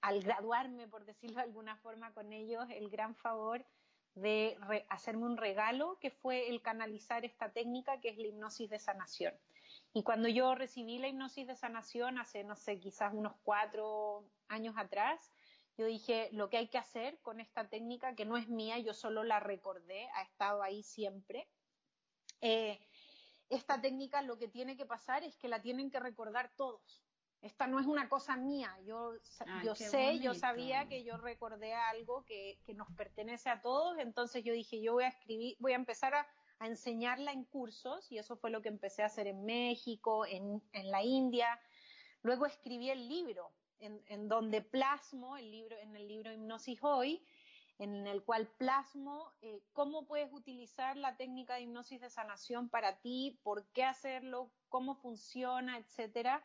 al 0.00 0.22
graduarme, 0.22 0.88
por 0.88 1.04
decirlo 1.04 1.36
de 1.36 1.42
alguna 1.42 1.76
forma, 1.76 2.12
con 2.12 2.32
ellos, 2.32 2.66
el 2.70 2.90
gran 2.90 3.14
favor 3.14 3.64
de 4.14 4.56
hacerme 4.88 5.26
un 5.26 5.36
regalo, 5.36 5.98
que 6.00 6.10
fue 6.10 6.48
el 6.48 6.60
canalizar 6.60 7.24
esta 7.24 7.52
técnica 7.52 8.00
que 8.00 8.08
es 8.10 8.18
la 8.18 8.26
hipnosis 8.26 8.68
de 8.68 8.78
sanación. 8.78 9.34
Y 9.92 10.02
cuando 10.02 10.28
yo 10.28 10.54
recibí 10.54 10.98
la 10.98 11.08
hipnosis 11.08 11.46
de 11.46 11.56
sanación 11.56 12.18
hace, 12.18 12.44
no 12.44 12.56
sé, 12.56 12.78
quizás 12.78 13.14
unos 13.14 13.34
cuatro 13.42 14.24
años 14.48 14.74
atrás, 14.76 15.32
yo 15.76 15.86
dije, 15.86 16.28
lo 16.32 16.50
que 16.50 16.56
hay 16.56 16.68
que 16.68 16.78
hacer 16.78 17.20
con 17.20 17.40
esta 17.40 17.68
técnica, 17.68 18.16
que 18.16 18.24
no 18.24 18.36
es 18.36 18.48
mía, 18.48 18.78
yo 18.78 18.92
solo 18.92 19.22
la 19.22 19.38
recordé, 19.38 20.08
ha 20.14 20.22
estado 20.22 20.62
ahí 20.62 20.82
siempre. 20.82 21.48
Eh, 22.40 22.80
esta 23.48 23.80
técnica 23.80 24.20
lo 24.22 24.38
que 24.38 24.48
tiene 24.48 24.76
que 24.76 24.86
pasar 24.86 25.22
es 25.22 25.36
que 25.36 25.48
la 25.48 25.62
tienen 25.62 25.90
que 25.90 26.00
recordar 26.00 26.50
todos. 26.56 27.07
Esta 27.40 27.66
no 27.68 27.78
es 27.78 27.86
una 27.86 28.08
cosa 28.08 28.36
mía, 28.36 28.76
yo, 28.84 29.12
yo 29.62 29.76
sé, 29.76 30.18
yo 30.18 30.34
sabía 30.34 30.88
que 30.88 31.04
yo 31.04 31.16
recordé 31.18 31.72
algo 31.72 32.24
que, 32.24 32.58
que, 32.66 32.74
nos 32.74 32.88
pertenece 32.96 33.48
a 33.48 33.60
todos, 33.60 33.96
entonces 33.98 34.42
yo 34.42 34.52
dije, 34.52 34.82
yo 34.82 34.94
voy 34.94 35.04
a 35.04 35.08
escribir, 35.08 35.56
voy 35.60 35.72
a 35.72 35.76
empezar 35.76 36.14
a, 36.14 36.26
a 36.58 36.66
enseñarla 36.66 37.32
en 37.32 37.44
cursos 37.44 38.10
y 38.10 38.18
eso 38.18 38.36
fue 38.36 38.50
lo 38.50 38.60
que 38.60 38.68
empecé 38.68 39.02
a 39.02 39.06
hacer 39.06 39.28
en 39.28 39.44
México, 39.44 40.26
en, 40.26 40.62
en 40.72 40.90
la 40.90 41.02
India. 41.02 41.60
Luego 42.22 42.46
escribí 42.46 42.90
el 42.90 43.08
libro, 43.08 43.52
en, 43.80 44.28
donde 44.28 44.60
plasmo 44.60 45.36
el 45.36 45.50
libro, 45.50 45.76
en 45.78 45.96
el 45.96 46.08
libro 46.08 46.32
Hipnosis 46.32 46.78
Hoy, 46.82 47.24
en 47.78 48.08
el 48.08 48.24
cual 48.24 48.48
plasmo 48.58 49.32
eh, 49.40 49.62
cómo 49.72 50.04
puedes 50.04 50.32
utilizar 50.32 50.96
la 50.96 51.16
técnica 51.16 51.54
de 51.54 51.62
hipnosis 51.62 52.00
de 52.00 52.10
sanación 52.10 52.68
para 52.68 53.00
ti, 53.00 53.38
por 53.44 53.68
qué 53.68 53.84
hacerlo, 53.84 54.50
cómo 54.68 54.96
funciona, 54.96 55.78
etcétera. 55.78 56.44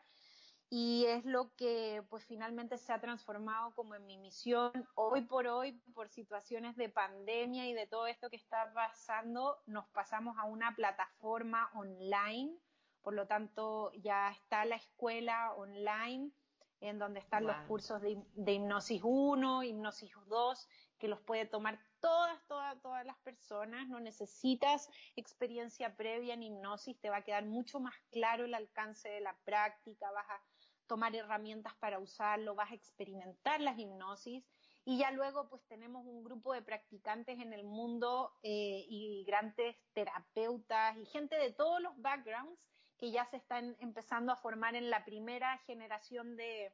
Y 0.76 1.04
es 1.06 1.24
lo 1.24 1.54
que 1.54 2.02
pues 2.10 2.24
finalmente 2.24 2.78
se 2.78 2.92
ha 2.92 3.00
transformado 3.00 3.72
como 3.76 3.94
en 3.94 4.04
mi 4.06 4.18
misión. 4.18 4.72
Hoy 4.96 5.20
por 5.20 5.46
hoy, 5.46 5.80
por 5.94 6.08
situaciones 6.08 6.74
de 6.76 6.88
pandemia 6.88 7.68
y 7.68 7.74
de 7.74 7.86
todo 7.86 8.08
esto 8.08 8.28
que 8.28 8.34
está 8.34 8.72
pasando, 8.74 9.62
nos 9.66 9.86
pasamos 9.90 10.36
a 10.36 10.46
una 10.46 10.74
plataforma 10.74 11.70
online. 11.74 12.58
Por 13.02 13.14
lo 13.14 13.28
tanto, 13.28 13.92
ya 13.92 14.32
está 14.32 14.64
la 14.64 14.74
escuela 14.74 15.54
online 15.54 16.32
en 16.80 16.98
donde 16.98 17.20
están 17.20 17.46
los 17.46 17.56
cursos 17.68 18.02
de, 18.02 18.52
hipnosis 18.52 19.00
1, 19.04 19.62
hipnosis 19.62 20.10
2, 20.26 20.68
que 20.98 21.06
los 21.06 21.20
puede 21.20 21.46
tomar 21.46 21.78
todas, 22.00 22.44
todas, 22.48 22.82
todas 22.82 23.06
las 23.06 23.16
personas. 23.18 23.86
No 23.88 24.00
necesitas 24.00 24.90
experiencia 25.14 25.96
previa 25.96 26.34
en 26.34 26.42
hipnosis, 26.42 27.00
te 27.00 27.10
va 27.10 27.18
a 27.18 27.24
quedar 27.24 27.44
mucho 27.44 27.78
más 27.78 27.94
claro 28.10 28.44
el 28.44 28.54
alcance 28.54 29.08
de 29.08 29.20
la 29.20 29.36
práctica, 29.44 30.10
vas 30.10 30.28
a 30.28 30.53
tomar 30.86 31.14
herramientas 31.14 31.74
para 31.76 31.98
usarlo, 31.98 32.54
vas 32.54 32.70
a 32.70 32.74
experimentar 32.74 33.60
las 33.60 33.78
hipnosis 33.78 34.44
y 34.84 34.98
ya 34.98 35.10
luego 35.10 35.48
pues 35.48 35.62
tenemos 35.66 36.04
un 36.06 36.22
grupo 36.22 36.52
de 36.52 36.62
practicantes 36.62 37.38
en 37.40 37.52
el 37.52 37.64
mundo 37.64 38.32
eh, 38.42 38.84
y 38.88 39.24
grandes 39.26 39.76
terapeutas 39.94 40.96
y 40.98 41.06
gente 41.06 41.36
de 41.36 41.52
todos 41.52 41.80
los 41.80 41.98
backgrounds 42.00 42.60
que 42.98 43.10
ya 43.10 43.24
se 43.26 43.38
están 43.38 43.76
empezando 43.80 44.32
a 44.32 44.36
formar 44.36 44.74
en 44.74 44.90
la 44.90 45.04
primera 45.04 45.58
generación 45.66 46.36
de 46.36 46.72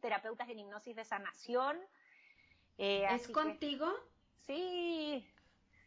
terapeutas 0.00 0.48
en 0.48 0.58
hipnosis 0.60 0.96
de 0.96 1.04
sanación. 1.04 1.78
Eh, 2.78 3.06
¿Es 3.10 3.28
contigo? 3.28 3.92
sí, 4.46 5.26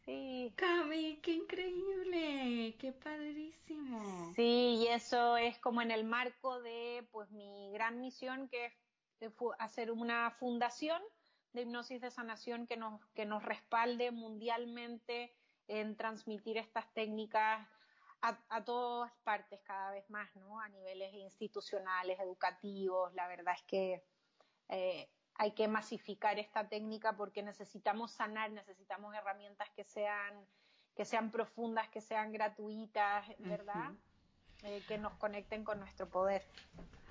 Sí. 0.09 0.51
Cami, 0.55 1.19
qué 1.21 1.33
increíble, 1.33 2.75
qué 2.79 2.91
padrísimo. 2.93 4.33
Sí, 4.35 4.79
y 4.81 4.87
eso 4.87 5.37
es 5.37 5.59
como 5.59 5.83
en 5.83 5.91
el 5.91 6.03
marco 6.03 6.59
de 6.61 7.07
pues 7.11 7.29
mi 7.29 7.71
gran 7.73 7.99
misión 7.99 8.49
que 8.49 8.65
es 8.65 8.73
hacer 9.59 9.91
una 9.91 10.31
fundación 10.31 10.99
de 11.53 11.61
hipnosis 11.61 12.01
de 12.01 12.09
sanación 12.09 12.65
que 12.65 12.75
nos, 12.75 13.05
que 13.13 13.25
nos 13.25 13.43
respalde 13.43 14.09
mundialmente 14.09 15.35
en 15.67 15.95
transmitir 15.95 16.57
estas 16.57 16.91
técnicas 16.95 17.67
a, 18.21 18.63
todas 18.65 19.13
partes 19.23 19.61
cada 19.61 19.91
vez 19.91 20.09
más, 20.09 20.35
¿no? 20.35 20.59
A 20.59 20.69
niveles 20.69 21.13
institucionales, 21.13 22.19
educativos. 22.19 23.13
La 23.13 23.27
verdad 23.27 23.53
es 23.55 23.63
que 23.63 24.03
eh, 24.69 25.07
hay 25.39 25.51
que 25.51 25.69
masificar 25.69 26.37
esta 26.37 26.67
técnica 26.67 27.15
porque 27.15 27.41
necesitamos 27.41 28.11
sanar, 28.11 28.51
necesitamos 28.51 29.15
herramientas 29.15 29.69
que 29.69 29.85
sean, 29.85 30.33
que 30.95 31.05
sean 31.05 31.31
profundas, 31.31 31.87
que 31.87 32.01
sean 32.01 32.33
gratuitas, 32.33 33.25
¿verdad? 33.39 33.91
Eh, 34.63 34.83
que 34.85 34.97
nos 34.97 35.13
conecten 35.13 35.63
con 35.63 35.79
nuestro 35.79 36.09
poder. 36.09 36.43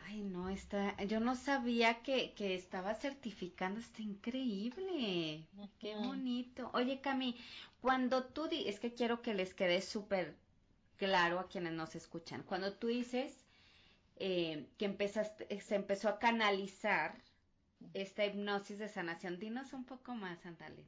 Ay, 0.05 0.21
no, 0.21 0.51
está, 0.51 0.95
yo 1.05 1.21
no 1.21 1.37
sabía 1.37 2.03
que, 2.03 2.35
que 2.35 2.55
estaba 2.55 2.95
certificando, 2.95 3.81
está 3.81 4.03
increíble, 4.03 5.47
qué 5.79 5.97
bonito. 5.97 6.71
Oye, 6.75 7.01
Cami, 7.01 7.35
cuando 7.81 8.25
tú, 8.25 8.47
di 8.47 8.69
es 8.69 8.79
que 8.79 8.93
quiero 8.93 9.23
que 9.23 9.33
les 9.33 9.55
quede 9.55 9.81
súper 9.81 10.35
claro 10.99 11.41
a 11.41 11.49
quienes 11.49 11.73
nos 11.73 11.95
escuchan, 11.95 12.43
cuando 12.43 12.75
tú 12.75 12.89
dices 12.89 13.47
eh, 14.17 14.67
que 14.77 14.85
empezaste, 14.85 15.61
se 15.63 15.77
empezó 15.77 16.11
a 16.11 16.19
canalizar 16.19 17.17
esta 17.95 18.25
hipnosis 18.25 18.79
de 18.79 18.89
sanación, 18.89 19.39
dinos 19.39 19.73
un 19.73 19.85
poco 19.85 20.15
más, 20.15 20.45
Andale, 20.47 20.87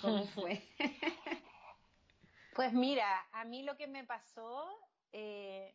¿cómo 0.00 0.24
fue? 0.34 0.62
pues 2.54 2.72
mira, 2.72 3.26
a 3.32 3.44
mí 3.44 3.62
lo 3.62 3.76
que 3.76 3.86
me 3.86 4.04
pasó... 4.04 4.68
Eh, 5.12 5.74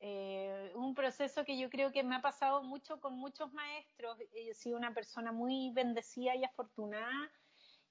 eh, 0.00 0.70
un 0.76 0.94
proceso 0.94 1.44
que 1.44 1.58
yo 1.58 1.68
creo 1.70 1.90
que 1.90 2.04
me 2.04 2.14
ha 2.14 2.22
pasado 2.22 2.62
mucho 2.62 3.00
con 3.00 3.14
muchos 3.18 3.52
maestros. 3.52 4.16
He 4.32 4.54
sido 4.54 4.76
una 4.76 4.94
persona 4.94 5.32
muy 5.32 5.72
bendecida 5.72 6.36
y 6.36 6.44
afortunada 6.44 7.32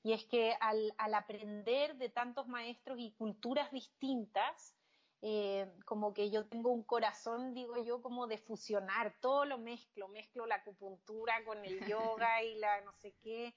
y 0.07 0.13
es 0.13 0.23
que 0.23 0.55
al, 0.61 0.93
aprender 0.97 1.97
de 1.97 2.07
tantos 2.07 2.47
maestros 2.47 2.97
y 2.97 3.11
culturas 3.11 3.69
distintas, 3.71 4.76
eh, 5.21 5.73
como 5.85 6.13
que 6.13 6.29
yo 6.29 6.45
tengo 6.45 6.71
un 6.71 6.83
corazón, 6.83 7.53
digo 7.53 7.83
yo, 7.83 8.01
como 8.01 8.27
de 8.27 8.37
fusionar, 8.37 9.15
todo 9.19 9.45
lo 9.45 9.57
mezclo, 9.57 10.07
mezclo 10.09 10.45
la 10.45 10.55
acupuntura 10.55 11.43
con 11.45 11.65
el 11.65 11.85
yoga 11.87 12.43
y 12.43 12.55
la 12.55 12.81
no 12.81 12.93
sé 12.93 13.15
qué. 13.21 13.55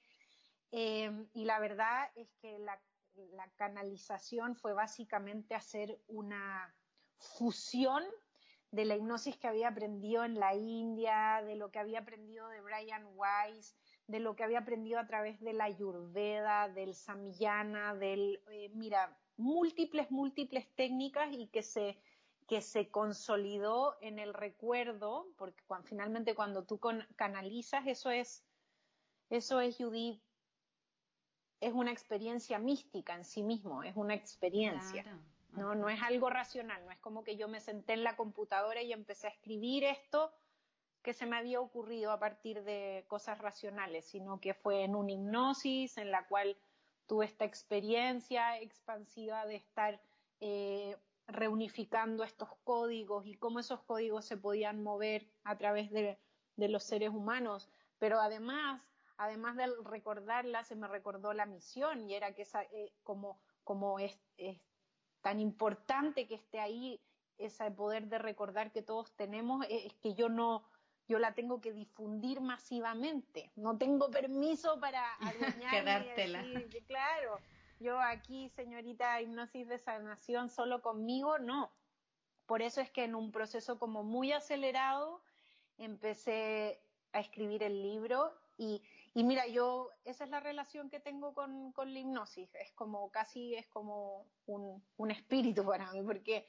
Eh, 0.73 1.11
y 1.35 1.45
la 1.45 1.59
verdad 1.59 2.11
es 2.15 2.33
que 2.41 2.59
la, 2.59 2.81
canalización 3.57 4.57
fue 4.57 4.73
básicamente 4.73 5.55
hacer 5.55 6.01
una 6.07 6.75
fusión 7.19 8.03
de 8.71 8.87
la 8.87 8.97
hipnosis 8.97 9.37
que 9.37 9.49
había 9.49 9.69
aprendido 9.69 10.25
en 10.25 10.39
la 10.41 10.55
India, 10.55 11.43
de 11.45 11.57
lo 11.57 11.71
que 11.71 11.81
había 11.81 11.99
aprendido 11.99 12.49
de 12.49 12.63
Brian 12.63 13.05
Weiss, 13.15 13.77
de 14.07 14.21
lo 14.21 14.37
que 14.37 14.45
había 14.45 14.61
aprendido 14.61 14.99
a 14.99 15.07
través 15.07 15.41
de 15.41 15.53
la 15.53 15.65
Ayurveda, 15.65 16.69
del 16.71 16.95
Samyana, 16.95 17.95
del, 17.95 18.43
eh, 18.51 18.71
mira, 18.71 19.19
múltiples, 19.41 20.11
múltiples 20.11 20.69
técnicas 20.77 21.33
y 21.33 21.49
que 21.49 21.63
se, 21.63 21.99
que 22.47 22.61
se 22.61 22.91
consolidó 22.91 23.97
en 24.01 24.19
el 24.19 24.35
recuerdo, 24.35 25.27
porque 25.37 25.63
finalmente 25.85 26.35
cuando 26.35 26.65
tú 26.65 26.79
canalizas, 27.17 27.87
eso 27.87 28.11
es, 28.11 28.45
eso 29.31 29.61
es, 29.61 29.77
Judith, 29.77 30.21
es 31.61 31.73
una 31.73 31.93
experiencia 31.93 32.59
mística 32.59 33.15
en 33.15 33.25
sí 33.25 33.43
mismo, 33.43 33.83
es 33.83 33.97
una 33.97 34.15
experiencia. 34.15 35.05
No, 35.53 35.75
no 35.75 35.89
es 35.89 36.01
algo 36.03 36.31
racional, 36.31 36.85
no 36.85 36.93
es 36.93 36.99
como 37.01 37.25
que 37.25 37.37
yo 37.37 37.49
me 37.49 37.61
senté 37.61 37.95
en 37.95 38.05
la 38.05 38.17
computadora 38.17 38.83
y 38.83 38.93
empecé 38.93 39.27
a 39.27 39.31
escribir 39.31 39.83
esto 39.85 40.33
que 41.03 41.13
se 41.13 41.27
me 41.27 41.37
había 41.37 41.61
ocurrido 41.61 42.13
a 42.13 42.19
partir 42.19 42.63
de 42.63 43.05
cosas 43.09 43.39
racionales, 43.39 44.05
sino 44.05 44.41
que 44.41 44.55
fue 44.55 44.85
en 44.85 44.95
una 44.95 45.13
hipnosis 45.13 45.97
en 45.99 46.11
la 46.11 46.27
cual 46.27 46.57
tuve 47.11 47.25
esta 47.25 47.45
experiencia 47.45 48.61
expansiva 48.61 49.45
de 49.45 49.57
estar 49.57 50.01
eh, 50.39 50.97
reunificando 51.27 52.23
estos 52.23 52.51
códigos 52.63 53.27
y 53.27 53.35
cómo 53.35 53.59
esos 53.59 53.83
códigos 53.83 54.25
se 54.25 54.37
podían 54.37 54.85
mover 54.85 55.29
a 55.43 55.59
través 55.59 55.91
de, 55.91 56.21
los 56.57 56.85
seres 56.85 57.11
humanos. 57.11 57.69
Pero 57.99 58.21
además, 58.21 58.81
además 59.17 59.57
de 59.57 59.67
recordarla, 59.83 60.63
se 60.63 60.77
me 60.77 60.87
recordó 60.87 61.33
la 61.33 61.47
misión 61.47 62.09
y 62.09 62.15
era 62.15 62.33
que 62.33 62.43
esa, 62.43 62.63
eh, 62.63 62.93
como, 63.03 63.41
como 63.65 63.99
es, 63.99 64.17
tan 65.21 65.41
importante 65.41 66.29
que 66.29 66.37
esté 66.37 66.61
ahí 66.61 67.01
ese 67.39 67.73
poder 67.73 68.07
de 68.07 68.19
recordar 68.19 68.71
que 68.71 68.83
todos 68.83 69.17
tenemos, 69.17 69.67
eh, 69.67 69.87
es 69.87 69.95
que 69.95 70.15
yo 70.15 70.29
no, 70.29 70.63
yo 71.11 71.19
la 71.19 71.35
tengo 71.35 71.61
que 71.61 71.73
difundir 71.73 72.41
masivamente. 72.41 73.51
No 73.57 73.77
tengo 73.77 74.13
permiso 74.13 74.79
para 74.79 75.05
Quedártela. 75.71 76.45
claro, 76.87 77.41
yo 77.81 78.01
aquí, 78.01 78.49
señorita 78.51 79.21
hipnosis 79.21 79.67
de 79.67 79.79
sanación, 79.79 80.49
solo 80.49 80.81
conmigo, 80.83 81.41
no. 81.41 81.73
Por 82.47 82.63
eso 82.63 82.81
es 82.81 82.93
que 82.93 83.03
en 83.03 83.17
un 83.17 83.33
proceso 83.33 83.77
como 83.77 84.05
muy 84.05 84.31
acelerado 84.31 85.21
empecé 85.79 86.81
a 87.13 87.19
escribir 87.19 87.65
el 87.65 87.83
libro 87.83 88.33
y, 88.57 88.81
y 89.13 89.25
mira, 89.25 89.49
yo, 89.49 89.91
esa 90.05 90.23
es 90.23 90.31
la 90.31 90.39
relación 90.39 90.91
que 90.91 91.01
tengo 91.01 91.35
con, 91.35 91.73
con 91.73 91.93
la 91.93 91.99
hipnosis, 91.99 92.55
es 92.55 92.71
como 92.73 93.11
casi, 93.11 93.57
es 93.57 93.67
como 93.67 94.27
un, 94.47 94.81
un, 94.97 95.11
espíritu 95.11 95.65
para 95.65 95.91
mí, 95.91 96.03
porque, 96.03 96.47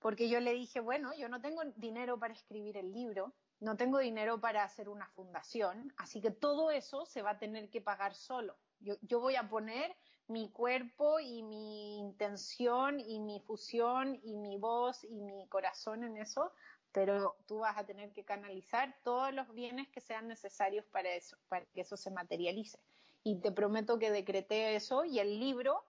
porque 0.00 0.28
yo 0.28 0.40
le 0.40 0.54
dije, 0.54 0.80
bueno, 0.80 1.14
yo 1.14 1.28
no 1.28 1.40
tengo 1.40 1.62
dinero 1.76 2.18
para 2.18 2.34
escribir 2.34 2.76
el 2.76 2.92
libro, 2.92 3.32
no 3.60 3.76
tengo 3.76 3.98
dinero 3.98 4.40
para 4.40 4.64
hacer 4.64 4.88
una 4.88 5.08
fundación, 5.08 5.92
así 5.96 6.20
que 6.20 6.30
todo 6.30 6.70
eso 6.70 7.06
se 7.06 7.22
va 7.22 7.30
a 7.30 7.38
tener 7.38 7.70
que 7.70 7.80
pagar 7.80 8.14
solo. 8.14 8.56
Yo, 8.80 9.20
voy 9.20 9.36
a 9.36 9.48
poner 9.48 9.96
mi 10.28 10.50
cuerpo 10.50 11.18
y 11.18 11.42
mi 11.42 11.98
intención 11.98 13.00
y 13.00 13.20
mi 13.20 13.40
fusión 13.40 14.20
y 14.22 14.36
mi 14.36 14.58
voz 14.58 15.04
y 15.04 15.20
mi 15.20 15.46
corazón 15.48 16.04
en 16.04 16.16
eso 16.16 16.52
pero 16.92 17.36
tú 17.46 17.58
vas 17.58 17.76
a 17.76 17.84
tener 17.84 18.10
que 18.14 18.24
canalizar 18.24 18.96
todos 19.02 19.30
los 19.34 19.52
bienes 19.52 19.86
que 19.88 20.00
sean 20.00 20.28
necesarios 20.28 20.86
para 20.86 21.10
eso, 21.10 21.36
para 21.48 21.66
que 21.66 21.82
eso 21.82 21.94
se 21.98 22.10
materialice. 22.10 22.78
Y 23.22 23.38
te 23.42 23.52
prometo 23.52 23.98
que 23.98 24.10
decreté 24.10 24.76
eso 24.76 25.04
y 25.04 25.18
el 25.18 25.38
libro 25.38 25.84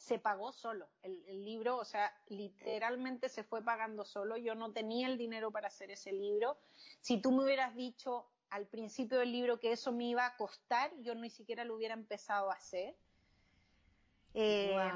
se 0.00 0.18
pagó 0.18 0.50
solo. 0.50 0.88
El, 1.02 1.44
libro, 1.44 1.76
o 1.76 1.84
sea, 1.84 2.10
literalmente 2.28 3.28
se 3.28 3.44
fue 3.44 3.62
pagando 3.62 4.06
solo. 4.06 4.38
Yo 4.38 4.54
no 4.54 4.72
tenía 4.72 5.06
el 5.06 5.18
dinero 5.18 5.50
para 5.50 5.68
hacer 5.68 5.90
ese 5.90 6.10
libro. 6.10 6.56
Si 7.00 7.20
tú 7.20 7.30
me 7.32 7.44
hubieras 7.44 7.74
dicho 7.76 8.26
al 8.48 8.66
principio 8.66 9.18
del 9.18 9.30
libro 9.30 9.60
que 9.60 9.72
eso 9.72 9.92
me 9.92 10.04
iba 10.04 10.24
a 10.24 10.36
costar, 10.38 10.90
yo 11.02 11.14
ni 11.14 11.28
siquiera 11.28 11.64
lo 11.64 11.76
hubiera 11.76 11.92
empezado 11.92 12.50
a 12.50 12.54
hacer. 12.54 12.96
Eh, 14.32 14.90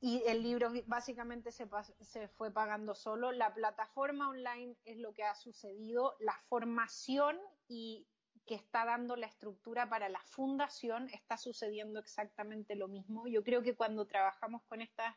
y 0.00 0.22
el 0.26 0.42
libro 0.42 0.72
básicamente 0.86 1.52
se, 1.52 1.68
se, 2.00 2.28
fue 2.28 2.50
pagando 2.50 2.94
solo. 2.94 3.32
La 3.32 3.52
plataforma 3.52 4.30
online 4.30 4.76
es 4.86 4.96
lo 4.96 5.12
que 5.12 5.24
ha 5.24 5.34
sucedido. 5.34 6.16
La 6.20 6.40
formación 6.48 7.38
y 7.68 8.06
que 8.46 8.54
está 8.54 8.84
dando 8.84 9.16
la 9.16 9.26
estructura 9.26 9.88
para 9.88 10.08
la 10.08 10.20
fundación 10.20 11.08
está 11.10 11.36
sucediendo 11.36 12.00
exactamente 12.00 12.74
lo 12.74 12.88
mismo. 12.88 13.26
Yo 13.26 13.44
creo 13.44 13.62
que 13.62 13.74
cuando 13.74 14.06
trabajamos 14.06 14.62
con 14.64 14.80
estas 14.80 15.14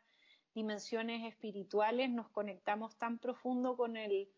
dimensiones 0.53 1.26
espirituales 1.26 2.09
nos 2.09 2.30
conectamos 2.30 2.95
tan 2.97 3.17
profundo 3.17 3.76
con 3.76 3.97
el 3.97 4.30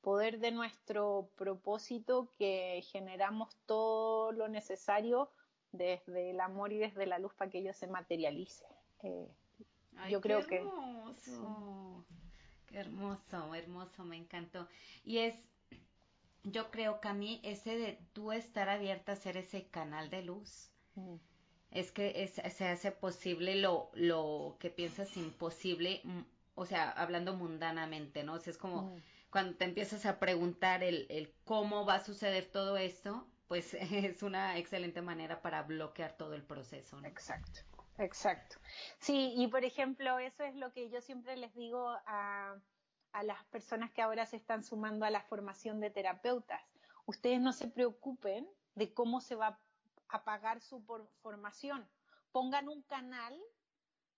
poder 0.00 0.38
de 0.38 0.52
nuestro 0.52 1.30
propósito 1.36 2.32
que 2.38 2.82
generamos 2.90 3.54
todo 3.66 4.32
lo 4.32 4.48
necesario 4.48 5.30
desde 5.72 6.30
el 6.30 6.40
amor 6.40 6.72
y 6.72 6.78
desde 6.78 7.06
la 7.06 7.18
luz 7.18 7.34
para 7.34 7.50
que 7.50 7.58
ello 7.58 7.74
se 7.74 7.86
materialice. 7.86 8.64
Eh, 9.02 9.28
yo 10.08 10.20
creo 10.20 10.46
que... 10.46 10.64
Qué 12.66 12.78
hermoso, 12.78 13.54
hermoso, 13.54 14.04
me 14.04 14.16
encantó. 14.16 14.68
Y 15.02 15.18
es, 15.18 15.34
yo 16.44 16.70
creo 16.70 17.00
que 17.00 17.08
a 17.08 17.14
mí 17.14 17.40
ese 17.44 17.76
de 17.78 17.98
tú 18.12 18.32
estar 18.32 18.68
abierta 18.68 19.12
a 19.12 19.16
ser 19.16 19.36
ese 19.36 19.68
canal 19.68 20.10
de 20.10 20.22
luz, 20.22 20.70
es 21.70 21.92
que 21.92 22.26
se 22.26 22.68
hace 22.68 22.92
posible 22.92 23.56
lo, 23.56 23.90
lo 23.94 24.56
que 24.58 24.70
piensas 24.70 25.16
imposible, 25.16 26.00
mm, 26.04 26.20
o 26.54 26.66
sea, 26.66 26.90
hablando 26.90 27.34
mundanamente, 27.34 28.24
¿no? 28.24 28.34
O 28.34 28.38
sea, 28.38 28.52
es 28.52 28.58
como 28.58 28.96
cuando 29.30 29.56
te 29.56 29.64
empiezas 29.64 30.06
a 30.06 30.18
preguntar 30.18 30.82
el, 30.82 31.06
el 31.10 31.32
cómo 31.44 31.84
va 31.84 31.96
a 31.96 32.04
suceder 32.04 32.50
todo 32.50 32.76
esto, 32.78 33.26
pues 33.46 33.74
es 33.74 34.22
una 34.22 34.58
excelente 34.58 35.02
manera 35.02 35.42
para 35.42 35.62
bloquear 35.62 36.16
todo 36.16 36.34
el 36.34 36.42
proceso, 36.42 37.00
¿no? 37.00 37.06
Exacto. 37.06 37.60
Exacto. 37.98 38.58
Sí, 39.00 39.34
y 39.36 39.48
por 39.48 39.64
ejemplo, 39.64 40.18
eso 40.20 40.44
es 40.44 40.54
lo 40.54 40.72
que 40.72 40.88
yo 40.88 41.00
siempre 41.00 41.36
les 41.36 41.52
digo 41.54 41.88
a, 42.06 42.56
a 43.12 43.22
las 43.22 43.44
personas 43.46 43.90
que 43.90 44.02
ahora 44.02 44.26
se 44.26 44.36
están 44.36 44.62
sumando 44.62 45.04
a 45.04 45.10
la 45.10 45.22
formación 45.22 45.80
de 45.80 45.90
terapeutas. 45.90 46.62
Ustedes 47.06 47.40
no 47.40 47.52
se 47.52 47.68
preocupen 47.68 48.48
de 48.74 48.92
cómo 48.92 49.20
se 49.20 49.34
va 49.34 49.58
a 50.08 50.24
pagar 50.24 50.60
su 50.60 50.82
formación, 51.22 51.88
pongan 52.32 52.68
un 52.68 52.82
canal, 52.82 53.38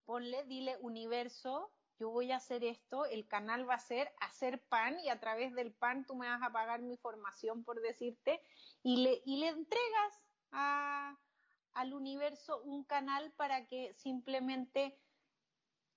ponle, 0.04 0.44
dile 0.44 0.76
universo, 0.80 1.72
yo 1.98 2.10
voy 2.10 2.32
a 2.32 2.36
hacer 2.36 2.64
esto, 2.64 3.04
el 3.04 3.28
canal 3.28 3.68
va 3.68 3.74
a 3.74 3.78
ser 3.78 4.10
hacer 4.20 4.62
pan 4.68 4.98
y 5.00 5.10
a 5.10 5.20
través 5.20 5.54
del 5.54 5.72
pan 5.72 6.06
tú 6.06 6.14
me 6.14 6.28
vas 6.28 6.42
a 6.42 6.50
pagar 6.50 6.80
mi 6.80 6.96
formación, 6.96 7.62
por 7.62 7.80
decirte, 7.82 8.40
y 8.82 9.02
le, 9.04 9.22
y 9.26 9.36
le 9.38 9.48
entregas 9.48 10.22
al 10.50 11.92
universo 11.92 12.62
un 12.62 12.84
canal 12.84 13.32
para 13.32 13.66
que 13.66 13.92
simplemente 13.94 14.98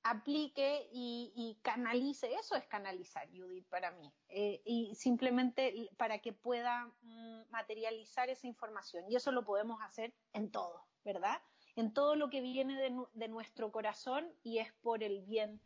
aplique 0.03 0.89
y, 0.91 1.57
canalice, 1.61 2.33
eso 2.33 2.55
es 2.55 2.65
canalizar, 2.65 3.27
Judith, 3.29 3.65
para 3.69 3.91
mí, 3.91 4.11
eh, 4.29 4.61
y 4.65 4.93
simplemente 4.95 5.89
para 5.97 6.19
que 6.19 6.33
pueda 6.33 6.91
mm, 7.01 7.49
materializar 7.49 8.29
esa 8.29 8.47
información. 8.47 9.05
Y 9.09 9.15
eso 9.15 9.31
lo 9.31 9.45
podemos 9.45 9.81
hacer 9.81 10.13
en 10.33 10.51
todo, 10.51 10.85
¿verdad? 11.05 11.41
En 11.75 11.93
todo 11.93 12.15
lo 12.15 12.29
que 12.29 12.41
viene 12.41 12.79
de, 13.13 13.27
nuestro 13.27 13.71
corazón 13.71 14.29
y 14.43 14.59
es 14.59 14.71
por 14.81 15.03
el 15.03 15.21
bien, 15.21 15.59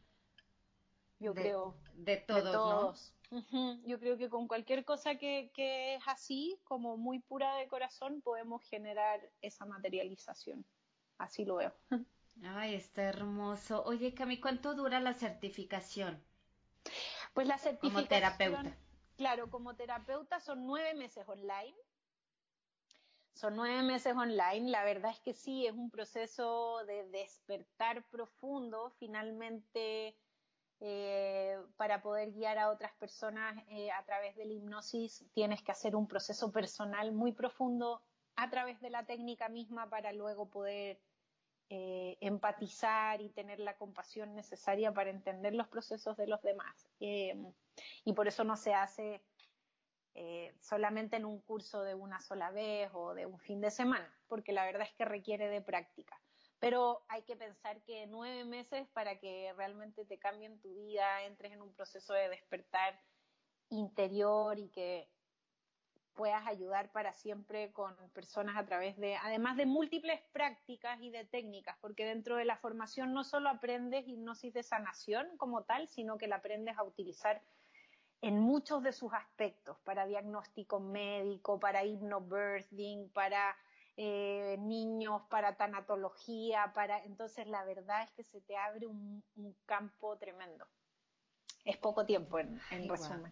yo 1.19 1.33
creo. 1.33 1.75
De 1.95 2.17
todos, 2.17 3.15
Yo 3.85 3.99
creo 3.99 4.17
que 4.17 4.29
con 4.29 4.47
cualquier 4.47 4.85
cosa 4.85 5.15
que, 5.15 5.51
que 5.53 5.95
es 5.95 6.03
así, 6.05 6.59
como 6.63 6.95
muy 6.95 7.19
pura 7.19 7.55
de 7.55 7.67
corazón, 7.67 8.21
podemos 8.21 8.63
generar 8.69 9.19
esa 9.41 9.65
materialización. 9.65 10.63
Así 11.17 11.43
lo 11.43 11.55
veo. 11.55 11.73
Ay, 12.43 12.75
está 12.75 13.03
hermoso. 13.03 13.83
Oye, 13.85 14.13
Cami, 14.13 14.39
¿cuánto 14.39 14.75
dura 14.75 14.99
la 14.99 15.13
certificación? 15.13 16.23
Pues 17.33 17.47
la 17.47 17.57
certificación. 17.57 17.93
Como 17.93 18.07
terapeuta. 18.07 18.77
Claro, 19.17 19.49
como 19.49 19.75
terapeuta 19.75 20.39
son 20.39 20.65
nueve 20.65 20.93
meses 20.93 21.27
online. 21.27 21.75
Son 23.33 23.55
nueve 23.55 23.83
meses 23.83 24.15
online. 24.15 24.69
La 24.69 24.83
verdad 24.83 25.11
es 25.11 25.19
que 25.19 25.33
sí, 25.33 25.65
es 25.65 25.73
un 25.73 25.89
proceso 25.89 26.83
de 26.85 27.07
despertar 27.09 28.03
profundo. 28.09 28.91
Finalmente, 28.99 30.15
eh, 30.79 31.57
para 31.75 32.01
poder 32.01 32.31
guiar 32.31 32.59
a 32.59 32.69
otras 32.69 32.93
personas 32.93 33.63
eh, 33.69 33.91
a 33.91 34.03
través 34.05 34.35
de 34.35 34.45
la 34.45 34.53
hipnosis, 34.53 35.25
tienes 35.33 35.61
que 35.63 35.71
hacer 35.71 35.95
un 35.95 36.07
proceso 36.07 36.51
personal 36.51 37.11
muy 37.11 37.31
profundo 37.31 38.01
a 38.35 38.49
través 38.49 38.79
de 38.81 38.91
la 38.91 39.05
técnica 39.05 39.49
misma 39.49 39.89
para 39.89 40.13
luego 40.13 40.49
poder 40.49 40.99
eh, 41.69 42.17
empatizar 42.21 43.21
y 43.21 43.29
tener 43.29 43.59
la 43.59 43.75
compasión 43.75 44.33
necesaria 44.35 44.93
para 44.93 45.09
entender 45.09 45.53
los 45.53 45.67
procesos 45.67 46.15
de 46.15 46.27
los 46.27 46.41
demás. 46.41 46.87
Eh, 46.99 47.35
y 48.05 48.13
por 48.13 48.27
eso 48.27 48.43
no 48.43 48.55
se 48.55 48.73
hace 48.73 49.21
eh, 50.13 50.55
solamente 50.61 51.17
en 51.17 51.25
un 51.25 51.41
curso 51.41 51.83
de 51.83 51.93
una 51.93 52.21
sola 52.21 52.51
vez 52.51 52.89
o 52.93 53.13
de 53.13 53.25
un 53.25 53.37
fin 53.37 53.61
de 53.61 53.69
semana, 53.69 54.11
porque 54.27 54.53
la 54.53 54.65
verdad 54.65 54.87
es 54.87 54.93
que 54.93 55.05
requiere 55.05 55.49
de 55.49 55.61
práctica. 55.61 56.19
Pero 56.59 57.05
hay 57.07 57.21
que 57.23 57.35
pensar 57.35 57.83
que 57.83 58.07
nueve 58.07 58.45
meses 58.45 58.87
para 58.93 59.19
que 59.19 59.53
realmente 59.57 60.05
te 60.05 60.17
cambien 60.17 60.59
tu 60.59 60.73
vida, 60.73 61.23
entres 61.23 61.51
en 61.51 61.61
un 61.61 61.73
proceso 61.73 62.13
de 62.13 62.29
despertar 62.29 62.99
interior 63.69 64.57
y 64.57 64.69
que 64.69 65.09
puedas 66.17 66.45
ayudar 66.47 66.91
para 66.91 67.13
siempre 67.13 67.71
con 67.71 67.95
personas 68.13 68.57
a 68.57 68.65
través 68.65 68.97
de, 68.97 69.15
además 69.15 69.55
de 69.55 69.65
múltiples 69.65 70.19
prácticas 70.33 70.99
y 70.99 71.11
de 71.11 71.23
técnicas, 71.23 71.77
porque 71.79 72.03
dentro 72.03 72.35
de 72.35 72.43
la 72.43 72.57
formación 72.57 73.13
no 73.13 73.23
solo 73.23 73.47
aprendes 73.49 74.05
hipnosis 74.07 74.53
de 74.53 74.63
sanación 74.63 75.37
como 75.37 75.63
tal, 75.63 75.87
sino 75.87 76.17
que 76.17 76.27
la 76.27 76.37
aprendes 76.37 76.77
a 76.77 76.83
utilizar 76.83 77.41
en 78.21 78.39
muchos 78.39 78.81
de 78.81 78.91
sus 78.91 79.13
aspectos, 79.13 79.77
para 79.83 80.07
diagnóstico 80.07 80.79
médico, 80.79 81.59
para 81.59 81.85
hipnobirthing, 81.85 83.09
para 83.09 83.55
eh, 83.95 84.57
niños, 84.59 85.21
para 85.29 85.55
tanatología, 85.55 86.73
para 86.73 86.97
entonces 87.03 87.45
la 87.47 87.63
verdad 87.63 88.03
es 88.03 88.11
que 88.11 88.23
se 88.23 88.41
te 88.41 88.57
abre 88.57 88.87
un 88.87 89.23
campo 89.67 90.17
tremendo 90.17 90.65
es 91.67 91.77
poco 91.77 92.05
tiempo 92.05 92.39
en, 92.39 92.59
resumen. 92.87 93.31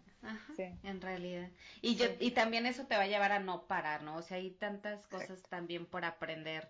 En 0.83 1.01
realidad. 1.01 1.49
Y, 1.81 1.95
yo, 1.95 2.05
y 2.19 2.31
también 2.31 2.65
eso 2.65 2.85
te 2.85 2.95
va 2.95 3.03
a 3.03 3.07
llevar 3.07 3.31
a 3.31 3.39
no 3.39 3.65
parar, 3.65 4.03
¿no? 4.03 4.17
O 4.17 4.21
sea, 4.21 4.37
hay 4.37 4.51
tantas 4.51 5.07
cosas 5.07 5.41
también 5.49 5.85
por 5.85 6.05
aprender 6.05 6.69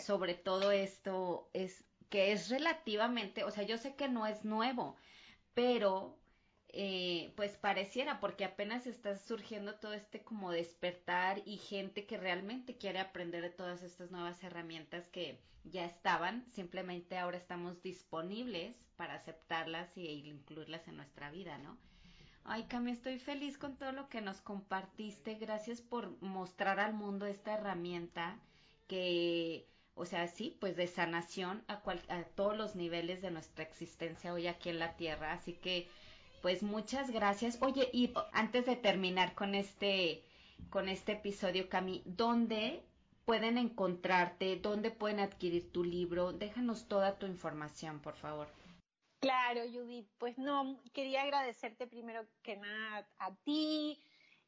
sobre 0.00 0.34
todo 0.34 0.70
esto, 0.70 1.48
es 1.52 1.84
que 2.08 2.32
es 2.32 2.48
relativamente, 2.48 3.44
o 3.44 3.50
sea, 3.50 3.64
yo 3.64 3.76
sé 3.76 3.94
que 3.96 4.08
no 4.08 4.26
es 4.26 4.44
nuevo, 4.44 4.96
pero 5.52 6.16
eh, 6.76 7.32
pues 7.36 7.56
pareciera, 7.56 8.18
porque 8.18 8.44
apenas 8.44 8.86
está 8.86 9.16
surgiendo 9.16 9.76
todo 9.76 9.92
este 9.92 10.22
como 10.22 10.50
despertar 10.50 11.40
y 11.46 11.58
gente 11.58 12.04
que 12.04 12.16
realmente 12.16 12.76
quiere 12.76 12.98
aprender 12.98 13.42
de 13.42 13.50
todas 13.50 13.82
estas 13.84 14.10
nuevas 14.10 14.42
herramientas 14.42 15.06
que 15.08 15.38
ya 15.64 15.84
estaban, 15.84 16.44
simplemente 16.50 17.16
ahora 17.16 17.36
estamos 17.36 17.80
disponibles 17.82 18.76
para 18.96 19.14
aceptarlas 19.14 19.96
e 19.96 20.02
incluirlas 20.02 20.86
en 20.88 20.96
nuestra 20.96 21.30
vida, 21.30 21.58
¿no? 21.58 21.78
Ay, 22.44 22.64
Cami, 22.64 22.90
estoy 22.90 23.18
feliz 23.18 23.56
con 23.56 23.76
todo 23.76 23.92
lo 23.92 24.08
que 24.08 24.20
nos 24.20 24.40
compartiste. 24.42 25.36
Gracias 25.36 25.80
por 25.80 26.20
mostrar 26.20 26.80
al 26.80 26.92
mundo 26.92 27.24
esta 27.24 27.54
herramienta 27.54 28.38
que, 28.86 29.66
o 29.94 30.04
sea, 30.04 30.26
sí, 30.26 30.56
pues 30.60 30.76
de 30.76 30.86
sanación 30.86 31.64
a, 31.68 31.82
a 32.08 32.24
todos 32.34 32.56
los 32.56 32.74
niveles 32.74 33.22
de 33.22 33.30
nuestra 33.30 33.64
existencia 33.64 34.34
hoy 34.34 34.48
aquí 34.48 34.68
en 34.68 34.78
la 34.78 34.96
Tierra. 34.96 35.32
Así 35.32 35.54
que 35.54 35.88
pues 36.44 36.62
muchas 36.62 37.10
gracias. 37.10 37.56
Oye, 37.62 37.88
y 37.90 38.12
antes 38.34 38.66
de 38.66 38.76
terminar 38.76 39.34
con 39.34 39.54
este, 39.54 40.22
con 40.68 40.90
este 40.90 41.12
episodio, 41.12 41.70
Cami, 41.70 42.02
¿dónde 42.04 42.82
pueden 43.24 43.56
encontrarte? 43.56 44.56
¿Dónde 44.56 44.90
pueden 44.90 45.20
adquirir 45.20 45.72
tu 45.72 45.82
libro? 45.84 46.34
Déjanos 46.34 46.86
toda 46.86 47.18
tu 47.18 47.24
información, 47.24 47.98
por 48.00 48.16
favor. 48.16 48.48
Claro, 49.20 49.62
Judith. 49.72 50.06
Pues 50.18 50.36
no, 50.36 50.78
quería 50.92 51.22
agradecerte 51.22 51.86
primero 51.86 52.26
que 52.42 52.58
nada 52.58 53.08
a 53.20 53.34
ti. 53.36 53.98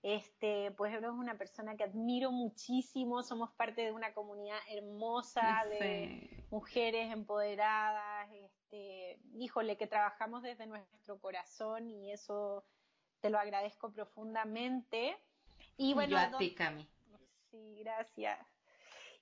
Este, 0.03 0.73
pues 0.73 0.93
eres 0.93 1.11
una 1.11 1.39
persona 1.39 1.77
que 1.77 1.85
admiro 1.85 2.31
muchísimo. 2.31 3.23
Somos 3.23 3.51
parte 3.55 3.81
de 3.81 3.93
una 3.93 4.13
comunidad 4.13 4.59
hermosa 4.69 5.65
de 5.71 6.45
mujeres 6.51 7.11
empoderadas, 7.11 8.16
híjole, 9.37 9.77
que 9.77 9.87
trabajamos 9.87 10.43
desde 10.43 10.67
nuestro 10.67 11.19
corazón 11.21 11.91
y 11.91 12.13
eso 12.13 12.65
te 13.21 13.31
lo 13.31 13.39
agradezco 13.39 13.93
profundamente. 13.93 15.17
Y 15.77 15.95
bueno, 15.95 16.19
a 16.19 16.37
ti, 16.39 16.55
Sí, 17.51 17.77
gracias. 17.81 18.39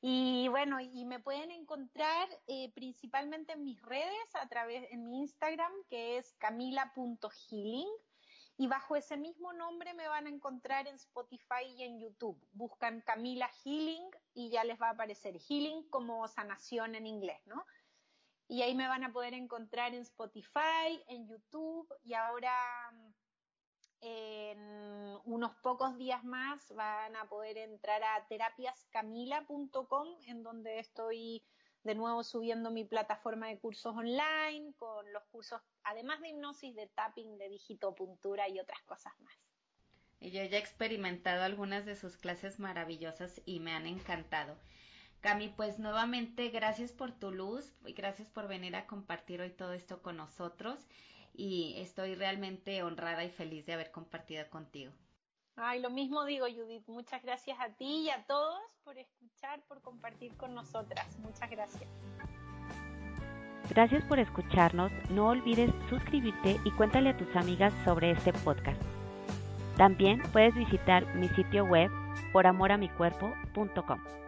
Y 0.00 0.48
bueno, 0.48 0.80
y 0.80 1.04
me 1.06 1.18
pueden 1.18 1.50
encontrar 1.50 2.28
eh, 2.46 2.70
principalmente 2.74 3.54
en 3.54 3.64
mis 3.64 3.80
redes, 3.80 4.34
a 4.34 4.46
través, 4.48 4.90
en 4.90 5.04
mi 5.06 5.20
Instagram, 5.20 5.72
que 5.88 6.18
es 6.18 6.34
camila.healing. 6.34 7.88
Y 8.56 8.66
bajo 8.68 8.94
ese 8.96 9.16
mismo 9.16 9.52
nombre 9.52 9.94
me 9.94 10.06
van 10.06 10.26
a 10.26 10.30
encontrar 10.30 10.86
en 10.86 10.96
Spotify 10.96 11.64
y 11.76 11.82
en 11.82 11.98
YouTube. 11.98 12.38
Buscan 12.52 13.00
Camila 13.00 13.50
Healing 13.64 14.10
y 14.34 14.50
ya 14.50 14.62
les 14.62 14.80
va 14.80 14.88
a 14.88 14.92
aparecer 14.92 15.38
Healing 15.40 15.88
como 15.88 16.28
sanación 16.28 16.94
en 16.94 17.06
inglés, 17.06 17.40
¿no? 17.46 17.64
Y 18.54 18.62
ahí 18.62 18.76
me 18.76 18.86
van 18.86 19.02
a 19.02 19.12
poder 19.12 19.34
encontrar 19.34 19.96
en 19.96 20.02
Spotify, 20.02 21.02
en 21.08 21.26
YouTube 21.26 21.92
y 22.04 22.14
ahora 22.14 22.54
en 24.00 25.18
unos 25.24 25.56
pocos 25.56 25.98
días 25.98 26.22
más 26.22 26.72
van 26.72 27.16
a 27.16 27.28
poder 27.28 27.58
entrar 27.58 28.00
a 28.04 28.24
terapiascamila.com 28.28 30.06
en 30.28 30.44
donde 30.44 30.78
estoy 30.78 31.42
de 31.82 31.96
nuevo 31.96 32.22
subiendo 32.22 32.70
mi 32.70 32.84
plataforma 32.84 33.48
de 33.48 33.58
cursos 33.58 33.92
online 33.96 34.72
con 34.78 35.12
los 35.12 35.24
cursos, 35.32 35.60
además 35.82 36.20
de 36.20 36.28
hipnosis, 36.28 36.76
de 36.76 36.86
tapping, 36.86 37.36
de 37.36 37.48
digitopuntura 37.48 38.48
y 38.48 38.60
otras 38.60 38.80
cosas 38.82 39.14
más. 39.18 39.34
Y 40.20 40.30
yo 40.30 40.44
ya 40.44 40.58
he 40.58 40.60
experimentado 40.60 41.42
algunas 41.42 41.86
de 41.86 41.96
sus 41.96 42.16
clases 42.16 42.60
maravillosas 42.60 43.42
y 43.46 43.58
me 43.58 43.72
han 43.72 43.88
encantado. 43.88 44.56
Cami, 45.24 45.48
pues 45.48 45.78
nuevamente 45.78 46.50
gracias 46.50 46.92
por 46.92 47.10
tu 47.10 47.30
luz 47.30 47.72
y 47.86 47.94
gracias 47.94 48.28
por 48.28 48.46
venir 48.46 48.76
a 48.76 48.86
compartir 48.86 49.40
hoy 49.40 49.48
todo 49.48 49.72
esto 49.72 50.02
con 50.02 50.18
nosotros 50.18 50.86
y 51.32 51.76
estoy 51.78 52.14
realmente 52.14 52.82
honrada 52.82 53.24
y 53.24 53.30
feliz 53.30 53.64
de 53.64 53.72
haber 53.72 53.90
compartido 53.90 54.46
contigo. 54.50 54.92
Ay, 55.56 55.80
lo 55.80 55.88
mismo 55.88 56.26
digo, 56.26 56.44
Judith. 56.44 56.86
Muchas 56.88 57.22
gracias 57.22 57.58
a 57.58 57.70
ti 57.70 58.02
y 58.02 58.10
a 58.10 58.22
todos 58.26 58.60
por 58.84 58.98
escuchar, 58.98 59.62
por 59.62 59.80
compartir 59.80 60.36
con 60.36 60.54
nosotras. 60.54 61.18
Muchas 61.20 61.48
gracias. 61.48 61.88
Gracias 63.70 64.04
por 64.04 64.18
escucharnos. 64.18 64.92
No 65.08 65.28
olvides 65.28 65.70
suscribirte 65.88 66.60
y 66.66 66.70
cuéntale 66.72 67.08
a 67.08 67.16
tus 67.16 67.34
amigas 67.34 67.72
sobre 67.86 68.10
este 68.10 68.34
podcast. 68.34 68.82
También 69.78 70.20
puedes 70.34 70.54
visitar 70.54 71.14
mi 71.14 71.30
sitio 71.30 71.64
web 71.64 71.90
poramoramicuerpo.com. 72.34 74.23